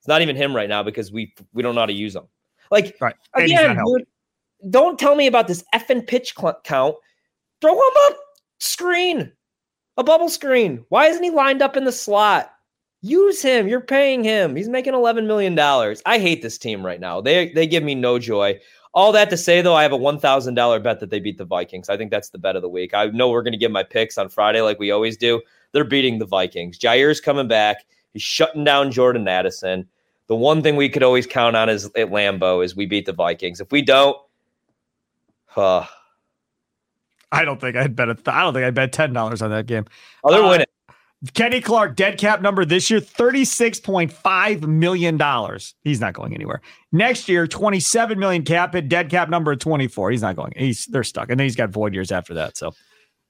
it's 0.00 0.08
not 0.08 0.22
even 0.22 0.34
him 0.34 0.56
right 0.56 0.68
now 0.68 0.82
because 0.82 1.12
we 1.12 1.34
we 1.52 1.62
don't 1.62 1.74
know 1.74 1.82
how 1.82 1.86
to 1.86 1.92
use 1.92 2.16
him. 2.16 2.24
Like 2.70 2.96
right. 3.00 3.14
again, 3.34 3.76
dude, 3.76 4.06
don't 4.70 4.98
tell 4.98 5.14
me 5.14 5.26
about 5.26 5.46
this 5.46 5.62
effing 5.74 6.06
pitch 6.06 6.34
cl- 6.36 6.60
count. 6.64 6.96
Throw 7.60 7.74
him 7.74 7.92
up 8.06 8.16
screen, 8.58 9.32
a 9.96 10.04
bubble 10.04 10.28
screen. 10.28 10.84
Why 10.88 11.06
isn't 11.06 11.22
he 11.22 11.30
lined 11.30 11.62
up 11.62 11.76
in 11.76 11.84
the 11.84 11.92
slot? 11.92 12.52
Use 13.02 13.40
him. 13.40 13.68
You're 13.68 13.80
paying 13.80 14.24
him. 14.24 14.56
He's 14.56 14.68
making 14.68 14.94
eleven 14.94 15.26
million 15.26 15.54
dollars. 15.54 16.02
I 16.04 16.18
hate 16.18 16.42
this 16.42 16.58
team 16.58 16.84
right 16.84 17.00
now. 17.00 17.20
They 17.20 17.52
they 17.52 17.66
give 17.66 17.82
me 17.82 17.94
no 17.94 18.18
joy. 18.18 18.58
All 18.92 19.12
that 19.12 19.30
to 19.30 19.36
say, 19.36 19.62
though, 19.62 19.74
I 19.74 19.82
have 19.82 19.92
a 19.92 19.96
one 19.96 20.18
thousand 20.18 20.54
dollar 20.54 20.80
bet 20.80 21.00
that 21.00 21.10
they 21.10 21.20
beat 21.20 21.38
the 21.38 21.44
Vikings. 21.44 21.88
I 21.88 21.96
think 21.96 22.10
that's 22.10 22.30
the 22.30 22.38
bet 22.38 22.56
of 22.56 22.62
the 22.62 22.68
week. 22.68 22.92
I 22.92 23.06
know 23.06 23.30
we're 23.30 23.42
going 23.42 23.52
to 23.52 23.58
give 23.58 23.70
my 23.70 23.84
picks 23.84 24.18
on 24.18 24.28
Friday, 24.28 24.60
like 24.60 24.78
we 24.78 24.90
always 24.90 25.16
do. 25.16 25.40
They're 25.72 25.84
beating 25.84 26.18
the 26.18 26.26
Vikings. 26.26 26.78
Jaire's 26.78 27.20
coming 27.20 27.48
back. 27.48 27.84
He's 28.12 28.22
shutting 28.22 28.64
down 28.64 28.90
Jordan 28.90 29.28
Addison 29.28 29.86
the 30.30 30.36
one 30.36 30.62
thing 30.62 30.76
we 30.76 30.88
could 30.88 31.02
always 31.02 31.26
count 31.26 31.56
on 31.56 31.68
is 31.68 31.86
at 31.86 32.10
Lambeau 32.10 32.64
is 32.64 32.76
we 32.76 32.86
beat 32.86 33.04
the 33.04 33.12
Vikings. 33.12 33.60
If 33.60 33.72
we 33.72 33.82
don't, 33.82 34.16
uh, 35.56 35.84
I 37.32 37.44
don't 37.44 37.60
think 37.60 37.76
I'd 37.76 37.94
bet 37.94 38.08
a 38.08 38.14
th- 38.14 38.28
I 38.28 38.42
don't 38.42 38.54
think 38.54 38.64
I'd 38.64 38.74
bet 38.74 38.92
ten 38.92 39.12
dollars 39.12 39.42
on 39.42 39.50
that 39.50 39.66
game. 39.66 39.84
Oh, 40.24 40.32
they're 40.32 40.42
uh, 40.42 40.50
winning. 40.50 40.66
Kenny 41.34 41.60
Clark 41.60 41.96
dead 41.96 42.18
cap 42.18 42.40
number 42.40 42.64
this 42.64 42.90
year 42.90 42.98
thirty 42.98 43.44
six 43.44 43.78
point 43.78 44.10
five 44.12 44.62
million 44.62 45.16
dollars. 45.16 45.74
He's 45.82 46.00
not 46.00 46.14
going 46.14 46.34
anywhere. 46.34 46.62
Next 46.92 47.28
year 47.28 47.46
twenty 47.46 47.78
seven 47.78 48.18
million 48.18 48.42
cap 48.42 48.72
hit 48.72 48.88
dead 48.88 49.10
cap 49.10 49.28
number 49.28 49.54
twenty 49.54 49.86
four. 49.86 50.10
He's 50.10 50.22
not 50.22 50.36
going. 50.36 50.52
He's 50.56 50.86
they're 50.86 51.04
stuck, 51.04 51.30
and 51.30 51.38
then 51.38 51.44
he's 51.44 51.56
got 51.56 51.70
void 51.70 51.92
years 51.94 52.10
after 52.10 52.34
that. 52.34 52.56
So 52.56 52.72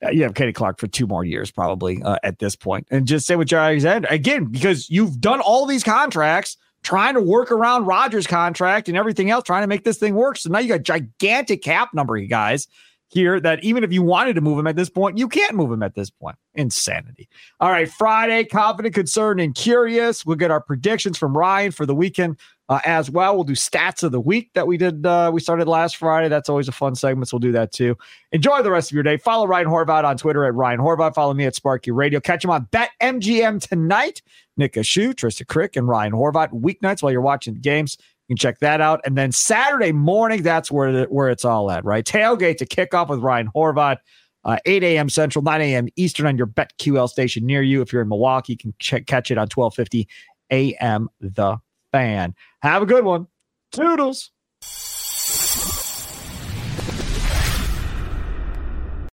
uh, 0.04 0.10
you 0.10 0.22
have 0.22 0.34
Kenny 0.34 0.52
Clark 0.52 0.78
for 0.78 0.86
two 0.86 1.06
more 1.06 1.24
years 1.24 1.50
probably 1.50 2.02
uh, 2.02 2.16
at 2.22 2.38
this 2.38 2.54
point. 2.54 2.86
And 2.90 3.06
just 3.06 3.26
say 3.26 3.36
what 3.36 3.48
Jerry 3.48 3.80
said 3.80 4.06
again 4.08 4.46
because 4.46 4.88
you've 4.88 5.20
done 5.20 5.40
all 5.40 5.66
these 5.66 5.82
contracts 5.82 6.56
trying 6.82 7.14
to 7.14 7.20
work 7.20 7.50
around 7.50 7.86
Rodgers' 7.86 8.26
contract 8.26 8.88
and 8.88 8.96
everything 8.96 9.30
else, 9.30 9.44
trying 9.44 9.62
to 9.62 9.66
make 9.66 9.84
this 9.84 9.98
thing 9.98 10.14
work. 10.14 10.38
So 10.38 10.48
now 10.48 10.60
you 10.60 10.68
got 10.68 10.82
gigantic 10.82 11.62
cap 11.62 11.92
number, 11.92 12.16
you 12.16 12.26
guys, 12.28 12.68
here 13.10 13.40
that 13.40 13.62
even 13.64 13.82
if 13.82 13.92
you 13.92 14.02
wanted 14.02 14.34
to 14.34 14.40
move 14.40 14.58
him 14.58 14.66
at 14.66 14.76
this 14.76 14.88
point, 14.88 15.18
you 15.18 15.28
can't 15.28 15.54
move 15.54 15.70
him 15.70 15.82
at 15.82 15.94
this 15.94 16.10
point. 16.10 16.36
Insanity. 16.54 17.28
All 17.58 17.70
right, 17.70 17.90
Friday, 17.90 18.44
confident, 18.44 18.94
concerned, 18.94 19.40
and 19.40 19.54
curious. 19.54 20.24
We'll 20.24 20.36
get 20.36 20.50
our 20.50 20.60
predictions 20.60 21.18
from 21.18 21.36
Ryan 21.36 21.72
for 21.72 21.86
the 21.86 21.94
weekend 21.94 22.38
uh, 22.68 22.78
as 22.84 23.10
well. 23.10 23.34
We'll 23.34 23.44
do 23.44 23.54
stats 23.54 24.04
of 24.04 24.12
the 24.12 24.20
week 24.20 24.50
that 24.54 24.66
we 24.66 24.76
did. 24.76 25.04
Uh, 25.04 25.30
we 25.34 25.40
started 25.40 25.66
last 25.66 25.96
Friday. 25.96 26.28
That's 26.28 26.48
always 26.48 26.68
a 26.68 26.72
fun 26.72 26.94
segment. 26.94 27.28
So 27.28 27.34
we'll 27.36 27.40
do 27.40 27.52
that 27.52 27.72
too. 27.72 27.98
Enjoy 28.30 28.62
the 28.62 28.70
rest 28.70 28.92
of 28.92 28.94
your 28.94 29.02
day. 29.02 29.16
Follow 29.16 29.46
Ryan 29.46 29.66
Horvat 29.66 30.04
on 30.04 30.16
Twitter 30.16 30.44
at 30.44 30.54
Ryan 30.54 30.78
Horvat. 30.78 31.14
Follow 31.14 31.34
me 31.34 31.44
at 31.46 31.56
Sparky 31.56 31.90
Radio. 31.90 32.20
Catch 32.20 32.44
him 32.44 32.50
on 32.50 32.68
Bet 32.70 32.90
MGM 33.02 33.60
tonight. 33.68 34.22
Nick 34.56 34.74
Ashu, 34.74 35.14
Trista 35.14 35.44
Crick, 35.44 35.74
and 35.74 35.88
Ryan 35.88 36.12
Horvat 36.12 36.50
weeknights 36.52 37.02
while 37.02 37.10
you're 37.10 37.20
watching 37.20 37.54
the 37.54 37.60
games. 37.60 37.98
Can 38.30 38.36
check 38.36 38.60
that 38.60 38.80
out. 38.80 39.00
And 39.04 39.18
then 39.18 39.32
Saturday 39.32 39.90
morning, 39.90 40.44
that's 40.44 40.70
where 40.70 40.92
the, 40.92 41.04
where 41.06 41.30
it's 41.30 41.44
all 41.44 41.68
at, 41.68 41.84
right? 41.84 42.04
Tailgate 42.04 42.58
to 42.58 42.64
kick 42.64 42.94
off 42.94 43.08
with 43.08 43.18
Ryan 43.18 43.50
Horvat. 43.56 43.96
Uh, 44.44 44.56
8 44.66 44.84
a.m. 44.84 45.08
Central, 45.08 45.42
9 45.42 45.60
a.m. 45.60 45.88
Eastern 45.96 46.26
on 46.26 46.38
your 46.38 46.46
BetQL 46.46 47.08
station 47.08 47.44
near 47.44 47.60
you. 47.60 47.82
If 47.82 47.92
you're 47.92 48.02
in 48.02 48.08
Milwaukee, 48.08 48.52
you 48.52 48.56
can 48.56 48.72
catch 48.78 49.32
it 49.32 49.36
on 49.36 49.48
1250 49.52 50.08
a.m. 50.52 51.08
The 51.20 51.58
Fan. 51.90 52.36
Have 52.62 52.82
a 52.82 52.86
good 52.86 53.04
one. 53.04 53.26
Toodles. 53.72 54.30